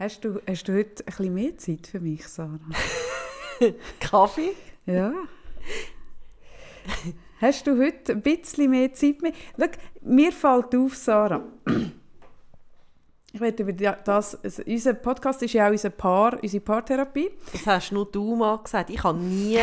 [0.00, 2.58] Hast du, hast du heute ein bisschen mehr Zeit für mich, Sarah?
[4.00, 4.52] Kaffee?
[4.86, 5.12] Ja.
[7.38, 9.32] Hast du heute ein bisschen mehr Zeit mehr?
[9.58, 9.66] Schau,
[10.00, 11.42] mir fällt auf, Sarah.
[13.30, 17.32] Ich werde über das, also unser Podcast ist ja auch unser Paar, unsere Paartherapie.
[17.52, 18.88] Das hast nur du mal gesagt.
[18.88, 19.58] Ich habe nie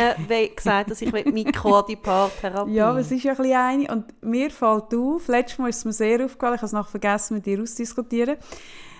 [0.54, 3.92] gesagt, dass ich Mikro an die Paartherapie Ja, aber es ist ja ein bisschen eine.
[3.92, 6.88] Und mir fällt auf, letztes Mal ist es mir sehr aufgefallen, ich habe es noch
[6.88, 8.36] vergessen, mit dir auszudiskutieren.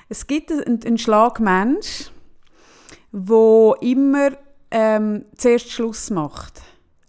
[0.08, 2.10] Es gibt einen, einen Schlag Mensch,
[3.12, 4.30] der immer
[4.70, 6.60] ähm, zuerst Schluss macht.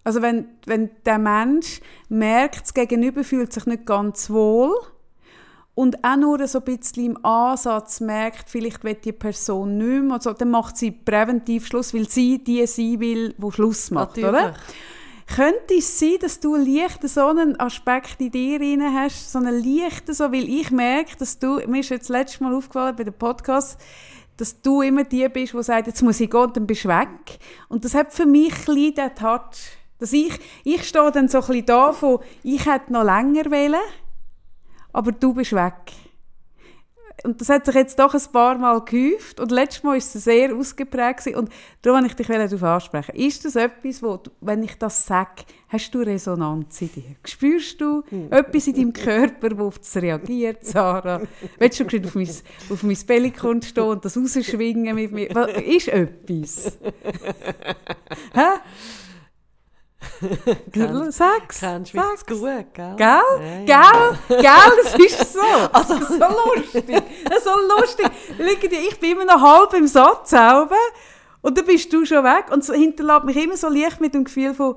[0.04, 4.74] Also wenn, wenn der Mensch merkt, das Gegenüber fühlt sich nicht ganz wohl
[5.76, 10.14] und auch nur so ein bisschen im Ansatz merkt, vielleicht will die Person nicht mehr,
[10.16, 14.30] also, dann macht sie präventiv Schluss, weil sie die sein will, die Schluss macht, Natürlich.
[14.30, 14.54] oder?
[15.36, 19.64] Könnte es sein, dass du leicht so einen Aspekt in dir rein hast, so einen
[19.64, 23.04] leichten, so, weil ich merke, dass du, mir ist jetzt das letzte Mal aufgefallen bei
[23.04, 23.80] dem Podcast,
[24.38, 27.40] dass du immer die bist, die sagt, jetzt muss ich gehen, dann bist du weg.
[27.68, 29.78] Und das hat für mich ein den Touch.
[30.00, 33.82] Dass ich, ich stehe dann so ein bisschen da von, ich hätte noch länger wollen,
[34.94, 35.92] aber du bist weg.
[37.24, 40.14] Und das hat sich jetzt doch ein paar Mal gehäuft und letztes Mal war es
[40.14, 41.38] sehr ausgeprägt gewesen.
[41.38, 41.50] und
[41.82, 43.16] darum wollte ich dich darauf ansprechen.
[43.16, 47.16] Ist das etwas, wo, du, wenn ich das sage, hast du Resonanz in dir?
[47.26, 51.22] Spürst du etwas in deinem Körper, wo auf das reagiert, Sarah?
[51.58, 52.30] Willst du auf mein,
[52.70, 55.30] auf mein Bellikon stehen und das rausschwingen mit mir?
[55.58, 56.78] Ist etwas?
[58.34, 58.60] Hä?
[61.12, 61.60] Sag's.
[61.60, 62.26] Kennst mich sag's.
[62.26, 62.42] gut,
[62.74, 62.96] gell?
[62.98, 63.66] Gell?
[63.66, 63.92] Ja,
[64.26, 64.40] Gell?
[64.42, 64.84] Gell?
[64.84, 65.40] Das ist so.
[65.74, 66.16] Also, so
[66.56, 67.04] lustig.
[67.44, 68.10] So lustig.
[68.70, 70.76] Ich bin immer noch halb im Satz selber
[71.42, 74.26] und dann bist du schon weg und es hinterlässt mich immer so leicht mit dem
[74.26, 74.76] Gefühl von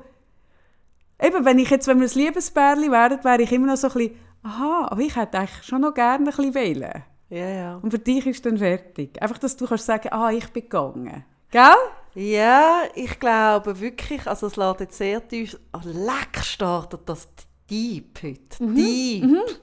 [1.21, 3.93] eben, wenn ich jetzt, wenn wir ein Liebespärli wären, wäre ich immer noch so ein
[3.95, 7.05] bisschen aha, aber ich hätte eigentlich schon noch gerne ein bisschen wählen.
[7.31, 7.77] Ja, ja.
[7.77, 9.21] Und für dich ist dann fertig.
[9.23, 11.25] Einfach, dass du kannst sagen, ah, ich bin gegangen.
[11.51, 11.75] Gell?
[12.15, 17.29] Ja, ich glaube wirklich, also es lädt jetzt sehr tief, oh, leck startet das
[17.71, 18.63] Deep heute.
[18.63, 18.75] Mhm.
[18.75, 19.61] Deep.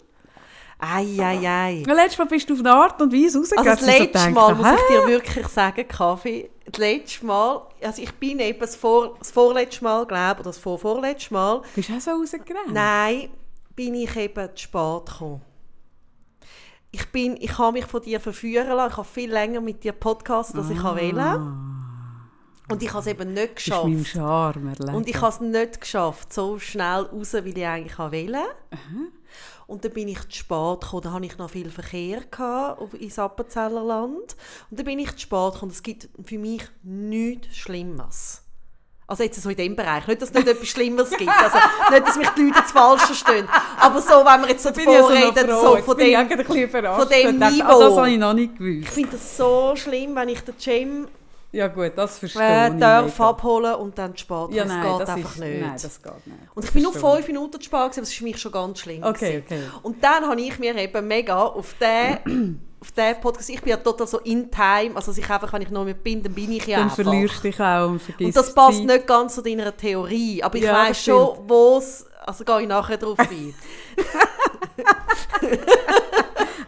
[0.81, 1.83] Ei, ei, ei.
[1.85, 3.69] Ja, Letztes Mal bist du auf eine Art und Weise rausgegangen.
[3.69, 7.67] Also das ich letzte so Mal muss ich dir wirklich sagen, Kaffee, das letzte Mal,
[7.83, 11.67] also ich bin eben das, vor, das vorletzte Mal, glaube oder das vorvorletzte Mal, «Hä?
[11.75, 12.71] Bist du auch so rausgerannt?
[12.71, 13.29] nein,
[13.75, 15.41] bin ich eben zu spät gekommen.
[16.91, 19.91] Ich, bin, ich habe mich von dir verführen lassen, ich habe viel länger mit dir
[19.91, 21.68] Podcast, als ich wollte.
[22.71, 24.13] Und ich habe es eben nicht Bist meinem geschafft.
[24.13, 24.95] Charme erleben.
[24.95, 28.43] Und ich habe es nicht geschafft, so schnell raus, wie ich eigentlich wollte.
[29.67, 31.01] Und dann bin ich zu spät gekommen.
[31.03, 32.21] Da hatte ich noch viel Verkehr
[32.99, 34.35] ins Appenzellerland.
[34.69, 35.71] Und dann bin ich zu spät gekommen.
[35.71, 38.43] Es gibt für mich nichts Schlimmes.
[39.07, 40.05] Also jetzt so in dem Bereich.
[40.05, 41.31] Nicht, dass es nicht etwas Schlimmeres gibt.
[41.31, 41.57] Also
[41.91, 43.47] nicht, dass mich die Leute jetzt falsch verstehen.
[43.79, 46.27] Aber so, wenn wir jetzt so ich also davon noch reden, so von ich dem...
[46.95, 47.63] von dem Ich Niveau.
[47.67, 48.93] Ah, das habe ich noch nicht Ich gewusst.
[48.93, 51.07] finde das so schlimm, wenn ich den Jam
[51.51, 52.73] Ja gut, das verstehe äh, ich.
[52.73, 53.07] mega.
[53.17, 54.51] abholen und dann spät.
[54.51, 55.61] Ja, das nein, geht das einfach ist, nicht.
[55.61, 56.37] Nein, das geht nicht.
[56.53, 59.03] Und ich bin nur fünf Minuten gewesen, aber das war für mich schon ganz schlimm.
[59.03, 59.61] Okay, okay.
[59.81, 63.77] Und dann habe ich mir eben mega auf den, auf den Podcast, ich bin ja
[63.77, 66.67] total so in time, also ich einfach, wenn ich noch mit bin, dann bin ich
[66.67, 67.03] ja Dann einfach.
[67.03, 70.55] verlierst du dich auch und vergisst Und das passt nicht ganz zu deiner Theorie, aber
[70.55, 73.55] ich Ja, weiss schon, wo es, also gehe ich nachher drauf ein.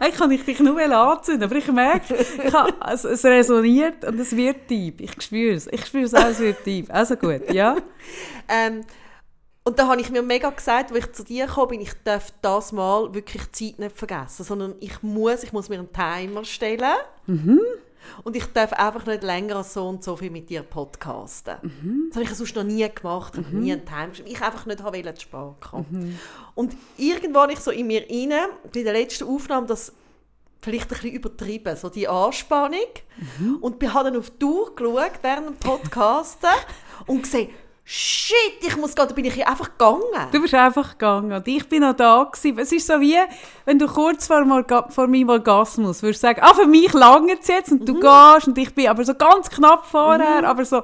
[0.02, 4.18] Eigentlich kann ich dich nur anzünden, aber ich merke, ich habe, es, es resoniert und
[4.18, 4.94] es wird tief.
[4.98, 5.68] Ich spüre es.
[5.68, 6.86] Ich spüre es auch, es wird tief.
[6.90, 7.76] Also gut, ja.
[8.48, 8.80] Ähm,
[9.62, 12.32] und da habe ich mir mega gesagt, als ich zu dir gekommen bin, ich darf
[12.42, 16.44] das Mal wirklich die Zeit nicht vergessen, sondern ich muss, ich muss mir einen Timer
[16.44, 16.96] stellen
[18.24, 21.56] und ich darf einfach nicht länger als so und so viel mit dir podcasten.
[22.08, 25.14] Das habe ich sonst noch nie gemacht, habe nie einen geschrieben, ich einfach nicht wollte,
[25.14, 26.18] zu spät kommen.
[26.54, 28.32] Und irgendwann ich so in mir rein,
[28.72, 29.92] bei der letzten Aufnahme, das
[30.60, 32.78] vielleicht ein bisschen übertrieben, so die Anspannung.
[33.60, 36.50] Und ich habe dann auf die Uhr geschaut während dem Podcasten
[37.06, 37.50] und gesehen,
[37.84, 40.28] shit, ich muss gehen, da bin ich einfach gegangen.
[40.30, 42.58] Du bist einfach gegangen und ich bin noch da gewesen.
[42.58, 43.18] Es ist so wie,
[43.64, 44.44] wenn du kurz vor,
[44.88, 48.56] vor meinem Orgasmus würdest sagen, ah, für mich lange es jetzt und du gehst und
[48.58, 50.82] ich bin aber so ganz knapp vorher, aber so,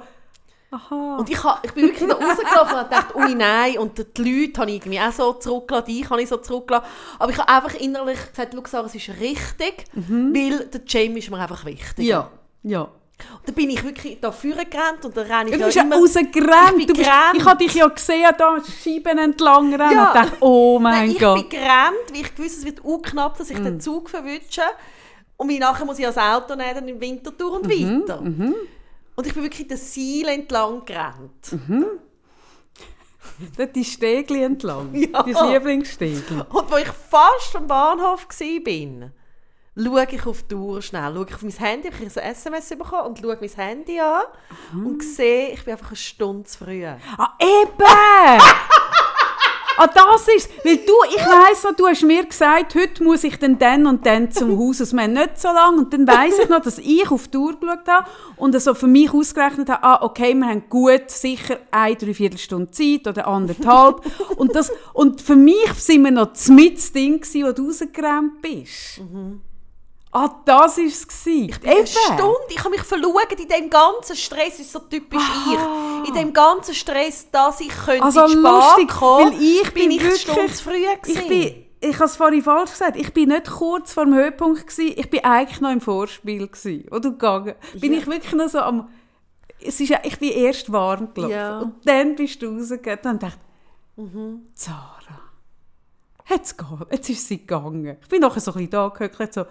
[0.70, 1.17] aha.
[1.19, 4.61] Und ich, ha, ich bin wirklich da rausgelaufen und dachte, ui nein, und die Leute
[4.61, 6.87] habe ich irgendwie auch so zurückgelassen, dich habe ich so zurückgelassen.
[7.19, 11.38] Aber ich habe einfach innerlich gesagt, schau, es ist richtig, weil der Jamie ist mir
[11.38, 12.05] einfach wichtig.
[12.05, 12.28] ja,
[12.62, 12.88] ja.
[13.44, 15.97] Dann bin ich wirklich da vorgerannt und dann renne ich Du ja bist ja immer...
[15.97, 16.79] rausgerannt.
[16.79, 20.09] Ich Du bist, ich habe dich ja gesehen, da Scheiben entlang rennen Ja.
[20.09, 21.49] und dachte, oh mein Nein, ich Gott.
[21.50, 23.65] bin gerannt, weil ich wusste, es wird knapp, dass ich Mm.
[23.65, 24.62] den Zug verwünsche.
[25.37, 28.20] Und wie nachher muss ich das Auto nehmen, dann im Winter durch und Mhm, weiter.
[28.20, 31.56] Und ich bin wirklich den Seil entlang gerannt.
[33.56, 34.94] Dort die Stegli entlang.
[34.94, 35.23] Ja.
[35.23, 36.41] Dein Lieblingsstegli.
[36.50, 39.09] Und wo ich fast am Bahnhof war,
[39.78, 42.69] schaue ich auf die Uhr schnell, schaue ich auf mein Handy, ich habe ein SMS
[42.70, 44.22] bekommen und schaue mein Handy an
[44.72, 46.84] und sehe, ich bin einfach eine Stunde zu früh.
[46.84, 48.42] Ah, eben!
[49.80, 53.38] Ah, das ist Weil du, ich weiss noch, du hast mir gesagt, heute muss ich
[53.38, 54.80] dann dann und dann zum Haus.
[54.80, 55.78] Also, wir haben nicht so lange.
[55.78, 58.88] Und dann weiss ich noch, dass ich auf die Uhr geschaut habe und so für
[58.88, 64.02] mich ausgerechnet habe, ah, okay, wir haben gut sicher eine, dreiviertel Stunde Zeit oder anderthalb.
[64.36, 69.00] und, das, und für mich sind wir noch mit Ding gewesen, wo du rausgerannt bist.
[70.10, 71.06] Ah, das war es.
[71.26, 75.22] Ich bin eine Stunde, ich habe mich verloren in dem ganzen Stress, ist so typisch
[75.22, 76.02] Ah.
[76.02, 76.08] ich.
[76.08, 80.08] In dem ganzen Stress, dass ich könnte Also lustig, kommen, weil ich bin ich eine
[80.10, 81.20] wirklich- Stunde zu früh gewesen.
[81.22, 84.66] Ich bin, ich habe es vorhin falsch gesagt, ich bin nicht kurz vor dem Höhepunkt
[84.66, 87.99] gewesen, ich bin eigentlich noch im Vorspiel gewesen, wo du gegangen Bin Ja.
[87.99, 88.88] ich wirklich noch so am...
[89.60, 91.58] Es ist, ich bin erst warm gelaufen Ja.
[91.60, 93.38] und dann bist du rausgegangen und dachte
[93.96, 94.46] Mhm.
[94.55, 95.20] Zara,
[96.31, 97.96] jetzt geht, jetzt ist sie gegangen.
[98.00, 99.44] Ich bin nachher so ein bisschen da gehockt, so,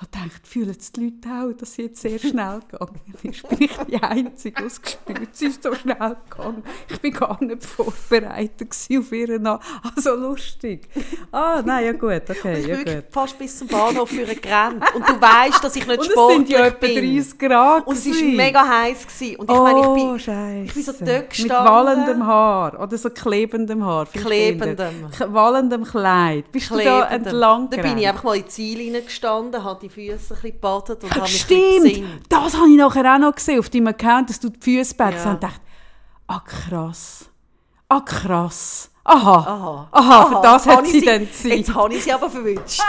[0.00, 3.48] und dachte, fühlen es die Leute auch, dass sie jetzt sehr schnell gegangen ist?
[3.48, 6.64] Bin ich die Einzige, die es gespürt Sie ist so schnell gegangen.
[6.88, 9.62] Ich bin gar nicht vorbereitet auf ihren Namen.
[9.94, 10.88] Also lustig.
[11.30, 13.04] Ah, nein, ja gut, okay, ich ja bin gut.
[13.10, 14.82] fast bis zum Bahnhof für gerannt.
[14.94, 17.16] Und du weißt, dass ich nicht Und es sportlich sind ja etwa bin.
[17.16, 19.06] 30 Grad Und es war mega heiß.
[19.06, 19.36] Gewesen.
[19.36, 20.64] Und ich oh, meine, ich bin Scheiße.
[20.64, 21.72] ich bin so dort Mit gestanden.
[21.72, 24.06] wallendem Haar oder so klebendem Haar.
[24.06, 25.08] Klebendem.
[25.28, 26.50] Wallendem Kleid.
[26.50, 30.34] Bist du da entlang Dann bin ich einfach mal in die Ziellinie gestanden, die Füße
[30.34, 33.88] ein gebadet und habe mich Stimmt, das habe ich nachher auch noch gesehen auf deinem
[33.88, 35.30] Account, dass du die Füße bettest Ja.
[35.32, 35.60] und dachte,
[36.28, 37.26] ah krass,
[37.88, 39.88] ah krass, aha, Aha.
[39.90, 41.52] aha, für das hat ich sie dann Zeit.
[41.58, 42.80] Jetzt habe ich sie aber verwünscht.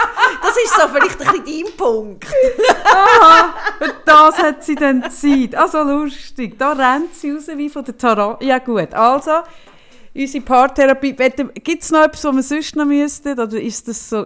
[0.42, 2.26] Das ist so vielleicht ein bisschen dein Punkt.
[2.26, 5.56] Für das hat sie dann Zeit.
[5.56, 8.42] Also lustig, da rennt sie raus wie von der Tarot.
[8.44, 9.32] Ja gut, also
[10.16, 11.14] unsere Paartherapie,
[11.64, 13.40] gibt es noch etwas, was wir sonst noch müssten?
[13.40, 14.26] Oder ist das so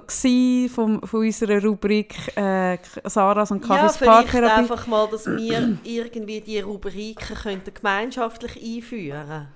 [0.73, 4.59] vom, von unserer Rubrik äh, Sarahs und Ja, Kaffees vielleicht Paartherapie?
[4.61, 9.47] einfach mal, dass wir irgendwie die Rubriken könnten gemeinschaftlich einführen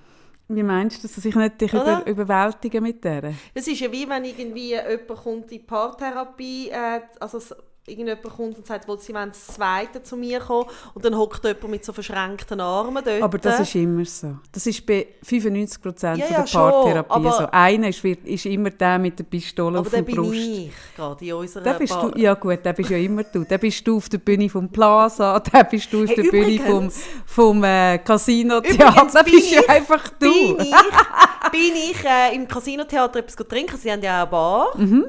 [0.48, 3.34] Wie meinst du, dass ich nicht dich über, überwältigen mit der?
[3.54, 7.40] Es ist ja wie wenn irgendwie jemand kommt in die Paartherapie, äh, also
[7.86, 11.68] irgendjemand kommt und sagt, sie wollen das Zweite zu mir kommen und dann hockt jemand
[11.68, 13.20] mit so verschränkten Armen dort.
[13.22, 14.36] Aber das ist immer so.
[14.52, 17.46] Das ist bei 95 Prozent Ja, der ja, schon, Paartherapie aber- so.
[17.50, 20.34] Einer ist, ist immer der mit der Pistole Aber auf der der bin Brust.
[20.36, 23.44] ich, gerade in unserer Der bist du, ja gut, der bist ja immer du.
[23.44, 26.58] Der bist du auf der Bühne vom Plaza, der bist du auf Hey, der Bühne
[26.58, 29.24] vom, übrigens- vom äh, Casino Übrigens Theater.
[29.24, 30.30] bin bist ja ich- einfach du.
[30.56, 34.78] Bin ich, bin ich äh, im Casino-Theater etwas trinken, sie haben ja auch eine Bar,
[34.78, 35.04] Mhm.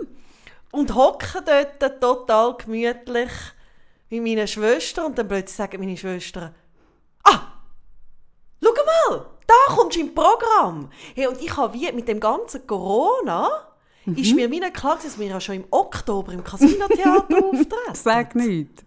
[0.73, 3.31] Und hocke dort total gemütlich
[4.09, 6.53] mit meiner Schwester und dann plötzlich sagen meine Schwestern,
[7.23, 7.39] ah,
[8.61, 8.71] schau
[9.09, 10.89] mal, da kommst du im Programm.
[11.15, 13.69] Hey, und ich habe wie mit dem ganzen Corona,
[14.05, 14.15] Mhm.
[14.17, 17.93] ist mir wie nicht klar, dass wir ja schon im Oktober im Casino-Theater auftreten.
[17.93, 18.83] Sag nicht.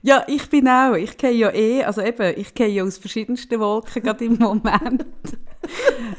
[0.00, 0.94] Ja, ich bin auch.
[0.94, 5.06] Ich gehe ja eh, also eben, ich gehe ja aus verschiedensten Wolken gerade im Moment.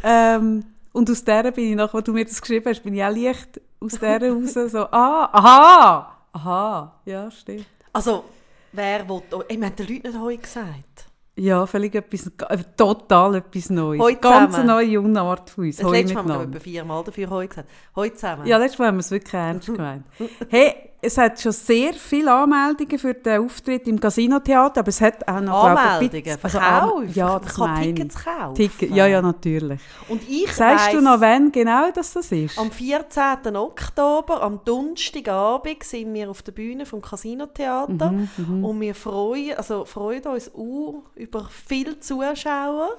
[0.04, 3.02] ähm, und aus der bin ich nach, wo du mir das geschrieben hast, bin ich
[3.02, 7.66] auch leicht aus der raus so, ah, aha, aha, ja, stimmt.
[7.94, 8.26] Also,
[8.72, 9.22] wer will...
[9.48, 11.06] Ich meine, den Leuten nicht heute gesagt.
[11.36, 14.02] Ja, völlig etwas, äh, total etwas Neues.
[14.02, 14.70] Heute Ganz zusammen.
[14.70, 15.78] eine neue Unart von uns.
[15.78, 17.70] Das Heu letzte Mal haben wir etwa viermal dafür heute gesagt.
[17.96, 18.46] Heute zusammen.
[18.46, 20.06] Ja, letztes Mal haben wir es wirklich ernst gemeint.
[20.50, 25.28] Hey, es hat schon sehr viele Anmeldungen für den Auftritt im Casino-Theater, aber es hat
[25.28, 27.00] auch noch, glaube ich, Anmeldungen, bisschen- Verkauf.
[27.00, 27.96] An- ja, das kann meine ich.
[27.96, 28.56] Tickets kaufen.
[28.56, 29.80] Ticket, ja, ja, natürlich.
[30.10, 32.58] Und ich Sagst du weiss, noch, wann genau dass das ist?
[32.60, 33.56] am 14.
[33.56, 39.86] Oktober, am Donnerstagabend, sind wir auf der Bühne vom Casino-Theater Mhm, und wir freuen, also
[39.86, 42.90] freuen uns auch über viele Zuschauer.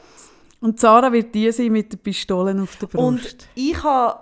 [0.61, 2.99] Und Sarah wird die sein mit den Pistolen auf der Brust.
[3.05, 4.21] Und ich habe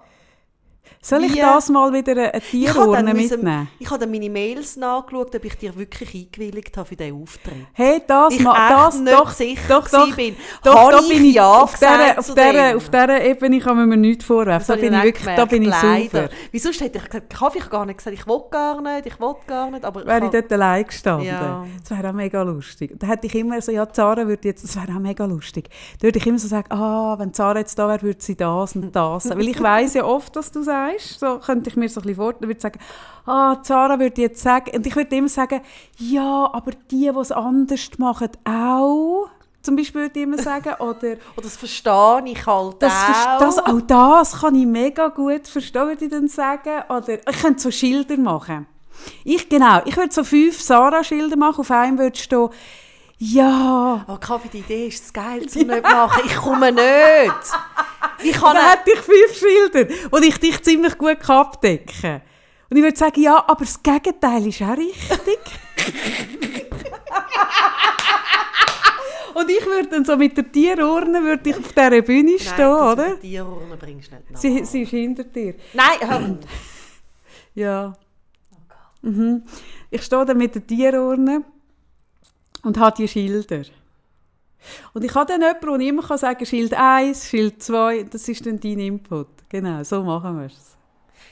[1.03, 3.69] Soll ich das mal wieder eine Tierurne mitnehmen?
[3.79, 7.55] ich habe dann meine Mails nachgeschaut, ob ich dir wirklich eingewilligt habe für diesen Auftritt.
[7.73, 10.37] Hey, das ich mal, echt das nicht doch, sicher doch, doch, bin.
[10.63, 13.97] doch, da bin ich ja auf dieser, auf dieser, auf dieser Ebene kann man mir
[13.97, 14.67] nichts vorwerfen.
[14.69, 16.29] Da bin ich wirklich, da bin ich sauber.
[16.53, 19.35] Wieso hätte ich gesagt, habe ich gar nicht gesagt, ich will gar nicht, ich will
[19.47, 21.27] gar nicht, aber wäre ich dort allein gestanden.
[21.29, 21.67] Ja.
[21.81, 22.93] Das wäre auch mega lustig.
[22.99, 25.71] Da hätte ich immer so, ja, Zara würde jetzt, das wäre auch mega lustig.
[25.99, 28.77] Da würde ich immer so sagen, ah, wenn Zara jetzt da wäre, würde sie das
[28.77, 29.31] und das.
[29.31, 30.90] Weil ich weiss ja oft, was du sagst.
[30.99, 32.49] So könnte ich mir so ein bisschen vorstellen.
[32.49, 32.81] würde sagen,
[33.27, 35.61] ah, Zara würde jetzt sagen, und ich würde immer sagen,
[35.99, 39.29] ja, aber die, die es anders machen, auch.
[39.63, 43.39] Zum Beispiel würde ich immer sagen, oder Oder das verstehe ich halt das, auch.
[43.39, 46.83] das, auch das kann ich mega gut verstehen, würde ich dann sagen.
[46.89, 48.67] Oder ich könnte so Schilder machen.
[49.25, 51.61] Ich, genau, ich würde so fünf Sarah-Schilder machen.
[51.61, 52.49] Auf einem würde stehen,
[53.23, 56.23] ja, Aber Kaffee, die Idee ist das geil zum nicht machen.
[56.25, 57.35] Ich komme nicht.
[58.23, 62.23] Ich kann dann hätte ich fünf Schilder, wo ich dich ziemlich gut abdecken.
[62.71, 65.39] Und ich würde sagen, ja, aber das Gegenteil ist auch richtig.
[69.35, 72.71] Und ich würde dann so mit der Tierurne würde ich auf dieser Bühne stehen, Nein,
[72.71, 73.09] das oder?
[73.09, 74.41] mit der Tierurne bringst du nicht nach.
[74.41, 75.55] Sie, sie ist hinter dir.
[75.75, 76.39] Nein,
[77.55, 77.93] Ja.
[79.03, 79.43] Mhm.
[79.91, 81.45] Ich stehe dann mit der Tierurne
[82.63, 83.63] und habe die Schilder.
[84.93, 88.45] Und ich habe dann jemanden, der immer kann sagen Schild 1, Schild 2, das ist
[88.45, 89.29] dann dein Input.
[89.49, 90.77] Genau, so machen wir es.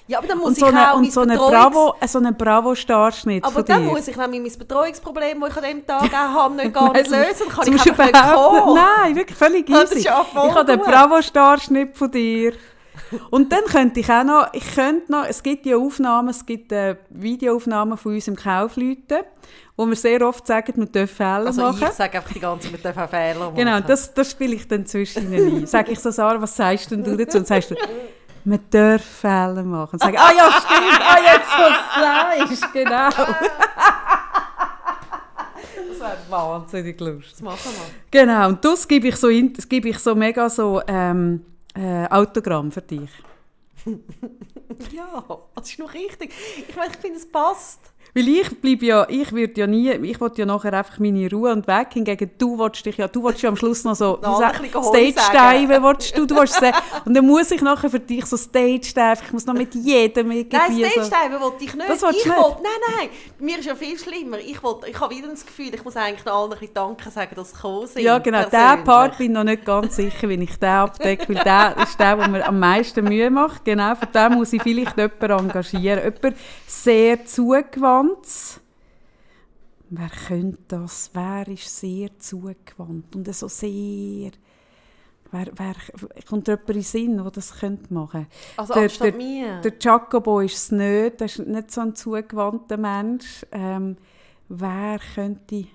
[0.07, 1.95] Ja, aber dann muss Und ich so eine, auch und mein so eine Betreuungs- Bravo,
[2.01, 3.91] äh, so einen Bravo-Starschnitt Aber von dann dir.
[3.91, 7.11] muss ich nämlich mein Betreuungsproblem, das ich an diesem Tag auch habe, nicht gar nicht
[7.11, 7.49] lösen.
[7.51, 8.75] Kann ich einfach nicht kommen.
[8.75, 9.99] Nein, wirklich völlig easy.
[9.99, 10.89] ich habe den gut.
[10.89, 12.55] Bravo-Starschnitt von dir.
[13.31, 16.73] Und dann könnte ich auch noch, ich könnte noch, es gibt ja Aufnahmen, es gibt
[16.73, 19.21] äh, Videoaufnahmen von uns im Kaufleuten,
[19.77, 21.85] wo wir sehr oft sagen, wir dürfen Fehler Also machen.
[21.89, 23.55] ich sage einfach die ganze Zeit, wir dürfen auch Fehler machen.
[23.57, 25.67] Genau, das, das spiele ich dann zwischen ein.
[25.67, 27.39] Sag ich so, Sarah, was sagst denn du dazu?
[27.39, 27.77] Und sagst du,
[28.45, 29.93] man darf Fehler machen.
[29.95, 31.51] Und sage, ah ja, stimmt, ah jetzt
[32.51, 33.09] so Fleisch, genau.
[35.89, 37.31] das wäre wahnsinnig lustig.
[37.33, 38.21] Das machen wir.
[38.21, 41.45] Genau, und das gebe ich so, in- das gebe ich so mega so ähm,
[41.79, 43.11] äh, Autogramm für dich.
[44.93, 46.33] Ja, das ist noch richtig.
[46.69, 47.81] Ich meine, ich finde, es passt.
[48.19, 51.53] Weil ich bleibe ja, ich würde ja nie, ich will ja nachher einfach meine Ruhe
[51.53, 51.89] und weg.
[51.93, 56.47] Hingegen du willst dich ja, du willst ja am Schluss noch so Stage-Dive, du, du
[56.47, 56.77] sagen.
[57.05, 60.57] Und dann muss ich nachher für dich so Stage-Dive, ich muss noch mit jedem irgendwie
[60.57, 61.05] Nein, so...
[61.05, 61.89] Stage-Dive wollte ich nicht.
[61.89, 62.27] Das ich nicht?
[62.27, 63.09] wollte, nein, nein,
[63.39, 64.39] mir ist ja viel schlimmer.
[64.39, 67.37] Ich, wollte, ich habe wieder das Gefühl, ich muss eigentlich allen ein bisschen Danke sagen,
[67.37, 68.03] dass sie gekommen sind.
[68.03, 68.43] Ja, genau.
[68.43, 68.85] Persönlich.
[68.85, 72.17] Part bin ich noch nicht ganz sicher, wie ich den abdecke, weil der ist der,
[72.17, 73.65] der mir am meisten Mühe macht.
[73.65, 76.03] Genau, für den muss ich vielleicht jemanden engagieren.
[76.03, 78.08] Jemand sehr zugewandt.
[79.91, 81.11] Wer könnte das?
[81.15, 84.31] Wer ist sehr zugewandt und so sehr...
[85.31, 85.75] Wer, wer,
[86.27, 89.61] kommt jemand in den Sinn, der das könnte machen Also der, anstatt der, mir.
[89.61, 93.45] der Jacobo ist es nicht, der ist nicht so ein zugewandter Mensch.
[93.53, 93.97] Ähm,
[94.49, 95.67] wer könnte...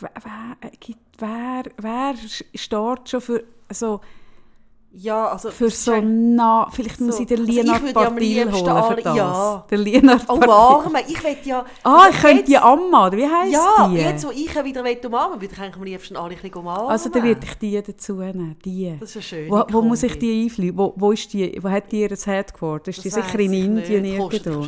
[0.00, 0.10] Wer,
[0.60, 2.14] wer, gibt- wer, wer
[2.54, 4.00] steht schon für so,
[4.96, 5.50] ja, also...
[5.50, 6.68] für so nah...
[6.70, 7.22] Vielleicht muss So.
[7.22, 9.16] ich den Also Lienard ja am Partil holen für alle- das.
[9.16, 9.66] ja.
[9.70, 10.50] Der Lienard Oh, Partil.
[10.50, 11.64] Arme, ich will ja...
[11.82, 13.96] Ah, also ich könnte die Amma, oder wie heisst Ja, die?
[13.96, 16.88] jetzt wo ich wieder will umarmen würde ich eigentlich am liebsten alle ein bisschen umarmen.
[16.90, 18.96] also dann würde ich die dazu nehmen, die.
[19.00, 20.78] Das ist eine schöne Wo, wo muss ich die einfliegen?
[20.78, 22.90] Wo, wo, ist die, wo hat die ihr Headquarter?
[22.90, 24.64] Ist die Das sicher weiss in Indien irgendwo?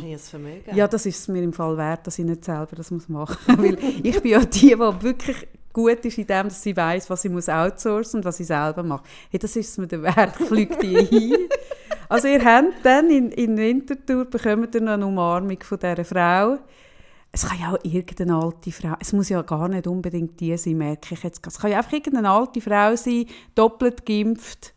[0.73, 3.57] Ja, das ist mir im Fall wert, dass ich nicht selber das muss machen muss.
[3.63, 7.21] Weil ich bin ja die, die wirklich gut ist in dem, dass sie weiß, was
[7.21, 9.05] sie muss outsourcen und was sie selber macht.
[9.29, 10.33] Hey, das ist mir der Wert.
[10.39, 11.35] Ich fliege die hin.
[12.09, 16.57] Also ihr habt dann in, in Winterthur bekommt ihr noch eine Umarmung von dieser Frau.
[17.31, 20.77] Es kann ja auch irgendeine alte Frau, es muss ja gar nicht unbedingt die sein,
[20.77, 21.45] merke ich jetzt.
[21.45, 24.73] Es kann ja einfach irgendeine alte Frau sein, doppelt geimpft,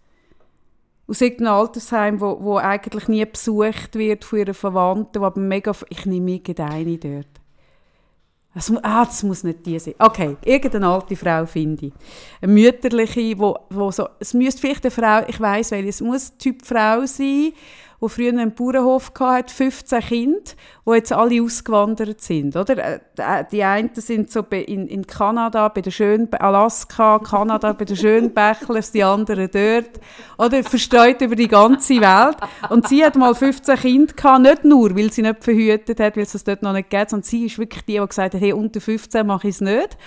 [1.06, 5.72] aus irgendeinem Altersheim, wo, wo eigentlich nie besucht wird von ihren Verwandten, aber mega...
[5.88, 7.39] Ich nehme irgendeine dort.
[8.52, 9.94] Das, ah, das muss nicht die sein.
[9.98, 11.92] Okay, irgendeine alte Frau finde ich.
[12.40, 14.08] Eine mütterliche, wo, wo so...
[14.18, 17.52] Es müsste vielleicht eine Frau, ich weiss welche, es muss Typ Frau sein,
[18.02, 20.40] die früher einen Bauernhof hatte, 15 Kinder,
[20.86, 22.56] die jetzt alle ausgewandert sind.
[22.56, 22.78] Oder?
[22.78, 23.00] Äh,
[23.52, 28.92] Die einen sind so in, in Kanada, bei der Schön Alaska, Kanada, bei den Schönbächlers,
[28.92, 30.00] die anderen dort.
[30.38, 32.36] Oder verstreut über die ganze Welt.
[32.70, 36.22] Und sie hat mal 15 Kinder gehabt, nicht nur, weil sie nicht verhütet hat, weil
[36.22, 38.52] es das dort noch nicht gibt, sondern sie ist wirklich die, die gesagt hat, hey,
[38.52, 39.98] unter 15 mache ich es nicht.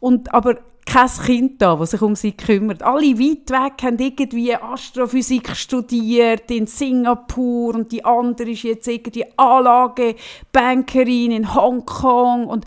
[0.00, 2.82] Und, aber kein Kind da, das sich um sie kümmert.
[2.82, 9.26] Alle weit weg haben irgendwie Astrophysik studiert in Singapur und die andere ist jetzt irgendwie
[9.36, 12.64] Anlagebankerin in Hongkong und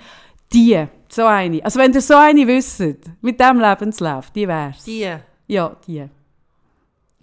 [0.54, 1.64] die, so eine.
[1.64, 2.84] Also wenn ihr so eine wisst,
[3.22, 4.84] mit dem Lebenslauf, die wär's.
[4.84, 5.12] Die,
[5.48, 6.08] Ja, die.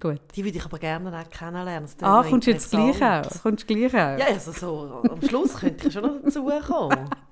[0.00, 0.20] Gut.
[0.34, 1.88] die würde ich aber gerne auch kennenlernen.
[2.02, 3.42] Ah, kommst du jetzt gleich auch?
[3.42, 4.18] Kommst du gleich auch?
[4.18, 7.10] Ja, also so, am Schluss könnte ich schon noch dazukommen.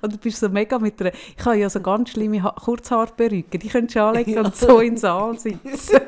[0.00, 1.12] Und du bist so mega mit einer...
[1.36, 3.58] Ich habe ja so ganz schlimme ha Kurzhaarperücke.
[3.58, 6.00] Die könntest du anlegen und so in den Saal sitzen.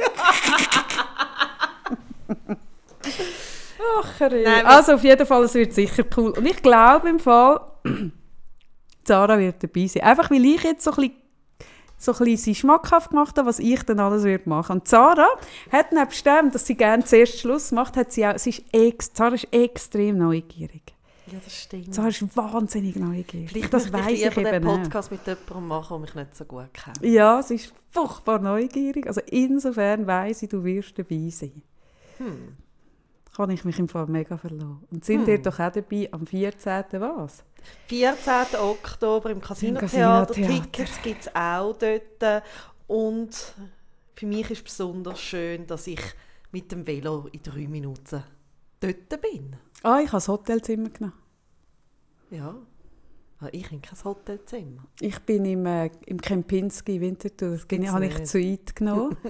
[4.00, 4.20] Ach.
[4.20, 6.30] Nein, Also auf jeden Fall, es wird sicher cool.
[6.30, 7.60] Und ich glaube im Fall,
[9.04, 10.02] Sarah wird dabei sein.
[10.02, 11.14] Einfach weil ich jetzt so ein bisschen
[11.96, 14.80] so ein bisschen sie schmackhaft gemacht habe, was ich dann alles würde machen.
[14.80, 15.28] Und Sarah
[15.72, 19.10] hat nebst dem, dass sie gerne zuerst Schluss macht, hat sie auch, sie ist ex,
[19.14, 20.93] Sarah ist extrem neugierig.
[21.34, 21.92] Ja, das stimmt.
[21.92, 23.50] Sarah ist wahnsinnig neugierig.
[23.50, 24.82] Vielleicht das weiss ich ich den eben auch.
[24.82, 27.02] Podcast mit jemandem machen, der mich nicht so gut kennt.
[27.02, 29.08] Ja, sie ist furchtbar neugierig.
[29.08, 31.62] Also insofern weiss ich, du wirst dabei sein.
[32.18, 32.56] Hm.
[33.34, 34.84] Kann ich mich im Fall mega verlassen.
[34.92, 36.84] Und sind ihr doch auch dabei am 14.
[36.98, 37.42] was?
[37.88, 38.60] 14.
[38.60, 40.24] Oktober im Casino Casino.
[40.26, 42.44] Tickets gibt es auch dort.
[42.86, 43.54] Und
[44.14, 46.00] für mich ist besonders schön, dass ich
[46.52, 48.22] mit dem Velo in drei Minuten
[48.78, 49.56] dort bin.
[49.82, 51.23] Ah, ich habe das Hotelzimmer genommen.
[52.36, 52.54] Ja.
[53.40, 54.84] Ah, Ich habe kein Hotelzimmer.
[55.00, 57.50] Ich bin im, äh, im Kempinski Winterthur.
[57.50, 58.26] Das gibt's habe ich nicht.
[58.28, 59.16] zu weit genommen.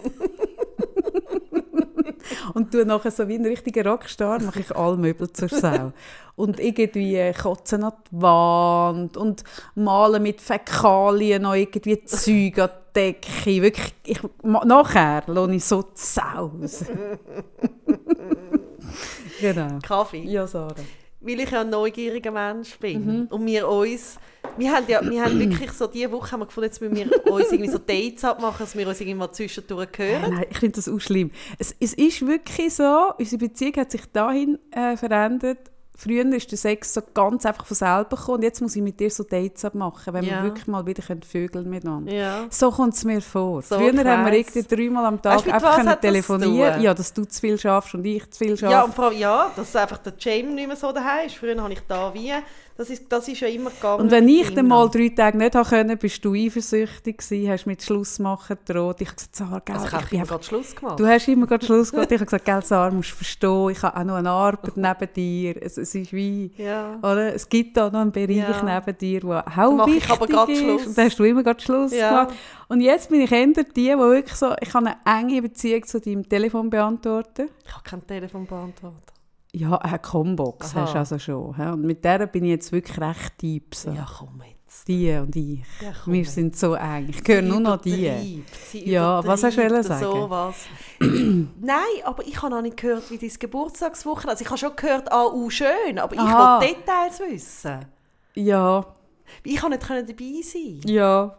[2.55, 5.93] und tue nachher so wie ein richtiger Rockstar, mache ich alle Möbel zur Sau.
[6.37, 9.45] Und irgendwie kotzen an die Wand und
[9.75, 13.63] malen mit Fäkalien noch irgendwie Zeug an die Decke.
[13.63, 16.53] Wirklich, ich, nachher lohne ich so die Sau
[19.41, 19.79] genau.
[19.83, 20.23] Kaffee.
[20.25, 20.75] Ja, Sarah.
[21.27, 23.05] Weil ich ja ein neugieriger Mensch bin.
[23.05, 23.27] Mhm.
[23.31, 24.19] Und wir uns...
[24.59, 27.33] Wir haben ja wir haben wirklich so, diese Woche haben wir gefunden, jetzt müssen wir
[27.33, 30.35] uns irgendwie so Dates abmachen, dass wir uns irgendwie mal zwischendurch hören.
[30.35, 31.31] Nein, ich finde das auch schlimm.
[31.59, 35.71] Es, es ist wirklich so, unsere Beziehung hat sich dahin äh, verändert.
[35.97, 38.99] Früher ist der Sex so ganz einfach von selber gekommen und jetzt muss ich mit
[38.99, 40.39] dir so Dates abmachen, wenn Ja.
[40.39, 42.13] wir wirklich mal wieder können vögeln miteinander.
[42.13, 42.47] Ja.
[42.51, 43.63] So kommt es mir vor.
[43.63, 46.81] So Früher haben wir irgendwie dreimal am Tag Weißt einfach können telefonieren.
[46.83, 48.73] Ja, dass du zu viel schaffst und ich zu viel schaffe.
[48.73, 51.37] Ja, und vor allem, ja, dass einfach der Jamie nicht mehr so daheim ist.
[51.37, 52.33] Früher habe ich da wie...
[52.77, 54.01] Das ist, das ist ja immer gegangen.
[54.03, 57.67] und wenn ich dann mal drei Tage nicht haben können, bist du eifersüchtig gewesen, hast
[57.67, 59.01] mit Schluss machen gedroht.
[59.01, 60.99] Ich habe gesagt, Sarah, gell, Also ich ich habe gerade Schluss gemacht.
[60.99, 62.11] Du hast immer gerade Schluss gemacht.
[62.11, 65.13] Ich habe gesagt, gell, Sarah, musst du verstehen, ich habe auch noch eine Arbeit neben
[65.15, 65.63] dir.
[65.63, 66.97] Es, es ist wie, ja.
[66.99, 67.33] oder?
[67.33, 68.63] Es gibt da noch einen Bereich Ja.
[68.85, 70.59] neben dir, der auch mache ich wichtig aber ist.
[70.59, 70.87] Schluss.
[70.89, 72.25] Und da hast du immer gerade Schluss Ja.
[72.25, 72.37] gemacht.
[72.67, 76.01] Und jetzt bin ich eher die, die wirklich so, ich habe eine enge Beziehung zu
[76.01, 77.45] deinem Telefonbeantworter.
[77.65, 79.14] Ich habe kein Telefonbeantworter.
[79.57, 80.81] Ja, eine Combox Aha.
[80.83, 81.55] hast du also schon.
[81.55, 83.75] Und mit der bin ich jetzt wirklich recht deep.
[83.75, 83.91] So.
[83.91, 84.89] Ja, komm jetzt.
[84.89, 85.61] Die und ich.
[85.81, 86.35] Ja, Wir jetzt.
[86.35, 87.09] sind so eng.
[87.09, 88.43] Ich höre nur noch die.
[88.73, 90.05] Sie Ja, was hast du sagen?
[90.05, 90.57] Sowas.
[90.99, 95.13] Nein, aber ich habe noch nicht gehört, wie dein Geburtstagswoche Also ich habe schon gehört,
[95.13, 97.87] ah, uh, schön, aber ich will Details wissen.
[98.35, 98.85] Ja,
[99.45, 100.81] Ich kann nicht dabei sein.
[100.85, 101.37] ja.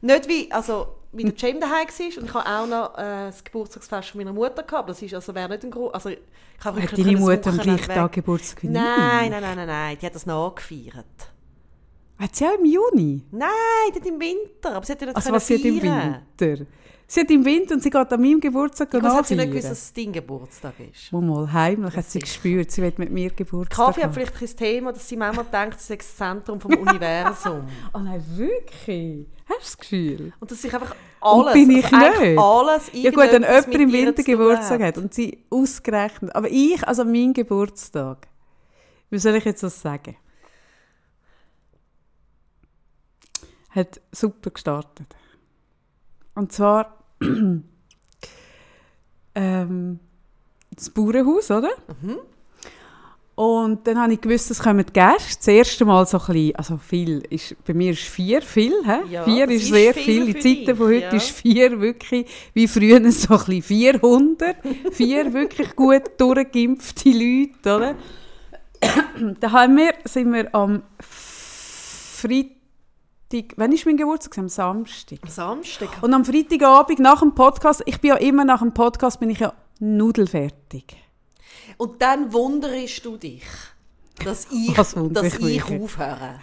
[0.00, 3.44] Nicht wie, also, wie der James daheim war und ich habe auch noch äh, das
[3.44, 4.88] Geburtstagsfest von meiner Mutter gehabt.
[4.88, 5.94] Das ist, also, wäre nicht ein Grund.
[5.94, 6.18] Also, ich
[6.64, 8.70] habe Hat deine Mutter am gleichen Tag Geburtstag du?
[8.70, 11.04] Nein, nein, nein, nein, nein, die hat das nachgefeiert.
[12.18, 13.24] Hat sie auch im Juni?
[13.32, 13.48] Nein,
[13.92, 15.82] nicht im Winter, aber sie hat ja nicht Also was sie hat im.
[15.82, 16.66] Winter?
[17.04, 19.64] Sie hat im Winter und sie geht an meinem Geburtstag Was hat sie nicht gewusst,
[19.64, 19.72] nachfeiern.
[19.74, 21.12] dass es dein Geburtstag ist?
[21.12, 24.14] Mal, mal heimlich hat sie gespürt, sie will mit mir Geburtstag Kaffee hat haben.
[24.14, 27.66] vielleicht ein Thema, dass sie manchmal denkt, sie sei das Zentrum vom Universum.
[27.92, 29.26] Oh nein, wirklich?
[29.58, 30.32] Hast du das Gefühl?
[30.40, 32.38] Und dass sich einfach Und alles, bin ich also nicht?
[32.38, 36.34] alles Ja gut, wenn jemand im Winter Geburtstag hat und sie ausgerechnet...
[36.34, 38.28] Aber ich, also mein Geburtstag,
[39.10, 40.16] wie soll ich jetzt das sagen?
[43.70, 45.06] Hat super gestartet.
[46.34, 46.98] Und zwar...
[49.34, 50.00] ähm,
[50.70, 51.70] das Bauernhaus, oder?
[52.00, 52.18] Mhm.
[53.42, 55.38] Und dann habe ich gewusst, es kommen Gäste.
[55.38, 58.72] Das erste Mal so ein bisschen, also viel, ist, bei mir ist vier viel.
[59.10, 60.36] Ja, vier ist ist sehr viel viel.
[60.36, 61.10] In Zeiten von heute ja.
[61.10, 64.54] ist vier wirklich, wie früher so ein bisschen 400.
[64.92, 67.96] vier wirklich gut durchgeimpfte Leute, oder?
[69.40, 72.44] da haben wir, sind wir am Freitag,
[73.56, 74.38] wann ist mein Geburtstag?
[74.38, 75.18] Am Samstag.
[75.20, 75.88] Am Samstag.
[76.00, 79.40] Und am Freitagabend nach dem Podcast, ich bin ja immer nach dem Podcast, bin ich
[79.40, 81.01] ja nudelfertig.
[81.76, 83.44] Und dann wunderst du dich,
[84.24, 84.94] dass ich, dass
[85.38, 86.38] ich ich aufhöre.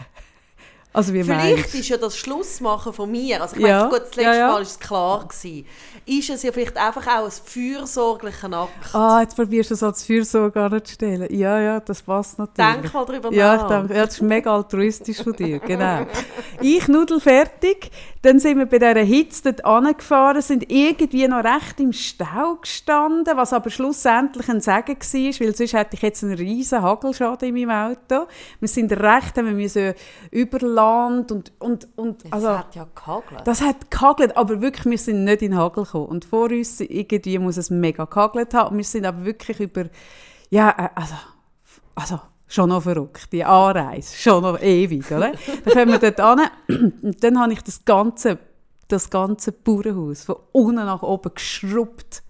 [0.92, 4.02] Also wie Vielleicht meinst ist ja das Schlussmachen von mir, also ich Ja, meine, gut,
[4.08, 4.48] das letzte ja, ja.
[4.48, 5.68] Mal war es klar, gewesen,
[6.08, 8.96] ist es ja vielleicht einfach auch ein fürsorglicher Akt.
[8.96, 11.28] Ah, jetzt probierst du es als Fürsorge anzustellen.
[11.32, 12.74] Ja, ja, das passt natürlich.
[12.74, 13.62] Denk mal drüber ja, nach.
[13.62, 16.08] ich denke, ja, das ist mega altruistisch von dir, genau.
[16.60, 17.92] ich Nudel fertig,
[18.24, 23.38] dann sind wir bei dieser Hitze dort angefahren, sind irgendwie noch recht im Stau gestanden,
[23.38, 27.68] was aber schlussendlich ein Segen war, weil sonst hätte ich jetzt einen riesen Hagelschaden in
[27.68, 28.28] meinem Auto.
[28.60, 29.94] Wir sind recht, haben wir müssen
[30.32, 32.58] über Land und, und, und Es also...
[32.58, 33.42] hat ja gehagelt.
[33.46, 36.08] Das hat gehagelt, aber wirklich, wir sind nicht in den Hagel gekommen.
[36.08, 38.72] Und vor uns irgendwie muss es mega gehagelt haben.
[38.72, 39.86] Und wir sind aber wirklich über,
[40.50, 41.16] ja, äh, also,
[41.96, 45.34] also schon noch verrückt, die Anreise, schon noch ewig, oder?
[45.66, 48.40] dann kommen wir dort an und dann habe ich das ganze,
[48.88, 52.24] das ganze Bauernhaus von unten nach oben geschrubbt.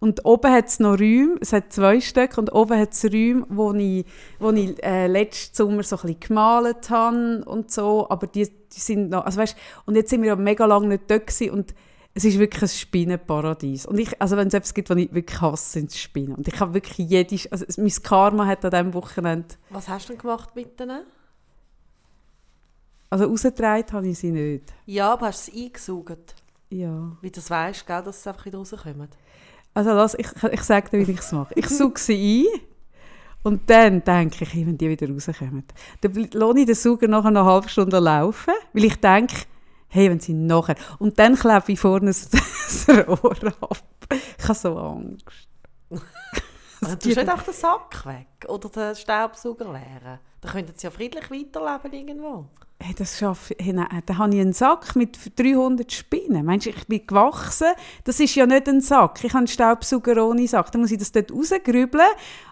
[0.00, 3.44] Und oben hat es noch Räume, es hat zwei Stück, und oben hat es Räume,
[3.50, 4.06] wo ich,
[4.38, 8.80] wo ich äh, letzten Sommer so ein bisschen gemalt habe und so, aber die, die
[8.80, 11.74] sind noch, also weißt, und jetzt sind wir ja mega lange nicht dort gewesen, und
[12.14, 13.86] es ist wirklich ein Spinnenparadies.
[13.86, 16.34] Und ich, also wenn es etwas gibt, was ich wirklich hasse, sind Spinnen.
[16.34, 20.14] Und ich habe wirklich jede, also mein Karma hat an diesem Wochenende, Was hast du
[20.14, 21.02] denn gemacht mit denen?
[23.10, 24.72] also rausgetragen habe ich sie nicht.
[24.86, 26.34] Ja, aber hast du es eingesaugt?
[26.70, 27.16] Ja.
[27.20, 29.08] Wie du das weißt, gell, dass sie einfach wieder rauskommen.
[29.74, 31.54] Also lass, ich, ich sage dir, wie ich es mache.
[31.54, 32.60] Ich suche sie ein
[33.42, 35.64] und dann denke ich, wenn die wieder rauskommen.
[36.00, 39.36] Dann lasse ich den Sauger nachher noch eine halbe Stunde laufen, weil ich denke,
[39.88, 40.76] hey, wenn sie nachher...
[40.98, 43.78] Und dann klebe ich vorne das, das Rohr ab.
[44.38, 45.48] Ich habe so Angst.
[46.82, 50.18] Also, du hast nicht auch den Sack weg oder den Staubsauger leeren.
[50.40, 52.46] Da könnten sie ja friedlich weiterleben irgendwo.
[52.82, 56.46] Hey, das schaffe hey, nein, da habe ich einen Sack mit 300 Spinnen.
[56.46, 57.66] Meinst du, ich bin gewachsen?
[58.04, 59.22] Das ist ja nicht ein Sack.
[59.22, 60.72] Ich habe einen Staubsauger ohne Sack.
[60.72, 62.08] Dann muss ich das dort rausgrübeln.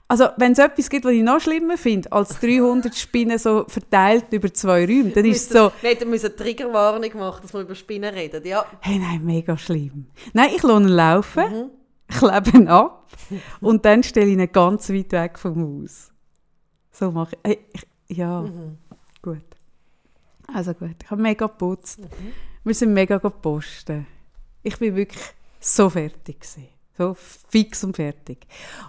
[0.07, 4.27] Also, wenn es etwas gibt, was ich noch schlimmer finde, als 300 Spinnen so verteilt
[4.31, 5.73] über zwei Räume, dann ist es so...
[5.81, 8.67] Wir hätten eine Triggerwarnung machen, dass wir über Spinnen reden, ja.
[8.81, 10.09] Hey, nein, mega schlimm.
[10.35, 11.71] Nein, ich lasse ihn laufen, mhm.
[12.09, 13.07] klebe ihn ab
[13.61, 16.11] und dann stelle ich ihn ganz weit weg vom Haus.
[16.99, 17.59] So mache ich.
[18.09, 18.79] Ich ja, mhm.
[19.23, 19.45] gut.
[20.53, 22.01] Also gut, ich habe mega geputzt.
[22.01, 22.33] Mhm.
[22.65, 24.05] Wir sind mega gepostet.
[24.63, 25.23] Ich bin wirklich
[25.61, 26.78] so fertig gewesen.
[26.99, 27.17] So
[27.49, 28.39] fix und fertig.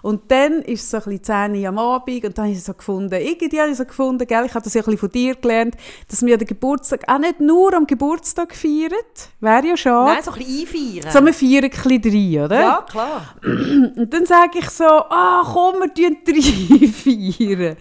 [0.02, 2.64] Und dann ist es so ein bisschen 10 Uhr am Abend und dann habe ich
[2.64, 5.10] so gefunden, irgendwie habe ich so gefunden, gell, ich habe das ja ein bisschen von
[5.10, 5.76] dir gelernt,
[6.08, 8.90] dass wir den Geburtstag auch nicht nur am Geburtstag feiern,
[9.38, 10.12] wäre ja schade.
[10.12, 11.12] Nein, so ein bisschen einfeiern.
[11.12, 12.60] So, wir feiern ein bisschen rein, oder?
[12.60, 13.34] Ja, klar.
[13.44, 17.76] Und dann sage ich so, ah, komm, wir feiern feiern.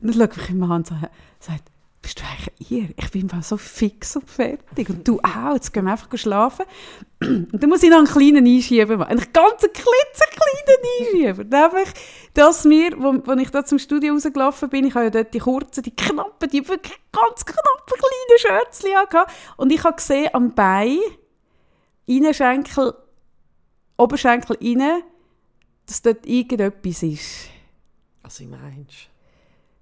[0.00, 1.71] Und dann schaue ich mich immer an und sagt,
[2.02, 2.88] bist du eigentlich ihr?
[2.96, 4.90] Ich bin so fix und fertig.
[4.90, 5.54] Und du auch.
[5.54, 6.66] Jetzt gehen wir einfach schlafen.
[7.20, 9.10] Und dann muss ich noch einen kleinen Einschieben machen.
[9.10, 11.48] Einen ganz klitzekleinen Einschieben.
[11.48, 11.88] Nämlich,
[12.34, 15.38] dass mir, wo, wo ich da zum Studio rausgelaufen bin, ich habe ja dort die
[15.38, 19.32] kurzen, die knappen, die wirklich ganz knappen kleinen Schürzchen gehabt.
[19.56, 20.98] Und ich habe gesehen, am Bein,
[22.06, 22.94] Innenschenkel,
[23.96, 25.02] Oberschenkel rein,
[25.86, 27.48] dass dort irgendetwas ist.
[28.22, 29.08] Was also, meinst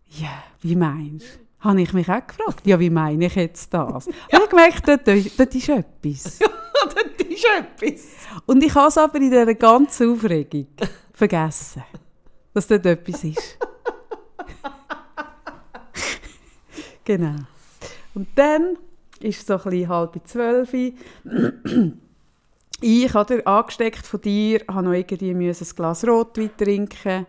[0.09, 1.50] Ja, wie meinst du?
[1.61, 4.07] Habe ich mich auch gefragt, ja, wie meine ich jetzt das?
[4.31, 4.39] Ja.
[4.39, 6.39] Und ich gemerkt, dort, dort ist etwas.
[6.83, 8.07] Ja, dort ist etwas.
[8.47, 10.67] Und ich habe es aber in dieser ganzen Aufregung
[11.13, 11.83] vergessen,
[12.55, 13.59] dass dort etwas ist.
[17.05, 17.37] genau.
[18.15, 18.79] Und dann
[19.21, 20.73] ist es so ein bisschen halb zwölf.
[22.81, 27.27] ich habe angesteckt von dir, habe noch irgendwie ein Glas Rotwein trinken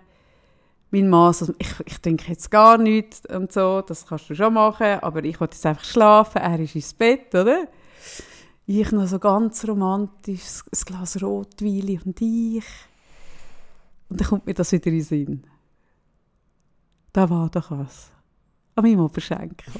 [0.91, 4.53] mein Mann also ich, ich trinke jetzt gar nichts und so, das kannst du schon
[4.53, 7.67] machen, aber ich wollte jetzt einfach schlafen, er ist ins Bett, oder?
[8.65, 12.65] Ich noch so ganz romantisch, ein Glas Rotwein und ich.
[14.09, 15.43] Und dann kommt mir das wieder in den Sinn.
[17.13, 18.11] Da war doch was.
[18.75, 19.73] An meinem Oberschenkel.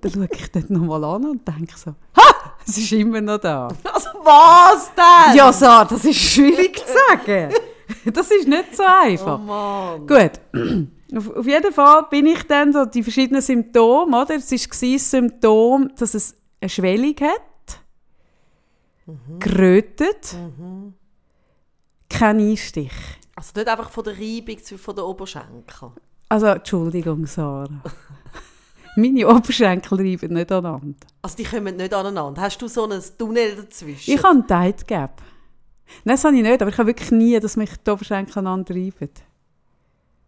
[0.00, 3.68] dann schaue ich dort nochmal an und denke so, ha, es ist immer noch da.
[3.92, 5.36] Also was denn?
[5.36, 7.52] Ja, so, das ist schwierig zu sagen.
[8.12, 9.40] das ist nicht so einfach.
[9.46, 10.06] Oh.
[10.06, 10.40] Gut.
[11.14, 14.34] Auf, auf, jeden Fall bin ich dann so die verschiedenen Symptome, oder?
[14.36, 17.80] Es war das Symptom, dass es eine Schwellung hat,
[19.04, 19.38] mhm.
[19.38, 20.94] gerötet, mhm.
[22.08, 22.92] kein Einstich.
[23.36, 25.90] Also nicht einfach von der Reibung von der Oberschenkel?
[26.30, 27.68] Also, Entschuldigung, Sarah.
[28.96, 30.96] Meine Oberschenkel reiben nicht aneinander.
[31.20, 32.40] Also die kommen nicht aneinander?
[32.40, 34.10] Hast du so ein Tunnel dazwischen?
[34.10, 35.20] Ich habe einen Tight Gap.
[36.04, 38.74] Nein, das habe ich nicht, aber ich habe wirklich nie, dass mich die Oberschenkel aneinander
[38.74, 39.10] reiben.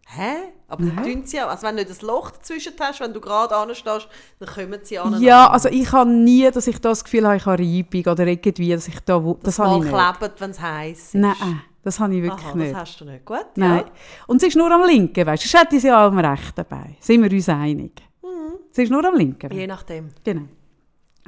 [0.07, 0.35] Hä?
[0.67, 3.21] Aber dann tun sie ja, also wenn du nicht ein Loch dazwischen hast, wenn du
[3.21, 4.07] gerade anstehst,
[4.39, 5.21] dann kommen sie an.
[5.21, 8.71] Ja, also ich habe nie, dass ich das Gefühl habe, ich habe Reibung oder irgendwie,
[8.71, 9.19] dass ich da...
[9.19, 11.15] Das, das habe ich klebt, wenn es heiß ist.
[11.15, 12.71] Nein, das habe ich wirklich Aha, nicht.
[12.71, 13.25] das hast du nicht.
[13.25, 13.85] Gut, Nein.
[13.85, 13.91] Ja.
[14.25, 15.47] Und sie ist nur am linken, weißt du.
[15.47, 16.97] Sonst hätte sie ja am rechten dabei.
[16.99, 18.01] Sind wir uns einig?
[18.23, 18.55] Mhm.
[18.71, 19.51] Sie ist nur am linken.
[19.51, 20.09] Je nachdem.
[20.23, 20.47] Genau.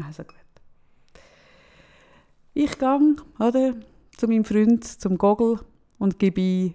[0.03, 0.35] Also gut.
[2.55, 3.73] Ich gehe, oder
[4.17, 5.59] zu meinem Freund, zum Gogel
[5.99, 6.73] und gebe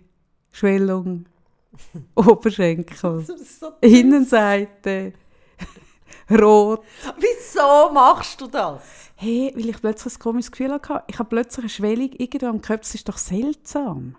[0.52, 1.26] Schwellung,
[2.14, 3.24] Oberschenkel, so
[3.80, 5.12] Innenseite,
[6.30, 6.82] rot.
[7.18, 9.10] Wieso machst du das?
[9.16, 11.02] Hey, weil ich plötzlich ein komisches Gefühl hatte.
[11.08, 12.80] Ich habe plötzlich eine Schwellung irgendwo am Kopf.
[12.80, 14.16] Das ist doch seltsam.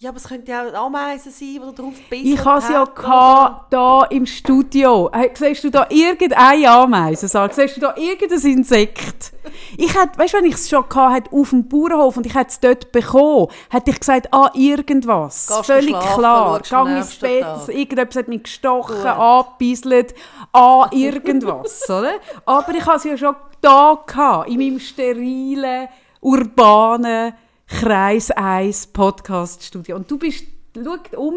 [0.00, 2.32] Ja, aber es könnte ja auch Ameisen sein, die drauf bissen.
[2.32, 5.10] Ich hatte es ja gehabt, da im Studio.
[5.12, 7.26] Hey, siehst du da irgendeine Ameise?
[7.26, 9.32] Sag, siehst du da irgendein Insekt?
[9.76, 12.50] Ich hätte, weißt du, wenn ich es schon hatte, auf dem Bauernhof und ich hätte
[12.50, 15.48] es dort bekommen, hätte ich gesagt, ah, irgendwas.
[15.48, 16.60] Gehst Völlig klar.
[16.60, 20.14] Gang ins Bett, irgendetwas hat mich gestochen, angebieselt,
[20.52, 22.12] ah, irgendwas, oder?
[22.46, 25.88] Aber ich hatte es ja schon da gehabt, in meinem sterilen,
[26.20, 27.34] urbanen,
[27.68, 29.96] Kreis 1 Podcast Studio.
[29.96, 31.36] Und du bist, schau um,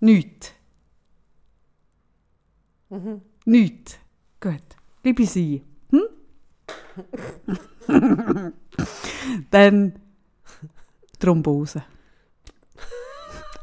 [0.00, 0.52] nichts.
[2.90, 3.22] Mhm.
[3.44, 3.98] Nichts.
[4.40, 4.62] Gut.
[5.02, 5.62] Bleib sie.
[5.90, 6.02] Hm?
[9.50, 10.00] Dann
[11.18, 11.84] Thrombose.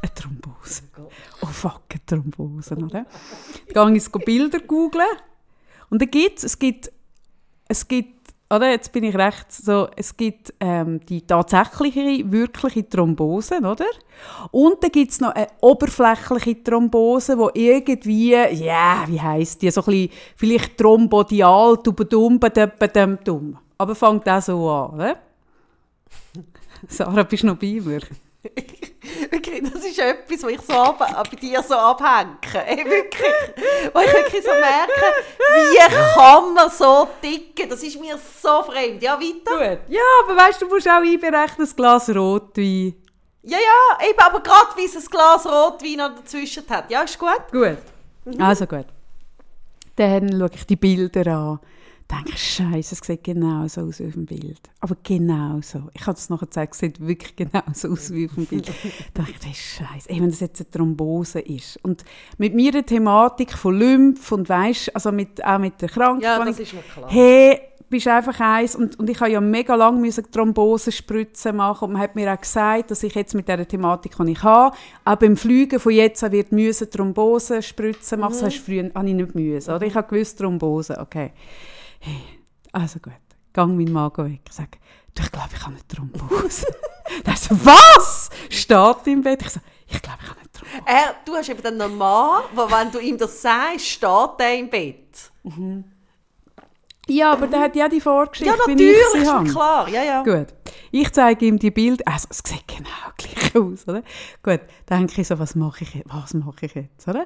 [0.02, 0.84] Eine Thrombose.
[1.42, 3.06] Oh fuck, eine Thrombose, oder?
[3.74, 5.06] Dann gehe ich Bilder googeln
[5.90, 6.92] und dann gibt es, gibt,
[7.68, 8.15] es gibt
[8.56, 8.70] oder?
[8.70, 13.86] Jetzt bin ich recht so, es gibt ähm, die tatsächliche, wirkliche Thrombose, oder?
[14.52, 19.72] Und dann gibt es noch eine oberflächliche Thrombose, wo irgendwie, ja, yeah, wie heisst die,
[19.72, 22.40] so ein bisschen, vielleicht thrombodial, dubadum,
[23.24, 23.58] dumm.
[23.78, 25.18] Aber fängt auch so an, oder?
[26.88, 28.02] Sarah, bist du noch bei mir?
[29.32, 32.38] Wirklich, das ist etwas, was ich so ab, bei dir so abhänge.
[32.54, 33.92] Ey, wirklich.
[33.94, 35.16] Wo ich wirklich so merke,
[35.54, 35.78] wie
[36.16, 37.70] kann man so ticken?
[37.70, 39.02] Das ist mir so fremd.
[39.02, 39.76] Ja, weiter.
[39.76, 39.80] Gut.
[39.90, 42.96] Ja, aber weißt du, du musst auch einberechnen, das Glas Rotwein.
[43.44, 46.90] Ja, ja, eben, aber gerade wie es ein Glas Rotwein noch dazwischen hat.
[46.90, 47.52] Ja, ist gut.
[47.52, 47.78] Gut.
[48.40, 48.86] Also gut.
[49.96, 51.60] Dann schaue ich die Bilder an.
[52.12, 54.60] Denke, Scheiße, es sieht genau so aus wie auf dem Bild.
[54.80, 55.90] Aber genau so.
[55.94, 58.68] Ich habe es nachher gezeigt, es sieht wirklich genau so aus wie auf dem Bild.
[59.14, 61.80] Dann dachte ich, Scheiße, wenn das jetzt eine Thrombose ist.
[61.84, 62.06] Und
[62.38, 66.24] mit meiner Thematik von Lymph und weisst, also mit, auch mit der Krankheit.
[66.24, 67.10] Ja, das ist mir klar.
[67.10, 71.94] Hey, bist einfach eins und, und ich habe ja mega lange müssen Thrombosenspritzen machen und
[71.94, 75.16] man hat mir auch gesagt, dass ich jetzt mit der Thematik, die ich habe, auch
[75.16, 78.36] beim Fliegen von jetzt an wird müssen Thrombosenspritzen machen.
[78.36, 78.40] Mhm.
[78.40, 79.86] Das hast früher habe ich nicht müssen, oder?
[79.86, 81.32] Ich habe gewusst Thrombose, okay.
[82.06, 82.22] Hey,
[82.72, 83.14] also gut,
[83.52, 84.42] gang meinen Magen weg.
[84.48, 84.78] Ich sage,
[85.16, 86.68] du, ich glaube, ich habe eine Thrombose.
[87.24, 88.30] er so, was?
[88.48, 89.42] Steht im Bett.
[89.42, 90.84] Ich so, ich glaube, ich habe eine Thrombose.
[90.86, 94.70] Er, du hast eben den Normal, wo, wenn du ihm das sagst, steht er im
[94.70, 95.32] Bett.
[95.42, 95.84] Mhm.
[97.08, 99.88] Ja, aber der hat ja die Vorgeschichte, ja, natürlich, ich ist klar.
[99.90, 100.24] Ja, ja.
[100.24, 100.48] Gut.
[100.92, 102.04] Ich zeige ihm die Bilder.
[102.08, 104.02] Also, es sieht genau gleich aus, oder?
[104.42, 107.26] Gut, dann denke ich so, was mache ich, was mache ich jetzt, oder?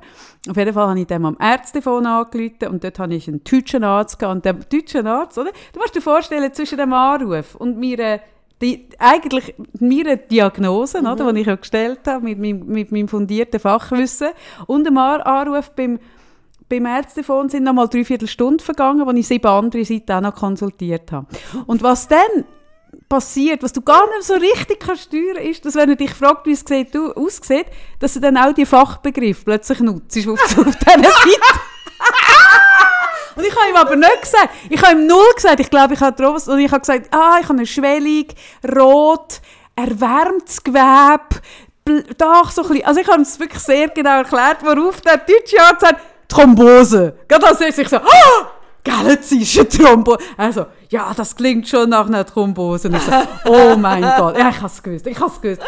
[0.50, 3.84] Auf jeden Fall habe ich dem am Ärztefon angerufen und dort habe ich einen deutschen
[3.84, 4.36] Arzt gehabt.
[4.36, 5.52] Und der deutsche Arzt, oder?
[5.74, 8.22] Du musst dir vorstellen, zwischen dem Anruf und mir
[8.62, 11.08] die, eigentlich meine Diagnose, mhm.
[11.08, 14.30] oder, die ich ja gestellt habe, mit meinem, mit meinem fundierten Fachwissen,
[14.68, 16.00] und dem Anruf beim
[16.70, 20.36] beim Ärztefon sind noch mal dreiviertel Stunde vergangen, wo ich sieben andere Seiten auch noch
[20.36, 21.28] konsultiert habe.
[21.66, 22.46] Und was dann
[23.08, 26.46] passiert, was du gar nicht so richtig kannst steuern, ist, dass wenn er dich fragt,
[26.46, 27.66] wie es sieht, du, aussieht,
[28.00, 31.60] dass du dann auch die Fachbegriffe plötzlich nutzt auf, auf dieser Seite.
[33.36, 34.50] Und ich habe ihm aber nicht gesagt.
[34.70, 35.60] Ich habe ihm null gesagt.
[35.60, 38.26] Ich glaube, ich habe drauf, und ich habe gesagt, ah, ich habe eine Schwellung,
[38.76, 39.42] rot,
[39.76, 41.42] erwärmtes Gewebe,
[42.18, 42.86] doch, so ein bisschen.
[42.86, 47.16] Also ich habe es wirklich sehr genau erklärt, worauf der deutsche Arzt sagt, Thrombose.
[47.28, 47.40] Er
[47.76, 48.49] sich so, ah,
[48.84, 50.20] galaxische Thrombose.
[50.38, 52.88] Also, ja, das klingt schon nach einer Thrombose.
[52.88, 53.12] Und ich so,
[53.46, 55.62] oh mein Gott, ja, ich habe es gewusst, ich habe es gewusst.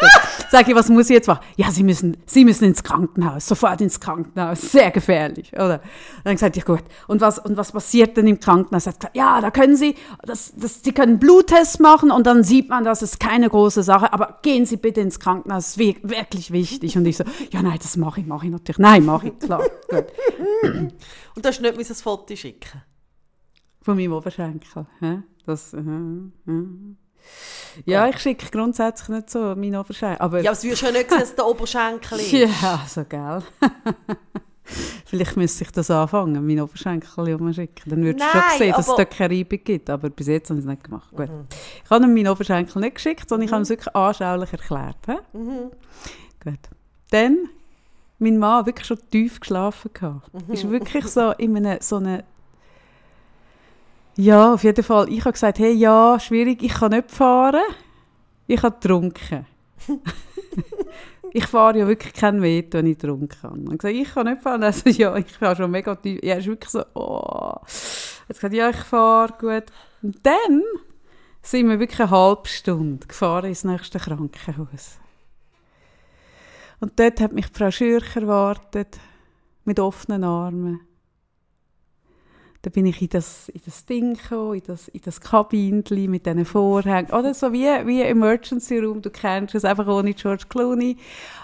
[0.50, 1.44] Sag ich, was muss ich jetzt machen?
[1.56, 5.80] Ja, Sie müssen, Sie müssen ins Krankenhaus, sofort ins Krankenhaus, sehr gefährlich, oder?
[6.24, 8.86] dann gesagt, ja gut, und was, und was passiert denn im Krankenhaus?
[8.86, 12.68] Er gesagt, ja, da können Sie, das, das, Sie können Bluttests machen und dann sieht
[12.68, 16.50] man, das ist keine große Sache, aber gehen Sie bitte ins Krankenhaus, das ist wirklich
[16.50, 16.96] wichtig.
[16.96, 18.78] Und ich so, ja, nein, das mache ich, mache ich natürlich.
[18.78, 20.06] Nein, mache ich, klar, gut.
[21.34, 22.82] Und du hast nicht ein Foto schicken
[23.82, 24.86] von meinem Oberschenkel.
[25.44, 26.94] Das, uh, uh.
[27.84, 30.20] Ja, ich schicke grundsätzlich nicht so meinen Oberschenkel.
[30.20, 32.32] Aber ja, aber es würdest ja nicht sehen, dass der Oberschenkel ist.
[32.32, 33.42] Ja, so geil.
[35.06, 37.90] Vielleicht müsste ich das anfangen, meinen Oberschenkel umschicken.
[37.90, 39.90] Dann würdest du schon sehen, dass es dort keine Reibung gibt.
[39.90, 41.10] Aber bis jetzt habe ich es nicht gemacht.
[41.10, 41.28] Gut.
[41.28, 41.46] Mhm.
[41.84, 43.48] Ich habe ihm meinen Oberschenkel nicht geschickt, sondern mhm.
[43.48, 44.96] ich habe es wirklich anschaulich erklärt.
[45.32, 45.70] Mhm.
[46.42, 46.60] Gut.
[47.10, 47.48] Dann,
[48.18, 49.90] mein Mann wirklich schon tief geschlafen.
[49.92, 50.32] Gehabt.
[50.32, 50.54] Mhm.
[50.54, 52.22] Ist wirklich so in einem, so einem
[54.16, 55.08] ja, auf jeden Fall.
[55.08, 57.62] Ich habe gesagt, hey, ja, schwierig, ich kann nicht fahren.
[58.46, 59.46] Ich habe getrunken.
[61.32, 63.54] ich fahre ja wirklich kein Veto, wenn ich getrunken habe.
[63.54, 64.62] Und gesagt, ich kann nicht fahren.
[64.62, 66.20] Also, ja, ich fahre schon mega tief.
[66.22, 67.54] Ja, ist wirklich so, oh.
[68.28, 69.64] Jetzt gesagt, ja, ich fahre, gut.
[70.02, 70.62] Und dann
[71.40, 74.98] sind wir wirklich eine halbe Stunde gefahren ins nächste Krankenhaus.
[76.80, 78.98] Und dort hat mich Frau Schürcher erwartet,
[79.64, 80.80] mit offenen Armen.
[82.62, 86.26] Da bin ich in das, in das Ding gekommen, in das, in das Kabinchen mit
[86.26, 87.10] diesen Vorhängen.
[87.10, 90.96] Oder so wie, wie Emergency Room, du kennst es, einfach ohne George Clooney.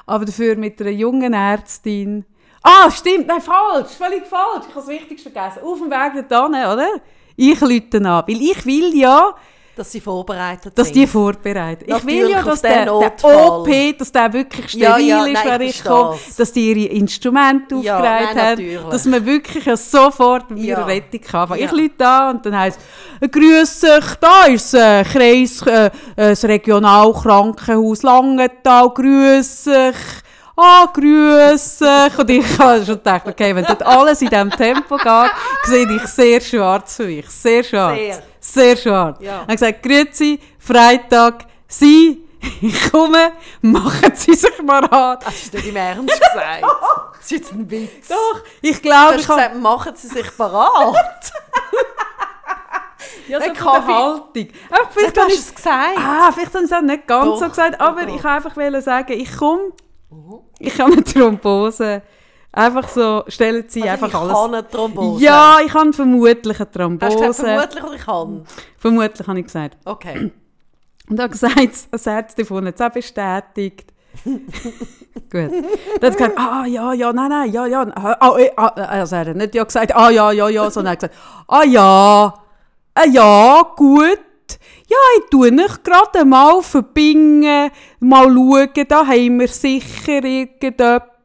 [0.07, 2.25] Aber dafür mit einer jungen Ärztin.
[2.63, 4.67] Ah, stimmt, nein, falsch, völlig falsch.
[4.69, 5.63] Ich habe das Wichtigste vergessen.
[5.65, 6.89] Auf dem Weg dorthin, oder?
[7.35, 9.35] Ich lüte an, weil ich will ja,
[9.79, 10.97] dass sie vorbereitet dass sind.
[10.97, 11.89] die vorbereitet.
[11.89, 15.61] Ich will ja, dass der, der, OP, dass der wirklich steril ja, ja, ist, wenn
[15.61, 20.65] ich komme, dass die ihre Instrumente aufgereiht ja, haben, dass man wirklich ja sofort mit
[20.65, 21.59] ihrer Rettung kann.
[21.59, 22.81] Ich lüte da und dann heisst
[23.21, 29.97] es, «Grüß dich, da ist das äh, Kreis, äh, das Regionalkrankenhaus Langenthal, grüß dich.»
[30.57, 34.51] «Ah, oh, grüß dich!» Und ich habe schon gedacht, okay, wenn dort alles in diesem
[34.51, 35.31] Tempo geht,
[35.65, 37.97] sehe ich sehr schwarz für mich, sehr schwarz.
[37.97, 38.23] Sehr.
[38.53, 39.23] Sehr schade.
[39.23, 39.37] Ja.
[39.37, 42.25] Er hat gesagt, Grüezi, Freitag, Sie,
[42.63, 45.19] ich komme, machen Sie sich mal an.
[45.23, 46.63] Das ist nicht im Ernst gesagt.
[47.13, 48.09] das ist jetzt ein Witz.
[48.09, 49.15] Doch, ich glaube...
[49.15, 50.97] Du hast gesagt, machen Sie sich parat.
[53.29, 54.49] ja, so der Haltung.
[54.71, 55.99] Aber vielleicht hast du es gesagt.
[55.99, 58.09] Ah, vielleicht haben Sie es auch nicht ganz doch, so gesagt, aber doch.
[58.09, 59.73] ich wollte einfach sagen, ich komme,
[60.11, 60.41] mhm.
[60.59, 62.03] ich habe eine Thrombose.
[62.53, 64.33] Einfach so, stellen Sie also einfach ich alles...
[64.33, 65.23] Ich habe eine Thrombose?
[65.23, 67.07] Ja, ich habe vermutlich eine Thrombose.
[67.07, 68.45] Hast du gesagt, vermutlich oder ich habe?
[68.79, 69.77] Vermutlich habe ich gesagt.
[69.85, 70.33] Okay.
[71.11, 73.93] Und hat gesagt, das Ärztefon hat es auch bestätigt.
[74.25, 75.51] Gut.
[76.01, 77.87] Dann hat gesagt, ah, ja, ja, nein, nein, ja, ja.
[77.95, 80.93] Ah, eh, ah, also er hat nicht ja gesagt, ah, ja, ja, ja, sondern er
[80.93, 81.15] hat gesagt,
[81.49, 82.35] ah, ja,
[82.95, 84.19] ah, ja, gut.
[84.89, 90.23] Ja, ich tue nicht gerade mal verbingen, mal schauen, da haben wir sicher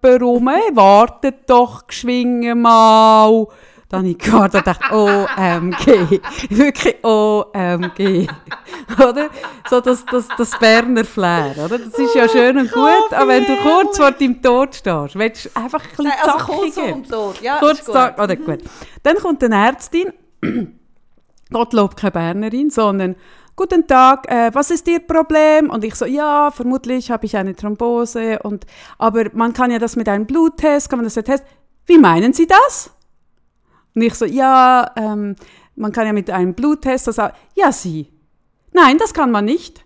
[0.04, 0.76] irgendjemanden rum.
[0.76, 3.48] Wartet doch geschwingen mal.
[3.90, 6.20] Dann habe ich gewartet und dachte, OMG.
[6.50, 8.28] Wirklich OMG.
[9.08, 9.30] oder?
[9.70, 11.78] So das, das, das Berner Flair, oder?
[11.78, 15.46] Das ist ja schön und gut, aber wenn du kurz vor deinem Tod stehst, willst
[15.46, 17.96] du einfach ein bisschen Nein, also kurz vor dem Tod, ja, Kurz gut.
[17.96, 18.60] oder gut.
[19.04, 20.12] Dann kommt eine Ärztin,
[21.52, 23.16] Gottlob keine Bernerin, sondern
[23.56, 25.70] Guten Tag, äh, was ist Ihr Problem?
[25.70, 28.40] Und ich so, ja, vermutlich habe ich eine Thrombose.
[28.40, 28.66] Und,
[28.98, 31.48] aber man kann ja das mit einem Bluttest, kann man das ja testen.
[31.86, 32.90] Wie meinen Sie das?
[33.94, 35.36] Und ich so, ja, ähm,
[35.76, 37.30] man kann ja mit einem Bluttest das auch.
[37.54, 38.10] Ja, Sie.
[38.72, 39.83] Nein, das kann man nicht.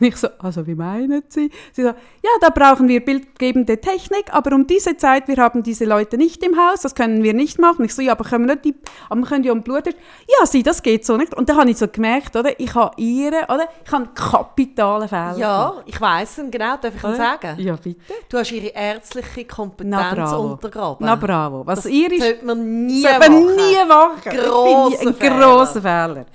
[0.00, 1.50] Und ich so, also wie meinen Sie?
[1.72, 5.84] Sie so, ja, da brauchen wir bildgebende Technik, aber um diese Zeit, wir haben diese
[5.84, 7.84] Leute nicht im Haus, das können wir nicht machen.
[7.84, 8.74] Ich so, ja, aber können wir nicht die,
[9.08, 9.86] aber wir können ja um Blut.
[9.86, 11.34] Ja, Sie, das geht so nicht.
[11.34, 15.08] Und da habe ich so gemerkt, oder, ich habe ihre, oder, ich habe einen kapitalen
[15.08, 15.36] Fehler.
[15.36, 17.16] Ja, ich weiss ihn genau, darf ich ihn Oder?
[17.16, 17.54] sagen?
[17.58, 18.00] Ja, bitte.
[18.28, 20.52] Du hast ihre ärztliche Kompetenz Na bravo.
[20.52, 21.06] untergraben.
[21.06, 21.66] Na bravo.
[21.66, 23.56] Was das ihr ist, sollte man nie sollte man machen.
[23.56, 24.38] nie machen.
[24.38, 25.38] Grosser bin ein Fehler.
[25.38, 26.26] grosser Fehler.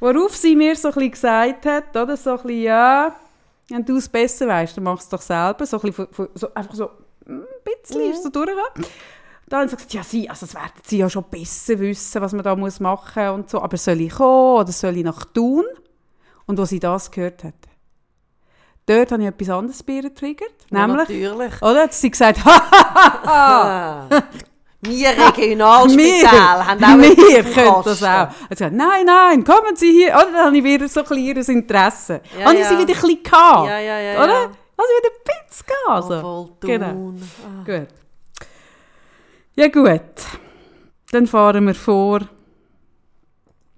[0.00, 3.14] Worauf sie mir so ein bisschen gesagt hat, oder, so ein bisschen, ja,
[3.68, 5.66] wenn du es besser weißt, dann mach es doch selber.
[5.66, 6.90] So ein bisschen, so, einfach so
[7.26, 8.10] ein bisschen Mhm.
[8.12, 8.86] ist so durchgegangen.
[9.48, 12.32] Dann haben sie gesagt, ja, sie, also das werden sie ja schon besser wissen, was
[12.32, 13.60] man da muss machen muss und so.
[13.62, 15.64] Aber soll ich kommen oder soll ich nach Thun?
[16.46, 17.54] Und wo sie das gehört hat,
[18.86, 20.54] dort habe ich etwas anderes bei ihr getriggert.
[20.70, 21.62] Ja, Nämlich, natürlich.
[21.62, 24.08] oder, hat sie gesagt, ha.
[24.80, 28.28] Wir Regionalspital haben auch wir können das auch.
[28.48, 30.14] Gesagt, nein, nein, kommen Sie hier.
[30.14, 32.20] Oder dann habe ich wieder so ein ihr Interesse.
[32.38, 32.68] Ja, habe ich ja.
[32.68, 33.68] sie wieder ein bisschen gehabt.
[33.68, 34.22] Ja, ja, ja.
[34.22, 34.32] Oder?
[34.32, 34.50] ja.
[34.76, 35.74] Also wieder ein bisschen.
[35.88, 36.14] Also.
[36.14, 36.92] Obwohl Genau.
[36.92, 37.30] Thun.
[37.44, 37.64] Ah.
[37.64, 37.88] Gut.
[39.56, 40.00] Ja gut,
[41.10, 42.20] dann fahren wir vor.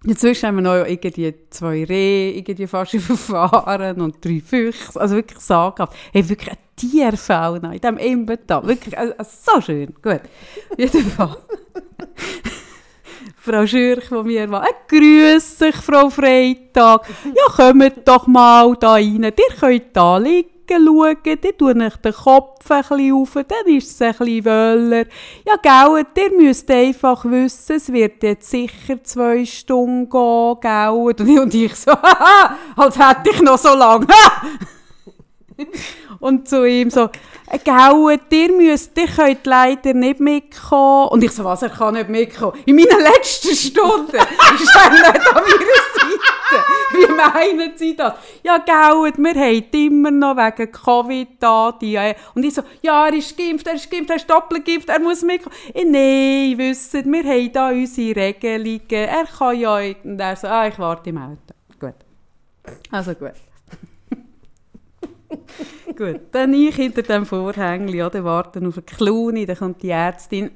[0.04, 4.98] Inzwischen haben wir noch irgendwie zwei Rehe irgendwie fast überfahren und drei Füchse.
[4.98, 5.94] Also wirklich sagenhaft.
[6.12, 8.66] Hey, wirklich eine Tierfauna in diesem Emmental.
[8.66, 9.94] Wirklich also, also so schön.
[10.02, 10.20] Gut.
[10.70, 11.36] Auf jeden Fall.
[13.42, 17.06] Frau Schürch von mir war, äh, grüß dich, Frau Freitag.
[17.24, 19.22] Ja, kommt doch mal da rein.
[19.22, 23.90] Ihr könnt da liegen schauen, ihr tut euch den Kopf ein bisschen auf, dann ist
[23.90, 25.04] es ein bisschen wöller.
[25.46, 30.88] Ja, gell, ihr müsst einfach wissen, es wird jetzt sicher zwei Stunden gehen, gell.
[30.88, 31.92] Und ich, ich so,
[32.76, 34.06] als hätte ich noch so lange.
[36.20, 37.08] Und zu ihm so,
[37.46, 41.08] äh, gell, ihr müsst, ihr könnt leider nicht mitkommen.
[41.08, 42.58] Und ich so, was, er kann nicht mitkommen?
[42.66, 46.19] In meinen letzten Stunden ist er nicht an meiner Seite.
[46.92, 48.14] Wie meinen Sie das?
[48.42, 51.72] Ja, gell, wir haben immer noch wegen Covid da.
[51.72, 54.64] Die, äh, und ich so, ja, er ist geimpft, er ist geimpft, er ist doppelt
[54.64, 55.54] geimpft, er muss mitkommen.
[55.74, 58.80] Ich, Nein, wisst, wir haben da unsere Regelungen.
[58.90, 61.54] Er kann ja, und er so, ah, ich warte im Auto.
[61.78, 61.94] Gut.
[62.90, 63.32] Also gut.
[65.96, 70.50] Gut, dann ich hinter dem Vorhängli, oder, warten auf eine Kluni, dann kommt die Ärztin.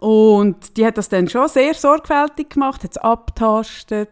[0.00, 4.08] Und die hat das dann schon sehr sorgfältig gemacht, hat es abtastet,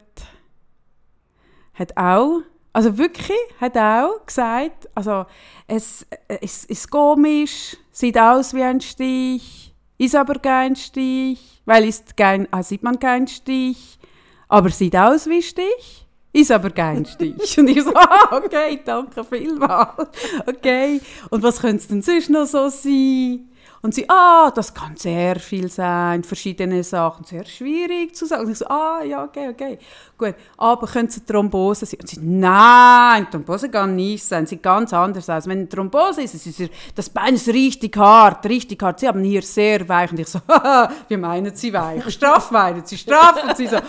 [1.72, 2.42] hat auch,
[2.74, 5.24] also wirklich, hat auch gesagt, also
[5.66, 12.18] es, es ist komisch, sieht aus wie ein Stich, ist aber kein Stich, weil ist
[12.18, 13.98] kein, ah, sieht man keinen Stich,
[14.46, 16.04] aber sieht aus wie Stich.
[16.30, 17.58] Ist aber kein Stich.
[17.58, 20.10] Und ich so, ah, okay, danke vielmals.
[20.46, 21.00] Okay.
[21.30, 23.48] Und was könnte es denn sonst noch so sein?
[23.80, 28.44] Und sie, ah, das kann sehr viel sein, verschiedene Sachen, sehr schwierig zu sagen.
[28.44, 29.78] Und ich so, ah, ja, okay, okay,
[30.16, 30.34] gut.
[30.56, 32.00] Aber könnte es eine Thrombose sein?
[32.00, 35.46] Und sie, nein, Thrombose kann nicht sein, sieht ganz anders aus.
[35.46, 38.98] Wenn eine Thrombose ist, ist das Bein ist richtig hart, richtig hart.
[38.98, 40.10] Sie haben hier sehr weich.
[40.10, 40.40] Und ich so,
[41.08, 42.10] wie meinen Sie weich?
[42.10, 43.44] Straff meinen Sie, straff?
[43.44, 43.82] Und sie so, ja,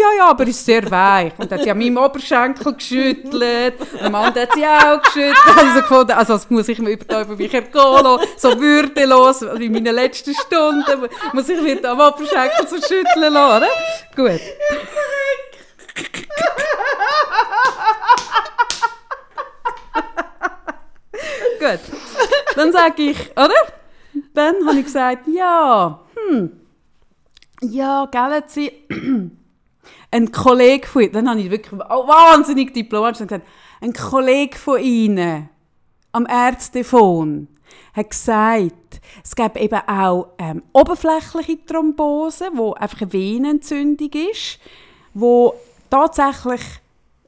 [0.00, 1.32] ja, ja, aber ist sehr weich.
[1.38, 5.36] Und dann hat sie an meinem Oberschenkel geschüttelt, und am anderen hat sie auch geschüttelt.
[5.46, 8.60] Dann habe ich so gefunden, also das muss ich mir über, über mich ergehen so
[9.12, 13.66] würdelos, wie in meinen letzten Stunden, muss ich mir am Oberschenkel so schütteln lassen?
[14.16, 14.40] Gut.
[21.58, 21.80] Gut.
[22.56, 23.50] Dann sage ich, oder?
[24.34, 26.60] Dann habe ich gesagt, ja, hm,
[27.62, 28.72] ja, gell, sie,
[30.10, 33.46] ein Kollege von Ihnen, dann habe ich wirklich oh, wahnsinnig diplomatisch gesagt,
[33.80, 35.48] ein Kollege von Ihnen
[36.12, 37.48] am Ärztefon
[37.94, 44.58] hat gesagt, es gäbe eben auch ähm, oberflächliche Thrombose, wo einfach eine Venenentzündung ist,
[45.14, 45.54] wo
[45.90, 46.62] tatsächlich,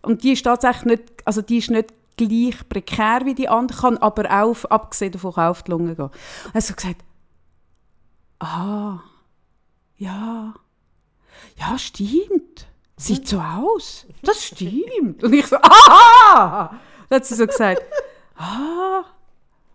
[0.03, 3.99] und die ist tatsächlich nicht, also die ist nicht gleich prekär wie die andere, kann
[3.99, 6.11] aber auch, abgesehen davon, auf die Lunge gehen.
[6.53, 7.05] Er hat gesagt,
[8.41, 9.01] ah,
[9.97, 10.55] ja,
[11.57, 12.67] ja, stimmt.
[12.97, 14.07] Sieht so aus.
[14.23, 15.25] Das stimmt.
[15.25, 16.79] Und ich so, aha!
[17.09, 17.83] Dann hat sie so gesagt,
[18.37, 19.05] ah,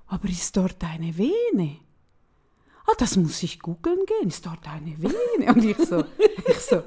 [0.10, 1.78] aber ist dort eine Vene?
[2.86, 4.30] Ah, das muss ich googeln gehen.
[4.30, 5.54] Ist dort eine Vene?
[5.54, 6.04] Und ich so,
[6.48, 6.82] ich so,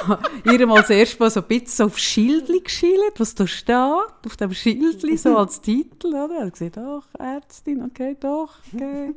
[0.50, 3.74] ihr mal das erste Mal so ein bisschen so auf Schildli geschildert, was da steht,
[3.74, 6.40] auf dem Schildli, so als Titel, oder?
[6.40, 9.14] Er gesagt, ach, Ärztin, okay, doch, okay.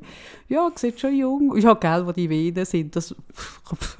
[0.49, 1.57] Ja, sieht schon jung.
[1.57, 3.15] Ja, gell, wo die Venen sind, das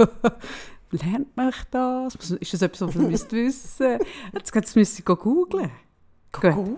[0.92, 2.16] lernt man das?
[2.16, 4.00] Ist das etwas, was man müsste wissen
[4.34, 5.72] Jetzt, jetzt müsste ich googeln.
[6.42, 6.78] Googeln?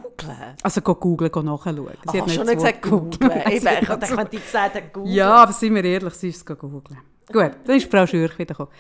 [0.64, 1.88] Also go googlen, go nachschauen.
[2.12, 3.42] Sie hat schon nicht gesagt googeln.
[3.52, 5.14] ich dachte, wenn die gesagt hat, googeln.
[5.14, 7.00] Ja, aber sind wir ehrlich, sie ist es googeln.
[7.30, 8.72] Gut, dann ist Frau Schürch wieder gekommen.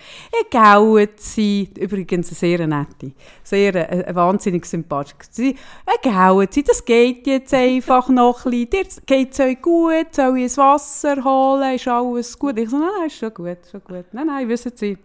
[0.53, 3.11] Eine sie, übrigens eine sehr nette,
[3.43, 5.27] sehr äh, eine, wahnsinnig sympathisch.
[5.31, 9.03] Sie, eine sie, das geht jetzt einfach noch ein bisschen.
[9.05, 10.07] Geht es euch gut?
[10.15, 11.75] Soll ich ein Wasser holen?
[11.75, 12.57] Ist alles gut?
[12.57, 14.05] Ich so, nein, nein, ist schon gut, schon gut.
[14.13, 14.97] Nein, nein, wissen Sie,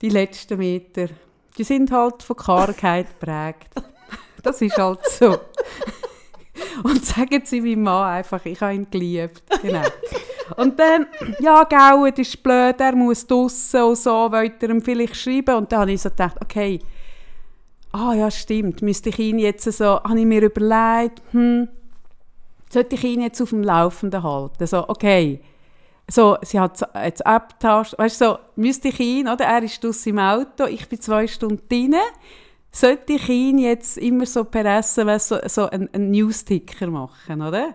[0.00, 1.08] die letzten Meter,
[1.56, 3.74] die sind halt von Kargheit geprägt.
[4.42, 5.38] Das ist halt so.
[6.82, 9.42] Und sagen Sie meinem Mann einfach, ich habe ihn geliebt.
[9.62, 9.82] Genau.
[10.56, 11.06] Und dann,
[11.40, 15.56] ja, gell, das ist blöd, er muss draussen und so, wollte er ihm vielleicht schreiben.
[15.56, 16.80] Und dann habe ich so gedacht, okay,
[17.92, 21.68] ah ja, stimmt, müsste ich ihn jetzt so, habe ich mir überlegt, hm,
[22.70, 24.66] sollte ich ihn jetzt auf dem Laufenden halten?
[24.66, 25.40] So, okay,
[26.10, 30.10] so, sie hat jetzt abgetauscht, weißt du, so, müsste ich ihn, oder, er ist draussen
[30.10, 31.96] im Auto, ich bin zwei Stunden drin,
[32.70, 37.74] sollte ich ihn jetzt immer so per SMS so, so einen, einen News-Ticker machen, oder?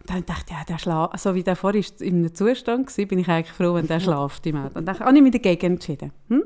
[0.00, 3.04] Und dann dachte ich, ja, der schläft, so wie der vorher in einem Zustand war,
[3.06, 4.78] bin ich eigentlich froh, wenn der schläft im Auto.
[4.78, 6.12] Und dann habe ich mich dagegen entschieden.
[6.28, 6.44] Hm?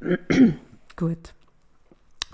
[0.00, 0.58] Mhm.
[0.96, 1.34] Gut.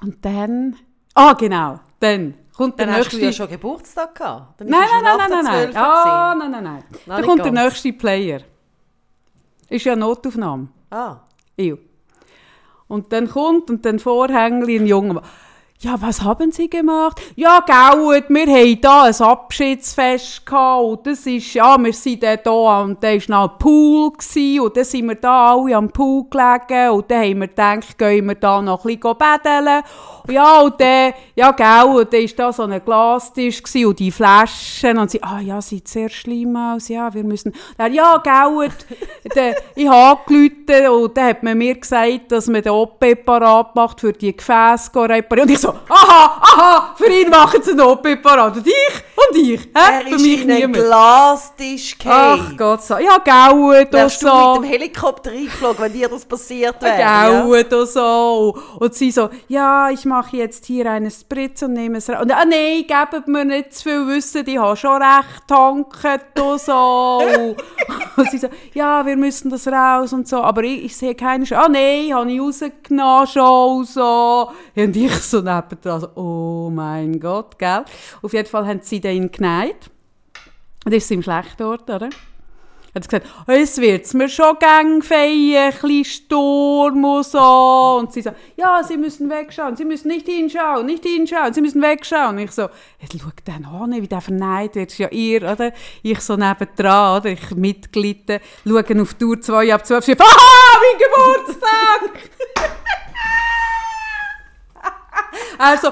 [0.02, 0.76] Und dann,
[1.14, 3.16] ah, genau, dann kommt dann der nächste...
[3.16, 4.61] hast du ja schon Geburtstag gehabt.
[4.61, 6.84] Dann nein, nein, nein, nein, nein, ah, nein, nein, nein.
[7.06, 7.52] Dann kommt ganz.
[7.52, 8.40] der nächste Player.
[9.68, 10.68] Ist ja eine Notaufnahme.
[10.90, 11.16] Ah.
[11.56, 11.76] Ew.
[12.89, 15.22] Und dann kommt und dann Vorhängli ein Junge.
[15.80, 17.20] Ja, was haben Sie gemacht?
[17.36, 22.41] Ja, gut, wir hatten hier ein Abschiedsfest gehabt, und das ist, ja, wir sind dann
[22.43, 25.89] da, und da war noch ein Pool, gewesen, und dann sind wir da alle am
[25.91, 29.82] Pool gelegen, und dann haben wir gedacht, gehen wir da noch ein bisschen betteln.
[30.30, 34.98] Ja, und dann, ja, gell, und dann war da so ein Glastisch und die Flaschen,
[34.98, 38.68] und sie, ah, ja, sieht sehr schlimm aus, ja, wir müssen, dann, ja, gell,
[39.34, 43.74] dann, ich habe angerufen, und dann hat man mir gesagt, dass man den OP parat
[43.74, 47.80] macht, für die Gefäße reparieren, und ich so, aha, aha, für ihn machen sie einen
[47.80, 48.56] OP-Parat.
[48.56, 48.74] Und ich
[49.16, 49.60] und ich.
[49.74, 50.10] Hä?
[50.10, 52.98] Für mich in einen Glastisch Ach Gott, so.
[52.98, 54.28] ja, gaut und so.
[54.28, 56.96] du mit dem Helikopter eingeflogen, wenn dir das passiert wäre?
[56.96, 57.78] Gaut ja.
[57.78, 58.58] und so.
[58.78, 62.22] Und sie so, ja, ich mache jetzt hier eine Spritze und nehme es raus.
[62.22, 66.60] Und ah, nein, gebt mir nicht zu viel Wissen, die haben schon recht tanket und
[66.60, 67.22] so.
[68.16, 70.42] und sie so, ja, wir müssen das raus und so.
[70.42, 71.64] Aber ich, ich sehe keine Chance.
[71.64, 74.50] Ah nein, habe ich rausgenommen schon und so.
[74.76, 77.84] Und ich so, so, oh mein Gott, gell?
[78.22, 79.90] Auf jeden Fall haben sie den geneigt.
[80.84, 82.08] Und ist ihm schlecht dort, oder?
[82.99, 87.99] Hat gesagt, oh, es wird mir schon gang feiern, ein bisschen Sturm und so.
[88.01, 91.80] Und sie so, ja, sie müssen wegschauen, sie müssen nicht hinschauen, nicht hinschauen, sie müssen
[91.80, 92.36] wegschauen.
[92.36, 92.68] Und ich so,
[93.01, 95.72] jetzt schau den an, wie der verneint wird, ist ja ihr, oder?
[96.03, 97.30] Ich so nebendran, oder?
[97.30, 102.30] Ich mitgelitten, schauen auf die Uhr 2 ab 12, aha, mein Geburtstag!
[105.59, 105.89] Er so,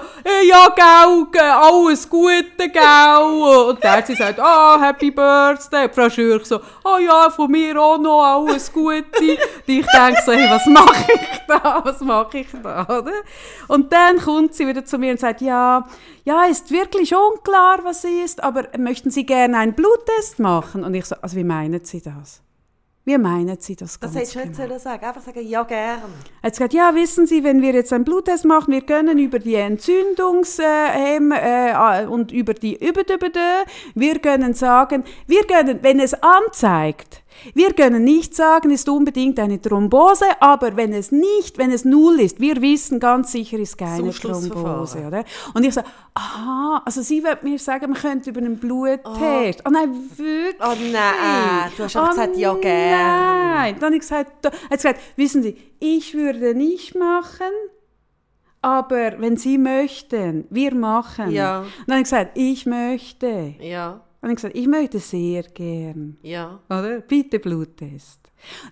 [0.49, 3.69] ja, gell, alles Gute, gell.
[3.69, 5.85] Und der sie sagt, ah, oh, Happy Birthday.
[5.85, 9.05] Und Frau Schürch so, oh ja, von mir auch noch alles Gute.
[9.19, 13.13] Und ich denke so, hey, was mache ich da, was mache ich da, oder?
[13.69, 15.87] Und dann kommt sie wieder zu mir und sagt, ja,
[16.25, 20.85] ja, ist wirklich unklar, was sie ist, aber möchten Sie gerne einen Bluttest machen?
[20.85, 22.43] Und ich so, also wie meinen Sie das?
[23.09, 24.79] Wie meinen Sie das ganz Das hättest du nicht genau?
[24.79, 26.01] sagen Einfach sagen, ja, gern.
[26.43, 29.39] Er hat gesagt, ja, wissen Sie, wenn wir jetzt einen Bluttest machen, wir können über
[29.39, 33.39] die Entzündungs- äh, äh, und über die Überdübede,
[33.95, 37.23] wir können sagen, wir können, wenn es anzeigt,
[37.55, 41.84] wir können nicht sagen, es ist unbedingt eine Thrombose, aber wenn es nicht, wenn es
[41.84, 45.24] null ist, wir wissen ganz sicher, ist keine Thrombose, oder?
[45.55, 45.82] Und ich so,
[46.14, 49.07] aha, also sie wird mir sagen, man könnte über einen Bluttest.
[49.64, 50.57] Oh, oh nein, wirklich?
[50.61, 53.55] Oh nein, du hast oh, gesagt, ja gerne.
[53.55, 57.53] Nein, dann habe ich gesagt, hat gesagt, wissen Sie, ich würde nicht machen,
[58.62, 61.30] aber wenn Sie möchten, wir machen.
[61.30, 61.61] Ja.
[61.61, 63.55] Und dann habe ich gesagt, ich möchte.
[63.61, 64.01] Ja.
[64.27, 66.16] Und ich gesagt, ich möchte sehr gern.
[66.20, 66.59] Ja.
[66.68, 67.01] Oder?
[67.01, 68.18] Bitte Bluttest.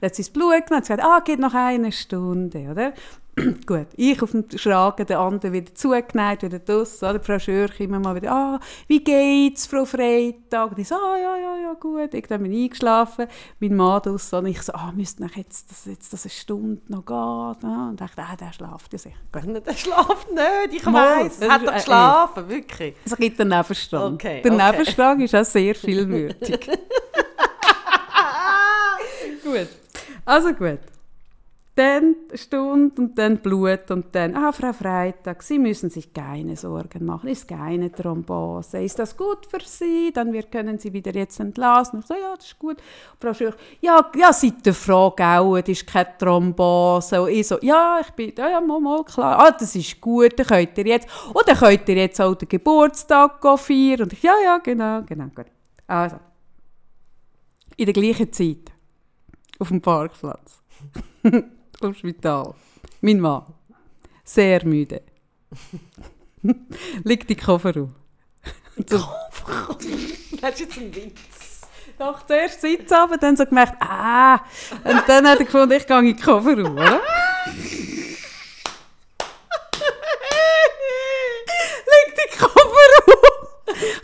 [0.00, 2.92] Dann hat sie das Blut genommen und gesagt, ah, geht noch eine Stunde, oder?
[3.66, 7.18] Gut, ich auf dem Schragen, der andere wieder zugeneigt, wieder draus, oder?
[7.18, 10.70] Frau Schörch immer mal wieder, ah, wie geht's, Frau Freitag?
[10.70, 12.14] Und ich so, ah, ja, ja, ja, gut.
[12.14, 13.26] Ich bin eingeschlafen,
[13.58, 16.80] mein Mann draus, und ich so, ah, müsste noch jetzt, dass, jetzt, dass eine Stunde
[16.86, 17.88] noch geht, ja?
[17.88, 19.16] und dachte, ah, der schlaft ja sicher.
[19.32, 19.44] Gut.
[19.66, 22.94] Der schlaft nicht, ich weiss, er hat doch geschlafen, wirklich.
[23.04, 24.14] Es gibt den Nebenstrang.
[24.14, 24.70] Okay, der okay.
[24.70, 26.66] Nebenstrang ist auch sehr vielmütig.
[29.42, 29.68] gut,
[30.24, 30.78] also gut.
[31.76, 37.04] Dann Stunde und dann Blut und dann, ah, Frau Freitag, Sie müssen sich keine Sorgen
[37.04, 38.80] machen, ist keine Thrombose.
[38.80, 40.12] Ist das gut für Sie?
[40.12, 41.98] Dann wir können Sie wieder jetzt entlassen.
[41.98, 42.76] Ich so, ja, das ist gut.
[43.18, 47.22] Frau Schürch, ja, ja, seit der Frage auch, das ist keine Thrombose.
[47.22, 49.40] Und ich so, ja, ich bin, ja, ja, mal, mal, klar.
[49.40, 52.48] Ah, das ist gut, dann könnt ihr jetzt, und dann könnt ihr jetzt auch den
[52.48, 54.02] Geburtstag feiern.
[54.02, 55.46] Und ich, ja, ja, genau, genau, gut.
[55.88, 56.20] Also,
[57.76, 58.70] in der gleichen Zeit,
[59.58, 60.62] auf dem Parkplatz
[61.80, 62.54] vom Spital.
[63.00, 63.44] Mein Mann,
[64.24, 65.02] sehr müde,
[67.04, 67.94] liegt in Kofferraum.
[68.88, 69.78] Kofferraum?
[70.40, 71.60] Das ist jetzt ein Witz.
[71.98, 74.34] Doch, zuerst sitzen, aber dann so gemerkt, ah,
[74.84, 77.00] und dann hat er gefunden, ich gehe in den Kofferraum, oder?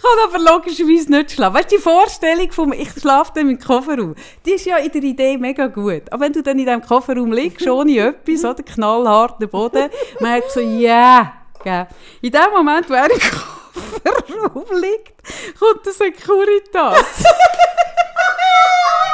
[0.00, 1.54] kann aber logischerweise nicht schlafen.
[1.54, 5.02] Weißt du, die Vorstellung von ich schlafe dann im Kofferraum, die ist ja in der
[5.02, 6.02] Idee mega gut.
[6.10, 9.90] Aber wenn du dann in diesem Kofferraum liegst, ohne etwas, oder knallharter Boden,
[10.20, 11.32] merkst du so, ja,
[11.64, 11.88] yeah.
[12.20, 17.24] In dem Moment, wo er im Kofferraum liegt, kommt der Securitas.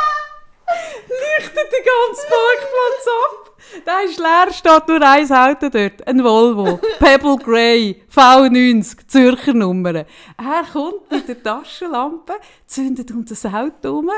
[1.08, 3.56] Leuchtet den ganzen Parkplatz ab.
[3.86, 6.06] Der ist leer, steht nur ein Auto dort.
[6.06, 6.80] Ein Volvo.
[6.98, 8.02] Pebble Grey.
[8.14, 9.06] V90.
[9.06, 9.94] Zürcher Nummer.
[9.94, 10.06] Er
[10.72, 12.34] kommt mit der Taschenlampe,
[12.66, 14.10] zündet um das Auto um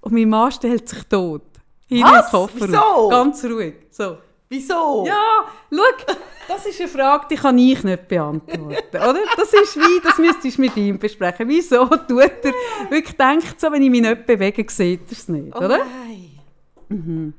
[0.00, 1.42] und mein Mann stellt sich tot.
[1.88, 2.30] In den Was?
[2.30, 2.70] Kofferraum.
[2.70, 3.08] Wieso?
[3.08, 3.74] Ganz ruhig.
[3.90, 4.18] So.
[4.50, 5.04] Wieso?
[5.06, 6.14] Ja, schau,
[6.48, 9.18] das ist eine Frage, die kann ich nicht beantworten, oder?
[9.36, 11.46] Das ist wie, das müsstest du mit ihm besprechen.
[11.48, 12.52] Wieso tut er,
[12.88, 15.80] wirklich denkt so, wenn ich mich nicht bewege, sieht er es nicht, Oh oder?
[16.88, 17.34] nein.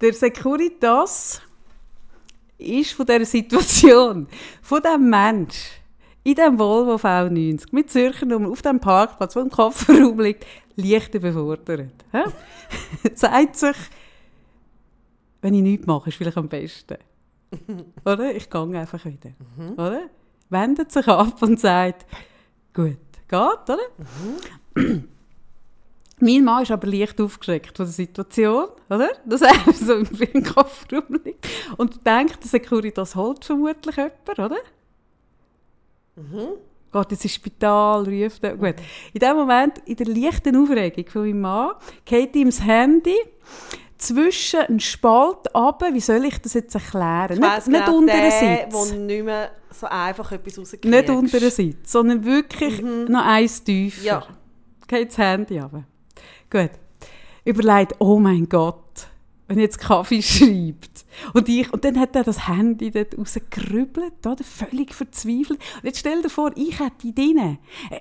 [0.00, 1.42] Der Securitas
[2.58, 4.28] ist von dieser Situation,
[4.62, 5.70] von diesem Mensch,
[6.22, 11.12] in diesem Volvo V90, mit Zürcher Nummer, auf dem Parkplatz, wo im Kofferraum liegt, leicht
[11.14, 11.90] überfordert.
[13.14, 13.76] Sagt sich,
[15.42, 16.96] wenn ich nichts mache, ist vielleicht am besten.
[18.04, 18.34] oder?
[18.34, 19.32] Ich gehe einfach wieder.
[19.74, 20.08] Oder?
[20.48, 22.06] Wendet sich ab und sagt,
[22.72, 22.96] gut,
[23.28, 23.78] geht, oder?
[26.20, 29.10] Mein Mann ist aber leicht aufgeschreckt von der Situation, oder?
[29.26, 34.58] Dass er so im Kofferraum liegt und denkt, der Securitas holt vermutlich jemand, oder?
[36.92, 38.56] Geht ins Spital, ruft er.
[38.56, 38.74] Gut.
[39.14, 41.72] In dem Moment, in der leichten Aufregung von meinem Mann,
[42.04, 43.16] geht ihm das Handy
[44.02, 45.82] zwischen einen Spalt ab.
[45.92, 47.32] Wie soll ich das jetzt erklären?
[47.32, 48.74] Ich Nicht, nicht genau, unter den Sitz.
[48.74, 50.84] wo nicht mehr so einfach etwas rauskriegst.
[50.84, 54.02] Nicht unter den Sitz, sondern wirklich noch eins tiefer.
[54.02, 54.26] Ja.
[54.86, 55.84] Geht das Handy runter.
[56.50, 56.70] Gut.
[57.44, 58.81] Überlegt, oh mein Gott,
[59.52, 61.04] wenn jetzt Kaffee schreibt.
[61.34, 64.42] Und, ich, und dann hat er das Handy dort rausgerübelt, oder?
[64.42, 65.60] völlig verzweifelt.
[65.76, 67.58] Und jetzt stell dir vor, ich hätte drin eine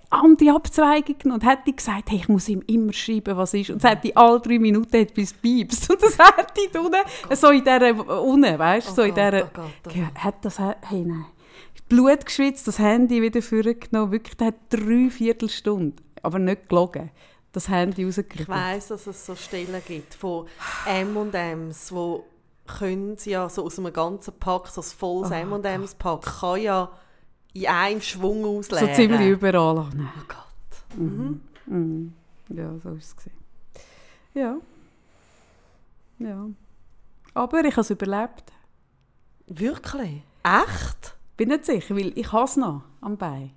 [0.10, 3.70] andere Abzweigung genommen und hätte gesagt, hey, ich muss ihm immer schreiben, was ist.
[3.70, 5.90] Und es hätte alle drei Minuten etwas piepst.
[5.90, 9.46] Und das hätte ich unten, so in dieser, unten, weißt du, Oh so in dieser,
[9.46, 11.26] oh Gott, oh hat das, hey, nein.
[11.90, 17.12] Blut geschwitzt, das Handy wieder vorgenommen, wirklich, der hat drei Viertelstunden, aber nicht gelogen,
[17.52, 18.50] das Handy Ich rausgekriegt.
[18.50, 20.48] weiss, dass es so Stellen gibt von
[20.86, 22.26] M&M's, wo
[22.66, 26.62] können sie ja so aus einem ganzen Pack, so ein volles Oh M&M's Pack, kann
[26.62, 26.90] ja
[27.54, 28.96] in einem Schwung So ausleeren.
[28.96, 30.10] ziemlich überall an.
[30.18, 30.98] Oh Gott.
[30.98, 32.14] Mhm.
[32.50, 33.16] Ja, so war es.
[34.34, 34.56] Ja.
[36.20, 36.46] Ja.
[37.34, 38.44] Aber ich habe es überlebt.
[39.48, 40.22] Wirklich?
[40.44, 41.16] Echt?
[41.36, 43.52] Bin nicht sicher, weil ich habe es noch am Bein.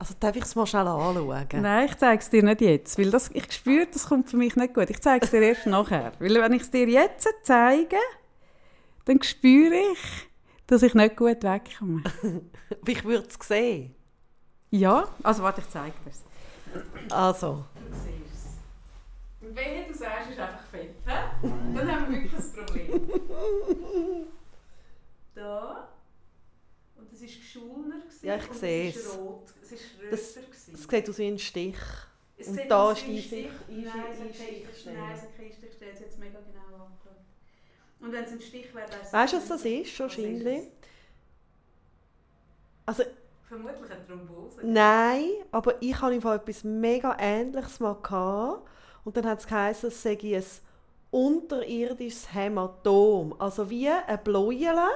[0.00, 1.46] Also darf ich es mal schnell anschauen?
[1.60, 4.56] Nein, ich zeige es dir nicht jetzt, weil das, ich spüre, das kommt für mich
[4.56, 4.88] nicht gut.
[4.88, 6.12] Ich zeige es dir erst nachher.
[6.18, 7.98] Weil wenn ich es dir jetzt zeige,
[9.04, 10.28] dann spüre ich,
[10.66, 12.02] dass ich nicht gut wegkomme.
[12.22, 12.40] Aber
[12.90, 13.94] ich würde es sehen.
[14.70, 17.12] Ja, also warte, ich zeige dir es.
[17.12, 17.66] Also.
[17.74, 18.46] Du siehst
[19.42, 19.54] es.
[19.54, 23.10] Wenn du sagst, es ist einfach fett, dann haben wir wirklich ein Problem.
[25.34, 25.88] Da.
[27.30, 28.02] War geschulner.
[28.22, 28.96] Ja, ich sehe es.
[28.96, 29.02] es.
[29.06, 29.54] ist rot.
[29.62, 30.36] Es ist Das-.
[30.72, 31.76] Es sieht aus wie ein Stich.
[32.36, 33.48] Es Und da ist die Stich.
[33.68, 34.98] Nein, es hat Einstich- keine- Stelle.
[34.98, 37.16] Nein, es hat mega genau angeschaut.
[38.00, 39.12] Und wenn es ein Stich wäre, wäre es...
[39.12, 40.66] Weißt du, was das ist, es?
[42.86, 43.02] Also,
[43.46, 44.60] Vermutlich eine Thrombose.
[44.62, 47.94] nein, aber ich hatte im Fall etwas mega Ähnliches mal.
[47.94, 48.66] Gehabt.
[49.04, 50.44] Und dann hat es geheißen, es sei ein
[51.10, 53.34] unterirdisches Hämatom.
[53.38, 54.88] Also wie ein Bläuele,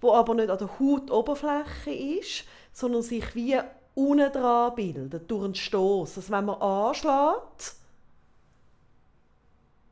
[0.00, 3.58] wo aber nicht an der Hautoberfläche ist, sondern sich wie
[3.94, 6.18] unten dran bildet, durch einen Stoß.
[6.18, 7.74] Also wenn man anschlägt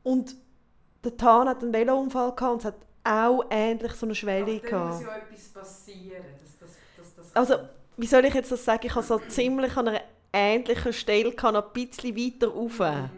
[0.03, 0.35] und
[1.03, 5.01] der Tan hat einen Velounfall gehabt und es hat auch ähnlich so eine Schwelle gehabt.
[5.01, 6.23] ja etwas passieren.
[6.59, 7.55] Dass, dass, dass, Also,
[7.97, 8.85] wie soll ich jetzt das sagen?
[8.85, 10.01] Ich habe so ziemlich an einer
[10.33, 12.79] ähnlichen Stelle gehabt, noch ein bisschen weiter rauf.
[12.79, 13.09] okay.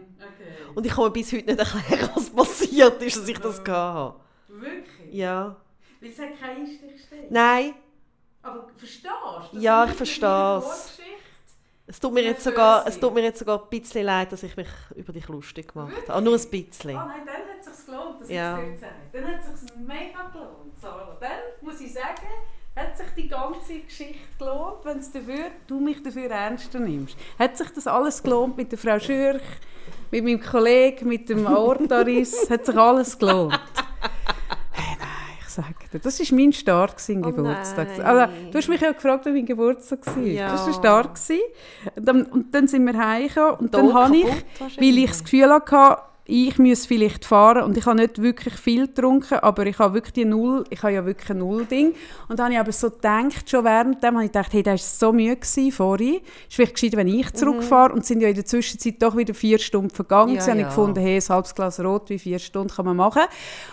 [0.74, 4.14] Und ich kann mir bis heute nicht erklären, was passiert ist, dass ich das hatte.
[4.48, 5.12] Wirklich?
[5.12, 5.56] Ja.
[6.00, 7.26] Weil es hat keine Einstichstelle.
[7.30, 7.74] Nein,
[8.42, 9.06] Aber verstehst
[9.52, 9.58] du?
[9.58, 10.98] Ja, ich verstehe es.
[11.86, 14.56] Es tut mir jetzt sogar, es tut mir jetzt sogar ein bisschen leid, dass ich
[14.56, 16.14] mich über dich lustig gemacht habe.
[16.14, 16.96] Ah, nur ein bisschen.
[16.96, 18.58] Ah nein, dann hat es sich gelohnt, dass Ja.
[18.62, 18.92] ich es sage.
[19.12, 21.16] Dann hat es sich mega gelohnt, Sarah.
[21.20, 21.30] Dann
[21.62, 22.28] muss ich sagen,
[22.76, 27.16] hat sich die ganze Geschichte gelohnt, wenn es dafür, du mich dafür ernster nimmst.
[27.38, 29.42] Hat sich das alles gelohnt mit der Frau Schürch,
[30.12, 32.48] mit meinem Kollegen, mit dem Aortaris?
[32.48, 33.58] hat sich alles gelohnt?
[35.50, 37.88] Sage dir, das war mein Start gewesen, Oh Geburtstag.
[37.98, 38.06] nein.
[38.06, 40.22] Also, du hast mich ja gefragt, wie mein Geburtstag war.
[40.22, 40.52] Ja.
[40.52, 41.20] Das war der Start.
[41.96, 44.26] Und dann, und dann sind wir heimgekommen und dann Tot habe ich,
[44.78, 45.96] weil ich das Gefühl hatte,
[46.30, 50.12] ich müsse vielleicht fahren und ich habe nicht wirklich viel getrunken, aber ich habe wirklich
[50.12, 51.94] die Null, ich habe ja wirklich ein Null-Ding.
[52.28, 54.74] Und dann habe ich aber so gedacht, schon während dem habe ich gedacht, hey, der
[54.74, 56.16] war so müde gewesen vorhin.
[56.16, 57.92] Es ist vielleicht gescheit, wenn ich zurückfahre.
[57.92, 60.32] Und es sind ja in der Zwischenzeit doch wieder vier Stunden vergangen.
[60.32, 60.36] Mhm.
[60.38, 62.96] Ja, Ja, habe ich gefunden, hey, ein halbes Glas Rot, wie vier Stunden kann man
[62.96, 63.22] machen.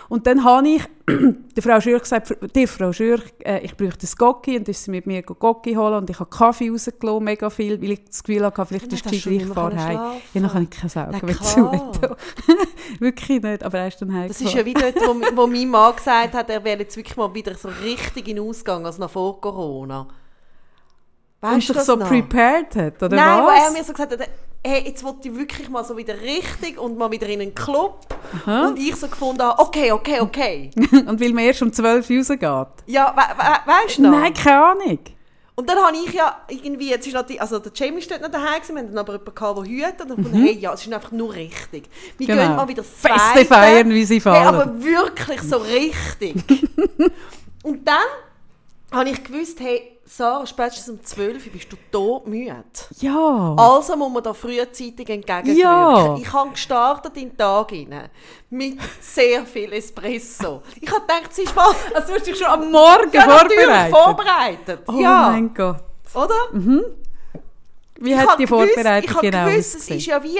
[0.08, 0.82] Und dann habe ich
[1.56, 4.84] der Frau Schürch gesagt, dir Frau Schürch, äh, ich bräuchte ein Gocki und dann ist
[4.84, 8.22] sie mit mir Gocki holen und ich habe Kaffee rausgelassen, mega viel, weil ich das
[8.22, 9.94] Gefühl hatte, vielleicht ist es hast du gescheit, nicht ich fahre heim.
[10.34, 12.16] Ja, dann kann ich keine Saugen Na mehr klar.
[12.98, 15.94] Wirklich nicht, aber er ist dann Das ist ja wie dort, wo, wo mein Mann
[15.96, 19.10] gesagt hat, er wäre jetzt wirklich mal wieder so richtig in den Ausgang, als noch
[19.10, 20.00] vor Corona.
[20.00, 20.08] und
[21.40, 22.08] Weißt du sich das so noch?
[22.08, 23.66] prepared hat, oder Nein, wo was?
[23.66, 24.28] er mir so gesagt hat,
[24.64, 28.06] hey, jetzt wollte ich wirklich mal so wieder richtig und mal wieder in einen Club.
[28.44, 28.68] Aha.
[28.68, 30.70] Und ich so gefunden habe, okay, okay, okay.
[31.06, 32.84] und weil man erst um 12 Uhr rausgeht.
[32.86, 34.10] Ja, we we weißt du noch?
[34.10, 34.98] Nein, keine Ahnung.
[35.58, 38.62] Und dann habe ich ja irgendwie, jetzt ist natürlich, also der Jamie steht noch daheim,
[38.68, 40.92] wir haben dann aber jemanden gehabt, der hütet und dann gefunden, hey, ja, es ist
[40.92, 41.88] einfach nur richtig.
[42.16, 42.42] Wir Genau.
[42.42, 44.54] gehen mal wieder das Feste feiern, wie sie Hey, fahren.
[44.54, 46.36] aber wirklich so richtig.
[47.64, 48.06] und dann
[48.92, 52.64] habe ich gewusst, hey, Sarah, spätestens um 12 Uhr bist du todmüde.
[53.00, 53.54] ja.
[53.58, 55.56] Also muss man da frühzeitig entgegenwirken.
[55.56, 56.16] Ja.
[56.16, 58.08] Ich habe gestartet in den Tag hinein
[58.48, 60.62] mit sehr viel Espresso.
[60.80, 63.90] Ich habe gedacht, sie ist mal Also du hast dich schon am Morgen ja, vorbereitet.
[63.94, 64.80] vorbereitet.
[64.86, 65.76] oh ja, mein Gott.
[66.14, 66.34] oder?
[68.00, 70.38] Wie Ich hat die gewusst- Vorbereitung ich hab genau gewusst, es ist ja wie,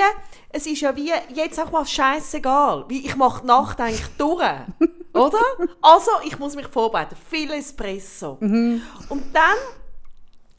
[0.50, 4.44] es ist ja wie, jetzt auch mal scheißegal, wie ich mache die Nacht eigentlich durch,
[5.12, 5.40] oder?
[5.82, 8.36] Also, ich muss mich vorbereiten, viel Espresso.
[8.40, 8.80] Mhm.
[9.08, 9.56] Und dann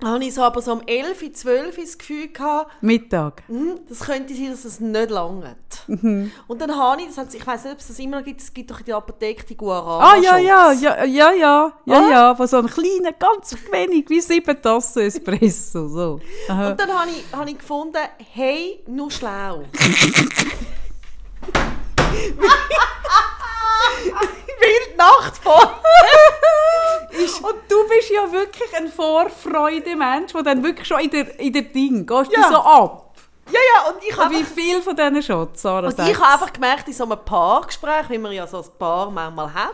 [0.04, 3.44] habe ich so aber so um 11, 12 das Gefühl gehabt, Mittag.
[3.48, 5.46] hm, das könnte sein, dass es nicht langt.
[5.88, 6.32] Mhm.
[6.48, 8.40] Und dann habe ich, das hat, ich weiß nicht, ob es das immer noch gibt,
[8.42, 11.98] es gibt doch in der Apotheke die Guarana Ah, ja, ja, ja, ja, ja, ja,
[11.98, 12.10] Ah.
[12.10, 16.20] ja, wo so ein kleiner, ganz wenig, wie sieben Tassen Espresso, so.
[16.48, 16.70] Aha.
[16.72, 17.98] Und dann habe ich, habe ich gefunden,
[18.34, 19.64] hey, nur schlau.
[24.62, 25.82] Weil die Nacht vor.
[27.42, 31.64] Und du bist ja wirklich ein Vorfreude-Mensch, der dann wirklich schon in der, in der
[31.64, 32.44] Ding, gehst Ja.
[32.44, 33.06] du so ab.
[33.52, 36.34] Ja, ja, und ich Und habe wie viel von diesen Shots, Sarah, und ich habe
[36.34, 39.74] einfach gemerkt, in so einem Paargespräch, wie man ja so ein Paar manchmal hat,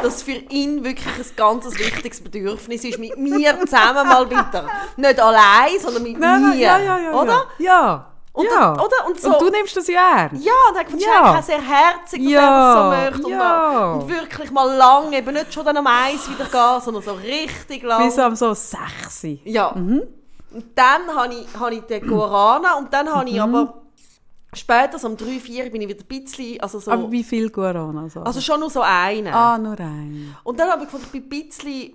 [0.00, 4.68] dass für ihn wirklich ein ganz wichtiges Bedürfnis ist, mit mir zusammen mal wieder.
[4.96, 6.48] Nicht allein, sondern mit Nein, mir.
[6.50, 7.12] nein, ja, ja, ja.
[7.12, 7.46] Oder?
[7.58, 8.06] Ja.
[8.38, 8.72] Und, ja.
[8.74, 9.06] oder?
[9.06, 10.44] Und, so, Und du nimmst das ja ernst.
[10.44, 11.38] Ja, und ich fand es Ja.
[11.38, 13.26] auch sehr herzig, dass Ja, er das so möchte.
[13.26, 13.38] Und, ja.
[13.38, 17.12] mal, und wirklich mal lang, eben nicht schon dann am Eis wieder gehen, sondern so
[17.14, 18.04] richtig lang.
[18.06, 19.40] Bis am so sechsi.
[19.44, 19.68] Ja.
[19.70, 20.06] Und
[20.74, 23.34] dann habe ich, habe ich den Guarana und dann habe Mhm.
[23.36, 23.82] ich aber
[24.54, 27.50] später, so um 3, 4, bin ich wieder ein bisschen, also so, Aber wie viel
[27.50, 28.08] Guarana?
[28.08, 28.24] Sarah?
[28.26, 29.34] also schon nur so einen.
[29.34, 30.34] ah, nur ein.
[30.44, 31.92] Und dann habe ich gefunden, ich bin ein bisschen,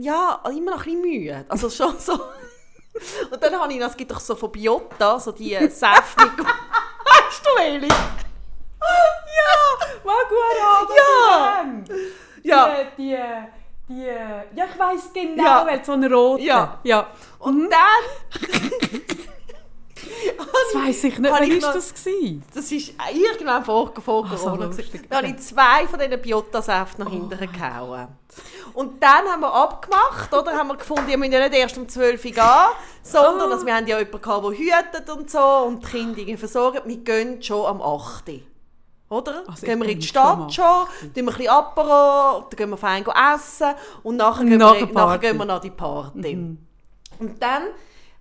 [0.00, 1.44] ja, immer noch ein bisschen müde.
[1.48, 2.18] Also schon so.
[3.30, 6.24] Und dann habe ich, noch- es gibt doch so von Biota, so die Säfte.
[6.24, 6.36] weißt
[7.44, 7.88] du, welche?
[10.04, 11.74] Mal Guarana.
[12.42, 12.66] Ja.
[12.68, 12.76] Ja.
[12.98, 13.18] Die, die,
[13.88, 15.66] die, ja, ich weiss genau, Ja.
[15.66, 16.42] weil so eine rote.
[16.42, 16.78] Ja.
[16.82, 17.06] ja.
[17.38, 18.04] Und dann,
[20.36, 21.32] Das weiss ich nicht.
[21.32, 21.94] Wann war noch- das?
[21.94, 22.42] Gewesen?
[22.54, 24.66] das ist irgendwann vor, vor Ach so, Corona.
[24.66, 24.86] lustig.
[24.88, 25.06] gewesen.
[25.08, 28.08] da habe ich zwei von diesen Biota-Säften nach hinten gehauen.
[28.74, 30.52] Und dann haben wir abgemacht, oder?
[30.52, 32.42] Haben wir gefunden, wir müssen ja nicht erst um 12 Uhr gehen,
[33.02, 33.54] sondern Ah.
[33.54, 36.82] dass wir haben ja jemanden gehabt, der hütet und so und die Kinder versorgt.
[36.86, 38.28] Wir gehen schon am 8.
[38.28, 38.40] Uhr.
[39.10, 39.42] Oder?
[39.46, 42.70] Also gehen wir in die schon Stadt schon, tun wir ein bisschen Apero, dann gehen
[42.70, 43.04] wir fein
[43.34, 46.56] essen und nachher gehen, Nach wir, nachher gehen wir nach die Party.
[47.18, 47.64] Und dann,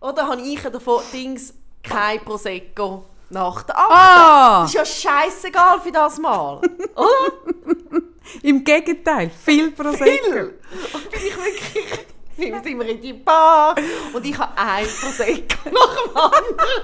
[0.01, 3.91] oder, habe ich davon Dings kein Prosecco Nach der 8.
[3.91, 4.61] Ah!
[4.61, 6.57] Das ist ja scheißegal für das Mal.
[6.95, 8.01] Oder?
[8.43, 10.03] Im Gegenteil, viel Prosecco.
[10.03, 10.59] Viel.
[10.93, 12.05] Und bin ich wirklich...
[12.37, 13.75] Wir sind wir in die Bar
[14.13, 16.81] und ich habe ein Prosecco nach dem anderen.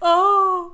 [0.00, 0.72] Oh.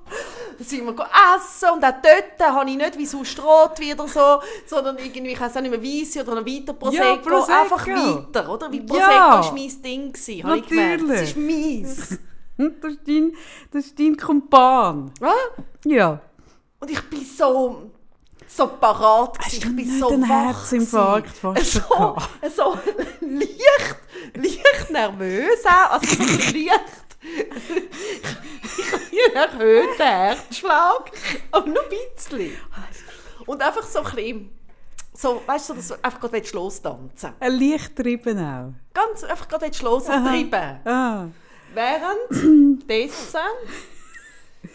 [0.59, 0.93] Da sind wir
[1.37, 5.41] essen und auch dort habe ich nicht wie sonst rot wieder so, sondern irgendwie, ich
[5.41, 7.05] weiß auch nicht mehr, Weisse oder noch weiter Prosecco.
[7.05, 7.61] Ja, Prosecco.
[7.61, 8.73] Einfach weiter, oder?
[8.73, 9.45] Wie Prosecco Ja.
[9.45, 11.05] war mein Ding, gewesen, habe ich gemerkt.
[11.09, 12.19] Das ist meins.
[12.59, 13.33] Das ist dein,
[13.71, 15.13] das ist dein Kumpan.
[15.21, 15.35] Ja?
[15.85, 16.21] Ja.
[16.81, 17.93] Und ich bin so,
[18.49, 19.39] so parat.
[19.47, 20.29] Ich bin so wach.
[20.29, 22.29] Herzinfarkt fast so, gehabt?
[22.57, 22.77] so
[23.21, 23.97] leicht,
[24.35, 25.91] leicht nervös auch.
[25.93, 27.07] Also so leicht.
[28.77, 31.13] ich habe einen erhöhten Herzschlag,
[31.53, 32.57] aber nur ein bisschen.
[33.47, 34.51] Und einfach so ein bisschen,
[35.15, 38.73] so, weißt du, dass du einfach gerade willst lostanzen Ein Lichttrieben auch.
[38.93, 40.81] Ganz einfach gerade willst lostreiben.
[40.85, 41.27] Ah.
[41.79, 43.39] Während dessen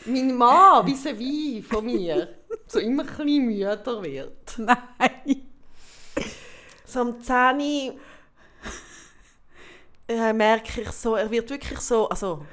[0.05, 2.29] mein Mann vis-à-vis von mir
[2.65, 4.57] so immer ein bisschen müder wird.
[4.57, 5.43] Nein.
[6.85, 7.95] So am 10 Uhr,
[10.07, 12.45] äh, merke ich so, er wird wirklich so, also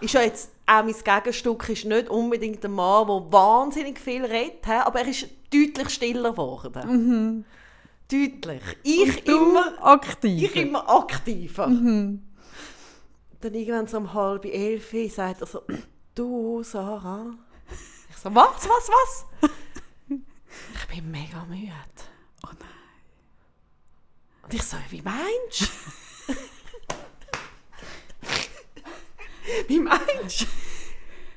[0.00, 4.68] ist ja jetzt auch mein Gegenstück ist nicht unbedingt ein Mann, der wahnsinnig viel redet,
[4.68, 7.44] aber er ist deutlich stiller geworden.
[8.08, 8.62] Deutlich.
[8.84, 10.54] Ich immer, aktiv.
[10.54, 11.66] ich immer aktiver.
[13.42, 15.64] Dann irgendwann so um halb elf sagt er so,
[16.14, 17.36] du Sarah.
[18.08, 19.26] Ich so, was, was, was?
[20.08, 21.72] ich bin mega müde.
[22.46, 22.68] Oh nein.
[24.44, 25.62] Und ich so, wie meinst
[26.28, 26.34] du?
[29.66, 30.46] wie meinst du?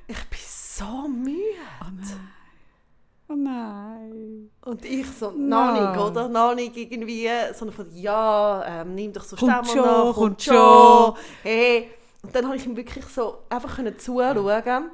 [0.07, 1.57] Ich bin so müde.
[1.81, 2.34] Oh nein.
[3.28, 5.91] Und ich so, noch Nein.
[5.91, 6.28] nicht, oder?
[6.30, 10.41] Noch nicht irgendwie, sondern von, ja, ähm, nimm doch so Kommt Stämme schon, nach, kommt
[10.43, 11.13] schon.
[11.43, 11.89] Hey.
[12.21, 14.89] Und dann habe ich ihm wirklich so einfach können zuschauen,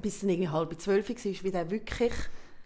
[0.00, 2.12] bis es dann irgendwie halb zwölf war, wie der wirklich,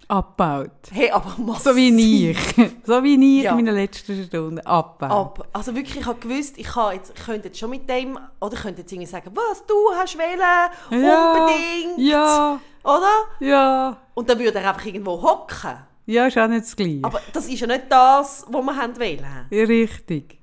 [0.09, 0.71] Abbaut.
[0.93, 1.65] hey, aber massiv.
[1.65, 2.39] So wie ich.
[2.85, 3.51] So wie ich Ja.
[3.51, 4.65] in meiner letzten Stunde.
[4.65, 5.11] Abbaut.
[5.41, 5.49] Ab.
[5.53, 8.55] Also wirklich, ich habe gewusst, ich, habe jetzt, ich könnte jetzt schon mit dem, oder
[8.55, 11.33] ich könnte jetzt irgendwie sagen, was, du hast wollen, Ja.
[11.33, 12.61] unbedingt, Ja.
[12.87, 13.13] Oder?
[13.41, 13.97] Ja.
[14.15, 15.77] Und dann würde er einfach irgendwo hocken.
[16.07, 17.01] Ja, ist auch nicht das Gleiche.
[17.03, 19.47] Aber das ist ja nicht das, was wir haben wollen.
[19.51, 20.39] Ja, richtig.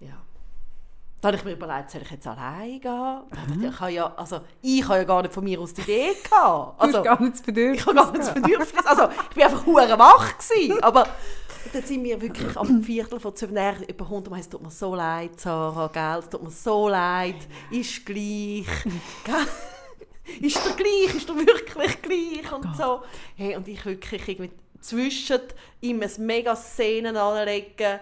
[0.00, 0.14] Ja.
[1.20, 2.80] Dann habe ich mir überlegt, soll ich jetzt allein gehen?
[2.82, 6.12] Dachte Ich, habe ja, also, ich habe ja gar nicht von mir aus die Idee
[6.24, 6.80] gehabt.
[6.80, 7.80] Du Also, hast gar nicht das Bedürfnis.
[7.80, 8.86] ich habe gar nicht das Bedürfnis.
[8.86, 10.82] Also, ich bin einfach hure wach gewesen.
[10.82, 11.06] Aber
[11.74, 14.70] dann sind wir wirklich am Viertel vor zwölf Jahren über 100 Mal, es tut mir
[14.70, 17.36] so leid, Sarah, gell, es tut mir so leid,
[17.70, 18.64] ist gleich,
[19.24, 19.46] gell?
[20.40, 23.00] Ist dir gleich, ist dir wirklich gleich und so.
[23.36, 24.50] Hey, und ich wirklich irgendwie
[24.80, 25.40] zwischen
[25.80, 28.00] ihm ein mega Szenen anlegen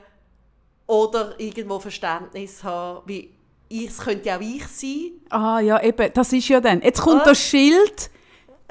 [0.86, 3.30] oder irgendwo Verständnis haben, wie
[3.68, 5.10] ich, es könnte ja auch ich sein.
[5.30, 6.10] Ah, ja, eben.
[6.14, 6.80] Das ist ja dann.
[6.80, 7.24] Jetzt kommt Ah.
[7.24, 8.10] das Schild.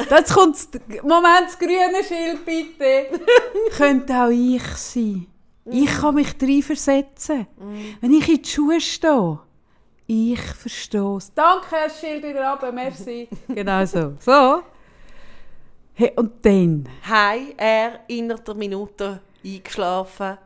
[0.10, 0.70] Jetzt kommt das,
[1.04, 3.20] Moment, das grüne Schild, bitte.
[3.78, 5.28] Könnte auch ich sein.
[5.66, 7.46] Ich kann mich reinversetzen.
[8.00, 9.40] Wenn ich in die Schuhe stehe.
[10.10, 11.34] Ich verstehe es.
[11.34, 13.28] Danke, Herr Schild, wieder runter, merci.
[13.50, 14.14] genau so.
[14.22, 14.64] So.
[15.94, 16.88] Hey, und dann?
[17.02, 20.38] Hey, er innerhalb der Minute eingeschlafen.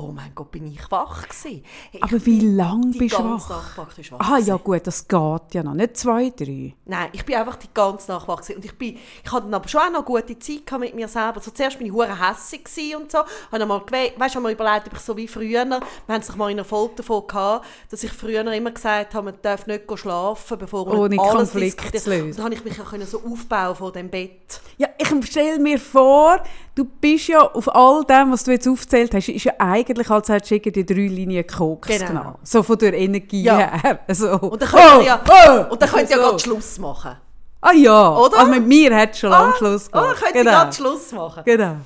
[0.00, 1.64] Oh mein Gott, bin ich wach gewesen.
[1.90, 3.48] Hey, Aber wie lange bist du wach?
[3.50, 5.74] Nacht wach Ah, ja gut, das geht ja noch.
[5.74, 6.76] Nicht zwei, drei.
[6.84, 8.58] Nein, ich bin einfach die ganze Nacht wach gewesen.
[8.58, 11.40] und ich bin, ich hatte aber schon auch noch gute Zeit mit mir selber.
[11.40, 13.18] So, zuerst bin ich hure hässig und so.
[13.50, 16.48] Habe mal weißt, habe mir überlegt, ob ich so wie früher, wir haben es mal
[16.52, 20.58] in einer Folge davon gehabt, dass ich früher immer gesagt habe, man darf nicht schlafen,
[20.58, 22.22] bevor man Ohne alles Konflikt diskutiert.
[22.22, 24.60] Und dann habe ich mich auch so aufbauen von dem Bett.
[24.76, 26.40] Ja, ich stelle mir vor,
[26.78, 30.28] du bist ja auf all dem, was du jetzt aufgezählt hast, ist ja eigentlich, als
[30.28, 32.06] hättest du irgendwie drei Linien Koks Genau.
[32.06, 32.34] genommen.
[32.44, 33.56] So von der Energie Ja.
[33.58, 33.98] her.
[34.14, 34.32] So.
[34.38, 36.28] Und dann könnt ihr ja, oh, und dann könnt ihr ja so.
[36.28, 37.16] gerade Schluss machen.
[37.60, 38.38] Ah ja, Oder?
[38.38, 40.22] also mit mir hat es schon lange Schluss Oder gemacht.
[40.22, 41.42] könnt ihr gerade Schluss machen.
[41.44, 41.76] Genau.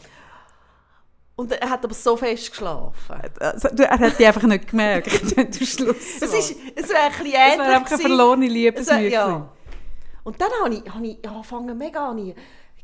[1.34, 2.93] Und er hat aber so fest geschlafen.
[3.40, 7.11] Also, er hat dich einfach nicht gemerkt, wenn du Schluss Es, ist, es wäre ein
[7.11, 9.11] bisschen Es wäre ähnlich einfach eine verlorene Es Liebesmühe.
[9.11, 9.49] ja.
[10.24, 12.34] Und dann habe ich, habe ich angefangen mega an.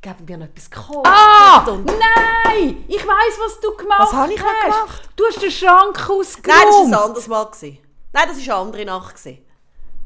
[0.01, 1.07] Ich, ich glaube, mir noch etwas gekocht.
[1.07, 1.65] Ah!
[1.67, 2.85] Nein!
[2.87, 4.63] Ich weiss, was du gemacht Was habe ich hast.
[4.65, 5.09] gemacht?
[5.17, 6.47] Du hast den Schrank Nein, ausgeräumt.
[6.47, 7.45] das war ein anderes Mal.
[7.47, 7.79] Gewesen.
[8.13, 9.17] Nein, das war eine andere Nacht.
[9.17, 9.45] Gewesen.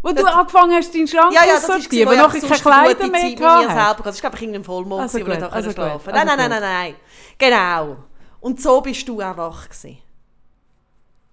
[0.03, 2.95] Wo du angefangen hast, deinen Schrank Ja, ja, das auszusortieren, wo ich nachher keine eine
[2.95, 3.87] Kleider mehr Zeit mit gehabt mir hast.
[3.87, 4.03] selber.
[4.05, 6.11] Das war einfach irgendein Vollmond, Also wo ich nicht also schlafen.
[6.13, 6.61] Nein, also nein, nein, gut.
[6.61, 6.97] nein, nein.
[7.39, 7.97] Genau.
[8.41, 9.99] Und so bist du auch wach gewesen.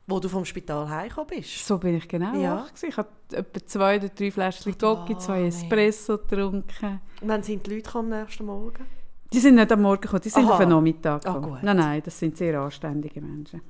[0.10, 1.66] Wo du vom Spital heimgekommen bist.
[1.68, 2.56] So bin ich genau Ja.
[2.58, 2.72] wach.
[2.82, 5.48] Ich habe etwa zwei oder drei Fläschchen Gocki, zwei nee.
[5.50, 7.00] Espresso getrunken.
[7.22, 8.86] Und wann sind die Leute am nächsten Morgen?
[9.32, 10.54] Die sind nicht am Morgen gekommen, die sind Aha.
[10.54, 11.54] auf den Nachmittag Ah, gekommen.
[11.54, 11.64] gut.
[11.64, 13.62] nein, nein, das sind sehr anständige Menschen.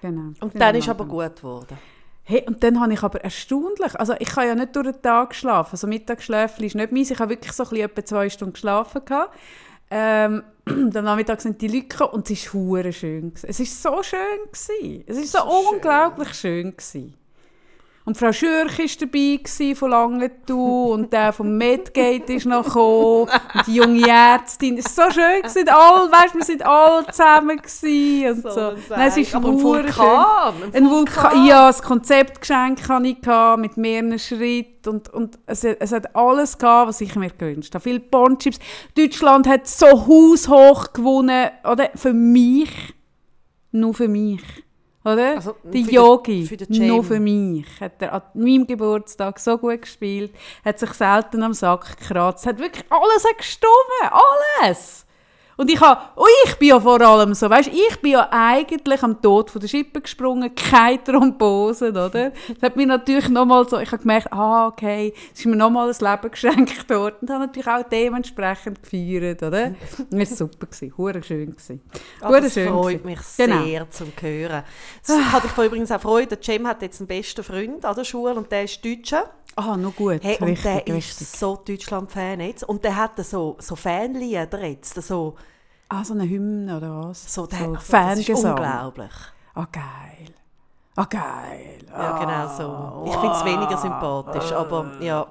[0.00, 0.20] Genau.
[0.40, 1.76] Und Sind dann ist aber gut geworden.
[2.24, 5.30] Hey, und dann habe ich aber erstaunlich, also ich habe ja nicht durch den Tag
[5.30, 8.52] geschlafen, also Mittagsschläfchen ist nicht meins, ich habe wirklich so ein bisschen etwa zwei Stunden
[8.54, 9.36] geschlafen gehabt.
[9.94, 13.34] Ähm, am Nachmittag sind die Leute gekommen und es war schön.
[13.42, 14.18] Es war so schön.
[14.50, 15.04] Gewesen.
[15.06, 15.74] Es war so, So schön.
[15.74, 16.70] unglaublich schön.
[16.70, 17.14] Gewesen.
[18.04, 23.66] Und Frau Schürch war dabei von Langenthal und der vom Medgate ist noch gekommen und
[23.68, 24.76] die junge Ärztin.
[24.76, 25.42] Es war so schön.
[25.42, 25.66] Gewesen.
[25.66, 27.68] Weißt, wir sind alle zusammen und
[28.52, 28.60] so.
[28.60, 30.54] ein Nein, es ist Aber ein Vulkan.
[30.72, 31.46] ein Vulkan.
[31.46, 33.18] Ja, das Konzeptgeschenk hatte ich
[33.58, 37.84] mit mehreren Schritten und, und es, es hat alles gehabt, was ich mir gewünscht habe.
[37.84, 38.58] Viele Bonchips.
[38.96, 41.90] Deutschland hat so haushoch gewonnen, oder?
[41.94, 42.94] Für mich.
[43.70, 44.42] Nur für mich.
[45.04, 45.36] Oder?
[45.36, 47.66] Also, die Yogi, nur für mich.
[47.80, 50.32] Hat er an meinem Geburtstag so gut gespielt,
[50.64, 53.38] hat sich selten am Sack gekratzt, hat wirklich alles hat
[54.60, 55.06] alles.
[55.62, 59.00] Und ich habe, oh, ich bin ja vor allem so, weißt, ich bin ja eigentlich
[59.04, 62.08] am Tod von der Schippe gesprungen, keine Thrombose, oder?
[62.08, 65.88] Das hat mir natürlich nochmal so, ich habe gemerkt, ah, okay, es ist mir nochmal
[65.88, 69.76] ein Leben geschenkt worden und habe natürlich auch dementsprechend gefeiert, oder?
[70.10, 70.66] Das war super,
[70.98, 71.80] hure schön gewesen.
[72.24, 73.06] Hure das schön freut gewesen.
[73.06, 73.62] mich Genau.
[73.62, 74.64] sehr zum Hören.
[75.00, 78.02] Es hat mich übrigens auch freut, der Cem hat jetzt einen besten Freund an der
[78.02, 79.30] Schule und der ist Deutscher.
[79.56, 81.20] Ah, noch gut, Hey, und richtig, der richtig.
[81.20, 82.64] ist so Deutschland-Fan jetzt.
[82.64, 84.94] Und der hat so, so Fanlieder jetzt.
[85.02, 85.34] So,
[85.88, 87.32] Ah, so eine Hymne oder was?
[87.34, 89.12] so, der, so also, das ist unglaublich.
[89.54, 90.34] Ah, geil.
[90.96, 91.78] Ah, geil.
[91.90, 93.04] Ja, genau so.
[93.10, 95.26] Ich finde es weniger sympathisch, aber ja.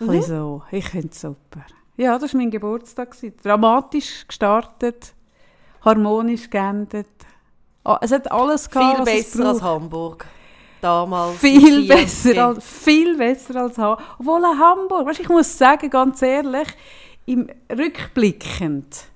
[0.00, 0.62] Ein bisschen so.
[0.70, 1.62] Ich finde es super.
[1.96, 3.16] Ja, das war mein Geburtstag.
[3.42, 5.14] Dramatisch gestartet,
[5.84, 7.08] harmonisch geendet.
[7.84, 9.62] Ah, es hat alles gehabt, Viel besser als.
[9.62, 10.26] Hamburg.
[10.80, 11.38] Damals.
[11.38, 12.38] Viel besser, 40.
[12.38, 14.02] als, viel besser als Hamburg.
[14.18, 16.68] Obwohl Hamburg, weißt, ich muss sagen, ganz ehrlich,
[17.26, 19.06] im rückblickend,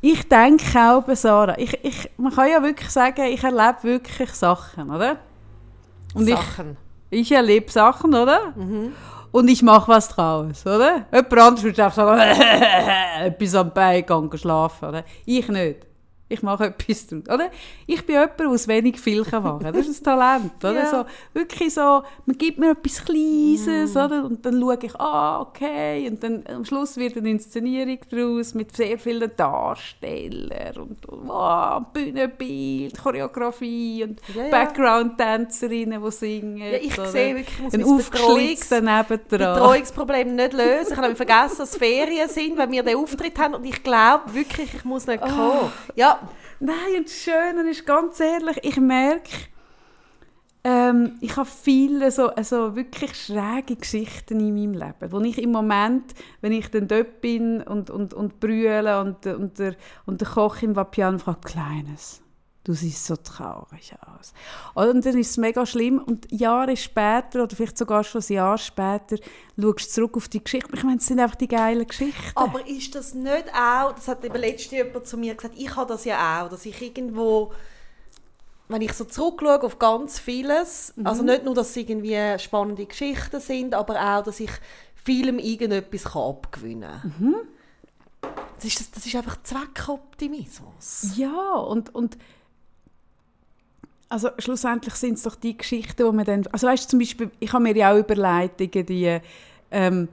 [0.00, 4.90] ich denke auch Sarah, ich, ich, man kann ja wirklich sagen, ich erlebe wirklich Sachen,
[4.90, 5.16] oder?
[6.14, 6.76] Und ich, Sachen.
[7.10, 8.52] ich erlebe Sachen, oder?
[8.54, 8.92] Mhm.
[9.30, 11.06] Und ich mache was draus, oder?
[11.12, 12.20] Jemand anderes würde einfach sagen,
[13.24, 15.04] etwas am Bein gehen schlafen, oder?
[15.26, 15.87] Ich nicht.
[16.30, 17.50] Ich mache etwas draus, oder?
[17.86, 19.72] Ich bin jemand, der aus wenig viel kann machen kann.
[19.72, 20.74] Das ist ein Talent, oder?
[20.74, 20.90] Ja.
[20.90, 24.24] So, wirklich so, man gibt mir etwas Kleines, oder?
[24.24, 26.06] Und dann schaue ich, ah, okay.
[26.08, 32.98] Und dann am Schluss wird eine Inszenierung daraus mit sehr vielen Darstellern und wow, Bühnenbild,
[33.02, 34.50] Choreografie und Ja, ja.
[34.50, 36.58] Background-Tänzerinnen, die singen.
[36.58, 37.06] Ja, ich oder?
[37.06, 39.54] sehe wirklich, ich muss ein mein aufgeschlitzter Betreuungs nebendran.
[39.54, 40.92] Betreuungsproblem nicht lösen.
[40.92, 43.54] Ich habe vergessen, dass Ferien sind, weil wir den Auftritt haben.
[43.54, 45.72] Und ich glaube wirklich, ich muss nicht kommen.
[45.94, 46.17] Ja,
[46.60, 49.30] Nein, und das Schöne ist, ganz ehrlich, ich merke,
[50.64, 55.52] ähm, ich habe viele so, also wirklich schräge Geschichten in meinem Leben, wo ich im
[55.52, 60.28] Moment, wenn ich dann dort bin und, und, und brülle und, und, der, und der
[60.28, 62.22] Koch im Vapiano fragt, «Kleines,
[62.68, 64.34] du siehst so traurig aus.»
[64.74, 68.58] Und dann ist es mega schlimm und Jahre später, oder vielleicht sogar schon ein Jahr
[68.58, 69.16] später,
[69.58, 70.68] schaust du zurück auf die Geschichte.
[70.74, 72.32] Ich meine, es sind einfach die geilen Geschichten.
[72.34, 75.92] aber ist das nicht auch, das hat eben letztens jemand zu mir gesagt, ich habe
[75.92, 77.52] das ja auch, dass ich irgendwo,
[78.68, 83.40] wenn ich so zurückschaue auf ganz vieles, also nicht nur, dass es irgendwie spannende Geschichten
[83.40, 84.50] sind, aber auch, dass ich
[84.94, 87.34] vielem irgendetwas kann abgewinnen kann.
[88.56, 91.12] Das, ist, das ist einfach Zweckoptimismus.
[91.16, 92.18] Ja, und, und
[94.08, 97.52] also schlussendlich sind es doch die Geschichten, wo man dann, also weißt zum Beispiel, ich
[97.52, 99.20] habe mir ja auch überlegt, die
[99.70, 100.08] ähm,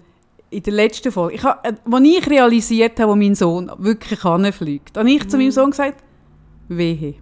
[0.49, 4.23] in der letzten Folge, ich habe, äh, als ich realisiert habe, wo mein Sohn wirklich
[4.25, 6.03] anfliegt, habe ich zu meinem Sohn gesagt,
[6.67, 7.15] wehe.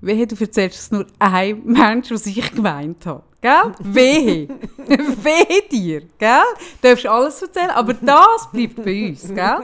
[0.00, 3.22] Wehe, du erzählst es nur einem Mensch, was ich gemeint habe.
[3.40, 3.74] Gell?
[3.80, 4.48] Wehe.
[4.78, 6.02] Wehe dir.
[6.18, 6.42] Gell?
[6.80, 9.28] Du darfst alles erzählen, aber das bleibt bei uns.
[9.28, 9.58] Gell?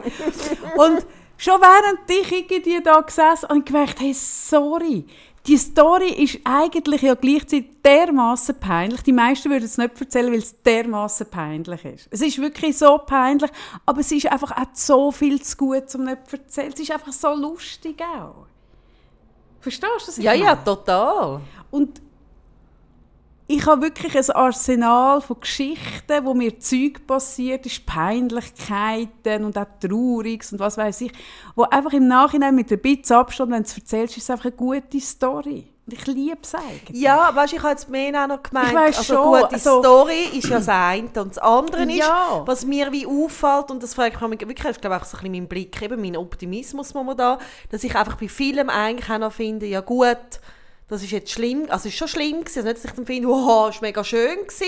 [0.76, 1.06] Und
[1.36, 5.06] schon während ich irgendwie da gesessen habe, habe ich gemerkt, hey, sorry,
[5.46, 9.02] die Story ist eigentlich ja gleichzeitig dermaßen peinlich.
[9.02, 12.08] Die meisten würden es nicht erzählen, weil es dermaßen peinlich ist.
[12.10, 13.50] Es ist wirklich so peinlich,
[13.86, 16.72] aber es ist einfach auch so viel zu gut, um nicht zu erzählen.
[16.74, 18.46] Es ist einfach so lustig auch.
[19.60, 20.16] Verstehst du das?
[20.18, 21.40] Ja, ja, total.
[21.70, 22.00] Und
[23.52, 29.66] ich habe wirklich ein Arsenal von Geschichten, wo mir Zeug passiert ist, Peinlichkeiten und auch
[29.80, 31.12] Trauriges und was weiß ich,
[31.56, 34.46] wo einfach im Nachhinein mit ein bisschen Abstand, wenn du es erzählst, ist es einfach
[34.46, 35.66] eine gute Story.
[35.86, 37.00] Und ich liebe es eigentlich.
[37.02, 39.54] Ja, weißt du, ich habe jetzt mehr auch noch gemeint, Ich weiss also schon, gute
[39.54, 42.42] also- Story ist ja das eine und das andere ist, Ja.
[42.46, 45.06] was mir wie auffällt und das frage ich mich wirklich, das ist glaube ich auch
[45.06, 47.38] so ein bisschen mein Blick, eben mein Optimismus momentan,
[47.70, 50.16] dass ich einfach bei vielem eigentlich auch noch finde, ja gut,
[50.90, 53.06] das ist jetzt schlimm, also es ist schon schlimm gewesen, also nicht, dass ich dann
[53.06, 54.64] finde, wow, es war mega schön gewesen,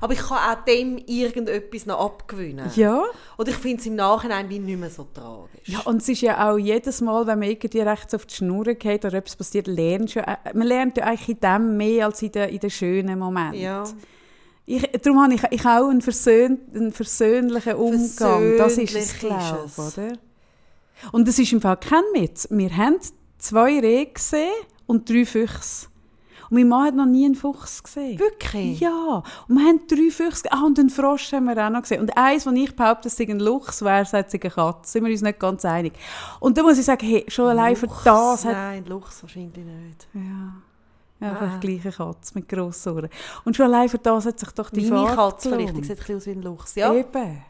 [0.00, 2.70] aber ich kann auch dem irgendetwas noch abgewöhnen.
[2.76, 3.04] Ja.
[3.36, 5.60] Und ich finde es im Nachhinein wie nicht mehr so tragisch.
[5.66, 8.64] Ja, und es ist ja auch jedes Mal, wenn man irgendwie rechts auf die Schnur
[8.64, 12.22] geht oder etwas passiert, lernt schon, äh, man lernt ja eigentlich in dem mehr als
[12.22, 13.60] in den, in den schönen Momenten.
[13.60, 13.84] Ja.
[14.64, 18.56] Ich, darum habe ich, ich auch einen, versöhn, einen versöhnlichen Umgang.
[18.56, 20.12] Das ist es, glaube oder?
[21.12, 22.48] Und es ist im Fall kein Witz.
[22.50, 22.96] Wir haben
[23.38, 24.50] zwei Rehe gesehen
[24.86, 25.88] und drei Füchse.
[26.48, 28.18] Und mein Mann hat noch nie einen Fuchs gesehen.
[28.20, 28.78] Wirklich?
[28.78, 30.44] Ja, und wir haben drei Füchse.
[30.52, 32.00] Ah, und einen Frosch haben wir auch noch gesehen.
[32.00, 34.92] Und eins, wo ich behaupte, es sei ein Luchs wäre, sagt sei eine Katze.
[34.92, 35.94] Sind wir uns nicht ganz einig.
[36.38, 38.04] Und da muss ich sagen, hey, schon allein für Luchs?
[38.04, 38.52] das hat...
[38.52, 40.06] Nein, Luchs wahrscheinlich nicht.
[40.14, 40.52] Ja, ja
[41.18, 41.30] Ah.
[41.30, 43.08] einfach die gleiche Katze mit grossen Ohren.
[43.44, 45.84] Und schon allein für das hat sich doch die Meine Fahrt Katze vielleicht, gelohnt.
[45.86, 46.74] sieht ein bisschen aus wie ein Luchs.
[46.76, 46.94] Ja.
[46.94, 47.42] Eben.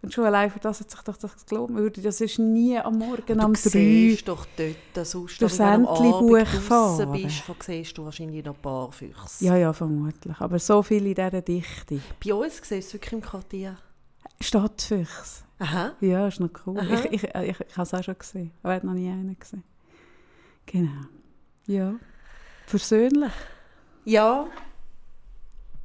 [0.00, 1.74] Und schon allein für das hat sich doch das gelohnt.
[1.74, 3.68] Würde das ist nie am Morgen um du drei.
[3.70, 7.12] siehst doch dort, sonst, durchs wenn du am Abend fahren.
[7.12, 9.44] bist, dann siehst du wahrscheinlich noch ein paar Füchse.
[9.44, 10.40] Ja, ja, vermutlich.
[10.40, 12.00] Aber so viel in dieser Dichte.
[12.24, 13.76] Bei uns siehst du es wirklich im Quartier.
[14.40, 15.42] Stadtfüchse.
[15.58, 15.92] Aha.
[16.00, 16.78] Ja, ist noch cool.
[16.78, 17.04] Aha.
[17.10, 19.36] Ich, ich, ich, ich habe es auch schon gesehen, aber ich habe noch nie einen
[19.36, 19.64] gesehen.
[20.66, 21.06] Genau.
[21.66, 21.94] Ja.
[22.66, 23.32] Versöhnlich.
[24.04, 24.46] Ja.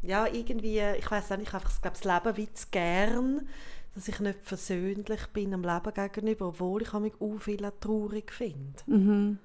[0.03, 3.47] Ja, irgendwie, ich weiß auch nicht, einfach, ich glaube, das Leben wie zu gern,
[3.96, 8.58] dass ich nicht versöhnlich bin am Leben gegenüber, obwohl ich mich auch viel traurig finde.
[8.88, 9.38] Mhm.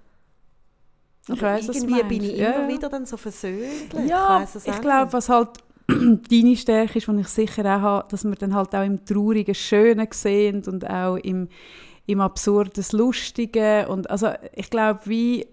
[1.27, 4.09] Ich Aber weiss, irgendwie bin ich Ja, immer wieder dann so versöhnlich.
[4.09, 5.51] Ja, ich auch glaube, was halt
[5.87, 9.55] deine Stärke ist, die ich sicher auch habe, dass wir dann halt auch im Traurigen
[9.55, 11.49] Schöne sehen und auch im,
[12.07, 13.89] im Absurden das Lustige.
[13.89, 15.47] Und also ich glaube, wie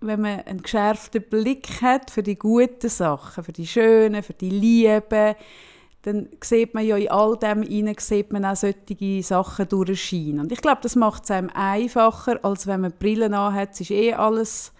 [0.00, 4.50] wenn man einen geschärften Blick hat für die guten Sachen, für die Schönen, für die
[4.50, 5.34] Lieben,
[6.02, 10.40] dann sieht man ja in all dem hinein, sieht man auch solche Sachen durchscheinen.
[10.40, 13.72] Und ich glaube, das macht es einem einfacher, als wenn man Brillen anhat.
[13.72, 14.72] Es ist eh alles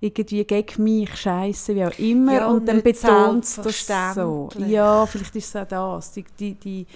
[0.00, 2.34] irgendwie gegen mich, scheiße, wie auch immer.
[2.34, 4.50] Ja, und, und dann betont es das so.
[4.58, 6.12] Ja, vielleicht ist es auch das.
[6.12, 6.86] Die, die, die,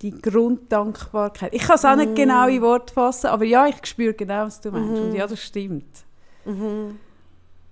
[0.00, 1.52] die Grunddankbarkeit.
[1.52, 4.60] Ich kann es auch nicht genau in Worte fassen, aber ja, ich spüre genau, was
[4.60, 5.02] du meinst.
[5.02, 6.04] Und ja, das stimmt.
[6.46, 6.98] Mhm.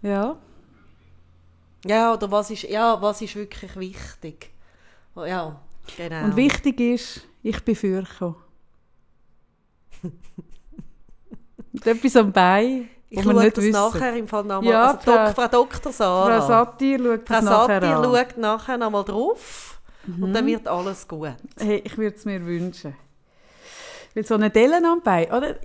[0.02, 0.36] Ja.
[1.86, 4.50] Ja, oder was ist, ja, was ist wirklich wichtig?
[5.16, 5.60] Ja,
[5.96, 6.24] genau.
[6.24, 8.36] Und wichtig ist, ich bin fürgekommen.
[11.72, 13.72] Und etwas am Bein, ich schaue nicht das wissen.
[13.72, 14.72] nachher im Fall nochmal.
[14.72, 15.92] Ja, also Dok Frau Dr.
[15.92, 16.40] Sarah.
[16.40, 20.32] Frau Satir schaut Frau nachher Satir schaut nachher nochmal drauf und Mhm.
[20.32, 21.34] dann wird alles gut.
[21.58, 22.94] Hey, ich würde es mir wünschen.
[24.14, 25.56] Weil so eine Dellen am Bein, oder?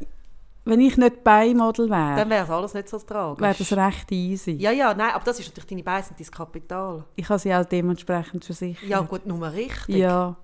[0.63, 3.41] Wenn ich nicht Beinmodel Dann wäre, wäre es alles nicht so tragisch.
[3.41, 4.51] wäre das recht easy.
[4.51, 7.03] ja, ja, nein, aber das ist natürlich deine Beine sind dein Kapital.
[7.15, 8.87] Ich habe sie auch dementsprechend versichert.
[8.87, 9.95] Ja, gut, nur richtig.
[9.95, 10.35] Ja.